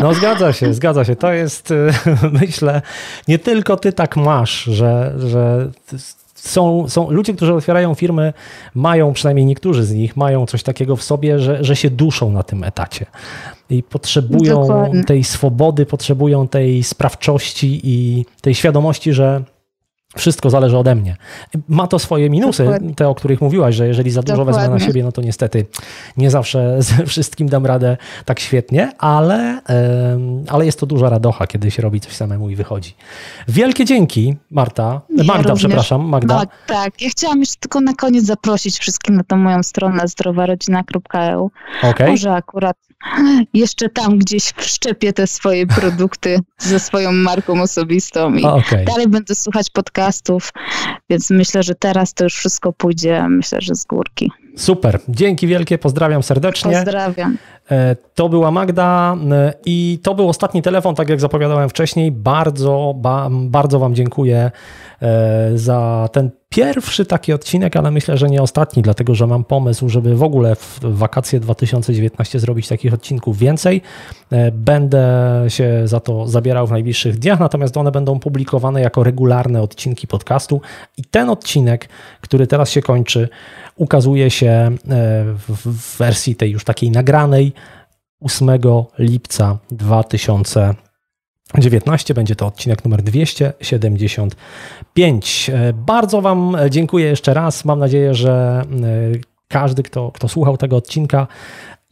No 0.00 0.14
zgadza 0.14 0.52
się, 0.52 0.74
zgadza 0.74 1.04
się. 1.04 1.16
To 1.16 1.32
jest, 1.32 1.68
myślę, 2.40 2.82
nie 3.28 3.38
tylko 3.38 3.76
ty 3.76 3.92
tak 3.92 4.16
masz, 4.16 4.64
że, 4.64 5.14
że 5.18 5.70
są, 6.44 6.88
są 6.88 7.10
ludzie, 7.10 7.34
którzy 7.34 7.54
otwierają 7.54 7.94
firmy, 7.94 8.32
mają, 8.74 9.12
przynajmniej 9.12 9.46
niektórzy 9.46 9.84
z 9.84 9.92
nich, 9.92 10.16
mają 10.16 10.46
coś 10.46 10.62
takiego 10.62 10.96
w 10.96 11.02
sobie, 11.02 11.38
że, 11.38 11.64
że 11.64 11.76
się 11.76 11.90
duszą 11.90 12.30
na 12.30 12.42
tym 12.42 12.64
etacie. 12.64 13.06
I 13.70 13.82
potrzebują 13.82 14.60
Dokładnie. 14.60 15.04
tej 15.04 15.24
swobody, 15.24 15.86
potrzebują 15.86 16.48
tej 16.48 16.82
sprawczości 16.82 17.80
i 17.84 18.26
tej 18.40 18.54
świadomości, 18.54 19.12
że 19.12 19.42
wszystko 20.16 20.50
zależy 20.50 20.78
ode 20.78 20.94
mnie. 20.94 21.16
Ma 21.68 21.86
to 21.86 21.98
swoje 21.98 22.30
minusy, 22.30 22.64
Dokładnie. 22.64 22.94
te, 22.94 23.08
o 23.08 23.14
których 23.14 23.40
mówiłaś, 23.40 23.74
że 23.74 23.86
jeżeli 23.86 24.10
za 24.10 24.22
dużo 24.22 24.36
Dokładnie. 24.36 24.60
wezmę 24.60 24.74
na 24.74 24.80
siebie, 24.80 25.02
no 25.02 25.12
to 25.12 25.22
niestety 25.22 25.66
nie 26.16 26.30
zawsze 26.30 26.76
ze 26.82 27.06
wszystkim 27.06 27.48
dam 27.48 27.66
radę 27.66 27.96
tak 28.24 28.40
świetnie, 28.40 28.92
ale, 28.98 29.60
ale 30.48 30.66
jest 30.66 30.80
to 30.80 30.86
duża 30.86 31.08
radocha, 31.08 31.46
kiedy 31.46 31.70
się 31.70 31.82
robi 31.82 32.00
coś 32.00 32.12
samemu 32.12 32.50
i 32.50 32.56
wychodzi. 32.56 32.94
Wielkie 33.48 33.84
dzięki, 33.84 34.36
Marta. 34.50 35.00
Ja 35.16 35.24
Magda, 35.24 35.34
również. 35.34 35.58
przepraszam, 35.58 36.08
Magda. 36.08 36.38
Tak, 36.38 36.48
tak. 36.66 37.02
Ja 37.02 37.08
chciałam 37.08 37.40
jeszcze 37.40 37.56
tylko 37.60 37.80
na 37.80 37.94
koniec 37.94 38.24
zaprosić 38.24 38.78
wszystkich 38.78 39.16
na 39.16 39.24
tą 39.24 39.36
moją 39.36 39.62
stronę 39.62 40.08
zdrowarodzina.eu. 40.08 41.50
Okay. 41.82 42.10
Może 42.10 42.32
akurat 42.32 42.76
jeszcze 43.54 43.88
tam 43.88 44.18
gdzieś 44.18 44.52
wszczepię 44.56 45.12
te 45.12 45.26
swoje 45.26 45.66
produkty 45.66 46.40
ze 46.58 46.80
swoją 46.80 47.12
marką 47.12 47.62
osobistą 47.62 48.34
i 48.34 48.44
okay. 48.44 48.84
dalej 48.84 49.08
będę 49.08 49.34
słuchać 49.34 49.70
podcastów, 49.70 50.03
więc 51.10 51.30
myślę, 51.30 51.62
że 51.62 51.74
teraz 51.74 52.14
to 52.14 52.24
już 52.24 52.34
wszystko 52.34 52.72
pójdzie, 52.72 53.28
myślę, 53.28 53.60
że 53.60 53.74
z 53.74 53.84
górki. 53.84 54.30
Super, 54.56 55.00
dzięki 55.08 55.46
wielkie, 55.46 55.78
pozdrawiam 55.78 56.22
serdecznie. 56.22 56.72
Pozdrawiam. 56.72 57.38
E, 57.70 57.96
to 58.14 58.28
była 58.28 58.50
Magda 58.50 59.16
e, 59.32 59.52
i 59.66 59.98
to 60.02 60.14
był 60.14 60.28
ostatni 60.28 60.62
telefon, 60.62 60.94
tak 60.94 61.08
jak 61.08 61.20
zapowiadałem 61.20 61.68
wcześniej. 61.68 62.12
Bardzo, 62.12 62.94
ba, 62.96 63.28
bardzo 63.30 63.78
Wam 63.78 63.94
dziękuję 63.94 64.50
e, 65.02 65.50
za 65.54 66.08
ten 66.12 66.30
pierwszy 66.54 67.06
taki 67.06 67.32
odcinek, 67.32 67.76
ale 67.76 67.90
myślę, 67.90 68.16
że 68.18 68.28
nie 68.28 68.42
ostatni, 68.42 68.82
dlatego 68.82 69.14
że 69.14 69.26
mam 69.26 69.44
pomysł, 69.44 69.88
żeby 69.88 70.16
w 70.16 70.22
ogóle 70.22 70.56
w 70.56 70.78
wakacje 70.82 71.40
2019 71.40 72.40
zrobić 72.40 72.68
takich 72.68 72.94
odcinków 72.94 73.38
więcej. 73.38 73.82
Będę 74.52 75.44
się 75.48 75.82
za 75.84 76.00
to 76.00 76.28
zabierał 76.28 76.66
w 76.66 76.70
najbliższych 76.70 77.18
dniach, 77.18 77.40
natomiast 77.40 77.76
one 77.76 77.92
będą 77.92 78.18
publikowane 78.18 78.80
jako 78.80 79.04
regularne 79.04 79.62
odcinki 79.62 80.06
podcastu. 80.06 80.60
I 80.96 81.04
ten 81.04 81.30
odcinek, 81.30 81.88
który 82.20 82.46
teraz 82.46 82.70
się 82.70 82.82
kończy, 82.82 83.28
ukazuje 83.76 84.30
się 84.30 84.76
w 85.48 85.96
wersji 85.98 86.36
tej 86.36 86.50
już 86.50 86.64
takiej 86.64 86.90
nagranej 86.90 87.52
8 88.20 88.50
lipca 88.98 89.58
2019. 89.70 90.83
Będzie 92.14 92.36
to 92.36 92.46
odcinek 92.46 92.84
numer 92.84 93.02
275. 93.02 95.50
Bardzo 95.74 96.20
Wam 96.20 96.56
dziękuję 96.70 97.06
jeszcze 97.06 97.34
raz. 97.34 97.64
Mam 97.64 97.78
nadzieję, 97.78 98.14
że 98.14 98.62
e, 98.62 98.64
każdy, 99.48 99.82
kto, 99.82 100.12
kto 100.12 100.28
słuchał 100.28 100.56
tego 100.56 100.76
odcinka 100.76 101.26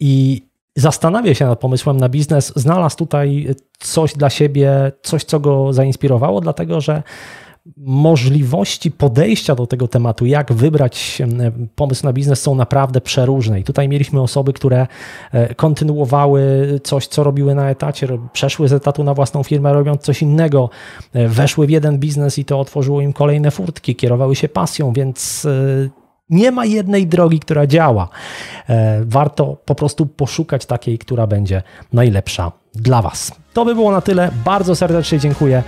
i 0.01 0.43
zastanawia 0.77 1.35
się 1.35 1.47
nad 1.47 1.61
pomysłem 1.61 1.97
na 1.97 2.09
biznes, 2.09 2.53
znalazł 2.57 2.97
tutaj 2.97 3.55
coś 3.79 4.15
dla 4.15 4.31
siebie, 4.31 4.93
coś, 5.03 5.25
co 5.25 5.41
go 5.41 5.73
zainspirowało, 5.73 6.41
dlatego 6.41 6.81
że 6.81 7.03
możliwości 7.77 8.91
podejścia 8.91 9.55
do 9.55 9.67
tego 9.67 9.89
tematu, 9.89 10.27
jak 10.27 10.53
wybrać 10.53 11.23
pomysł 11.75 12.05
na 12.05 12.13
biznes, 12.13 12.43
są 12.43 12.55
naprawdę 12.55 13.01
przeróżne. 13.01 13.61
I 13.61 13.65
tutaj 13.65 13.89
mieliśmy 13.89 14.21
osoby, 14.21 14.53
które 14.53 14.87
e, 15.33 15.55
kontynuowały 15.55 16.43
coś, 16.83 17.07
co 17.07 17.25
robiły 17.25 17.55
na 17.55 17.71
etacie, 17.71 18.09
przeszły 18.33 18.69
z 18.69 18.73
etatu 18.73 19.05
na 19.05 19.15
własną 19.15 19.43
firmę, 19.43 19.73
robiąc 19.73 20.03
coś 20.03 20.23
innego, 20.23 20.71
e, 21.13 21.29
weszły 21.29 21.67
w 21.67 21.71
jeden 21.71 21.99
biznes 21.99 22.39
i 22.39 22.45
to 22.45 22.61
otworzyło 22.61 23.01
im 23.01 23.13
kolejne 23.13 23.51
furtki, 23.51 23.97
kierowały 23.97 24.37
się 24.37 24.49
pasją, 24.49 24.93
więc 24.93 25.45
e, 25.45 25.89
nie 26.31 26.51
ma 26.51 26.65
jednej 26.65 27.07
drogi, 27.07 27.41
która 27.41 27.67
działa. 27.67 28.09
Warto 29.03 29.57
po 29.65 29.75
prostu 29.75 30.07
poszukać 30.07 30.67
takiej, 30.67 30.99
która 30.99 31.27
będzie 31.27 31.63
najlepsza 31.93 32.53
dla 32.74 33.03
Was. 33.03 33.32
To 33.53 33.65
by 33.65 33.74
było 33.74 33.93
na 33.93 34.01
tyle. 34.01 34.31
Bardzo 34.44 34.77
serdecznie 34.77 35.19
dziękuję. 35.19 35.62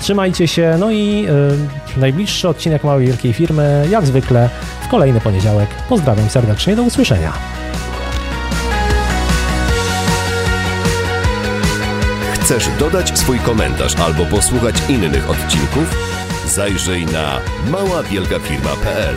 Trzymajcie 0.00 0.48
się. 0.48 0.76
No 0.80 0.90
i 0.90 1.22
yy, 1.22 2.00
najbliższy 2.00 2.48
odcinek 2.48 2.84
Małej 2.84 3.06
Wielkiej 3.06 3.32
Firmy, 3.32 3.86
jak 3.90 4.06
zwykle, 4.06 4.50
w 4.82 4.88
kolejny 4.88 5.20
poniedziałek. 5.20 5.68
Pozdrawiam 5.88 6.28
serdecznie. 6.28 6.76
Do 6.76 6.82
usłyszenia. 6.82 7.32
Chcesz 12.32 12.68
dodać 12.78 13.18
swój 13.18 13.38
komentarz 13.38 13.96
albo 13.96 14.24
posłuchać 14.24 14.74
innych 14.88 15.30
odcinków? 15.30 15.96
Zajrzyj 16.46 17.06
na 17.06 17.40
maławielkafirma.pl 17.70 19.16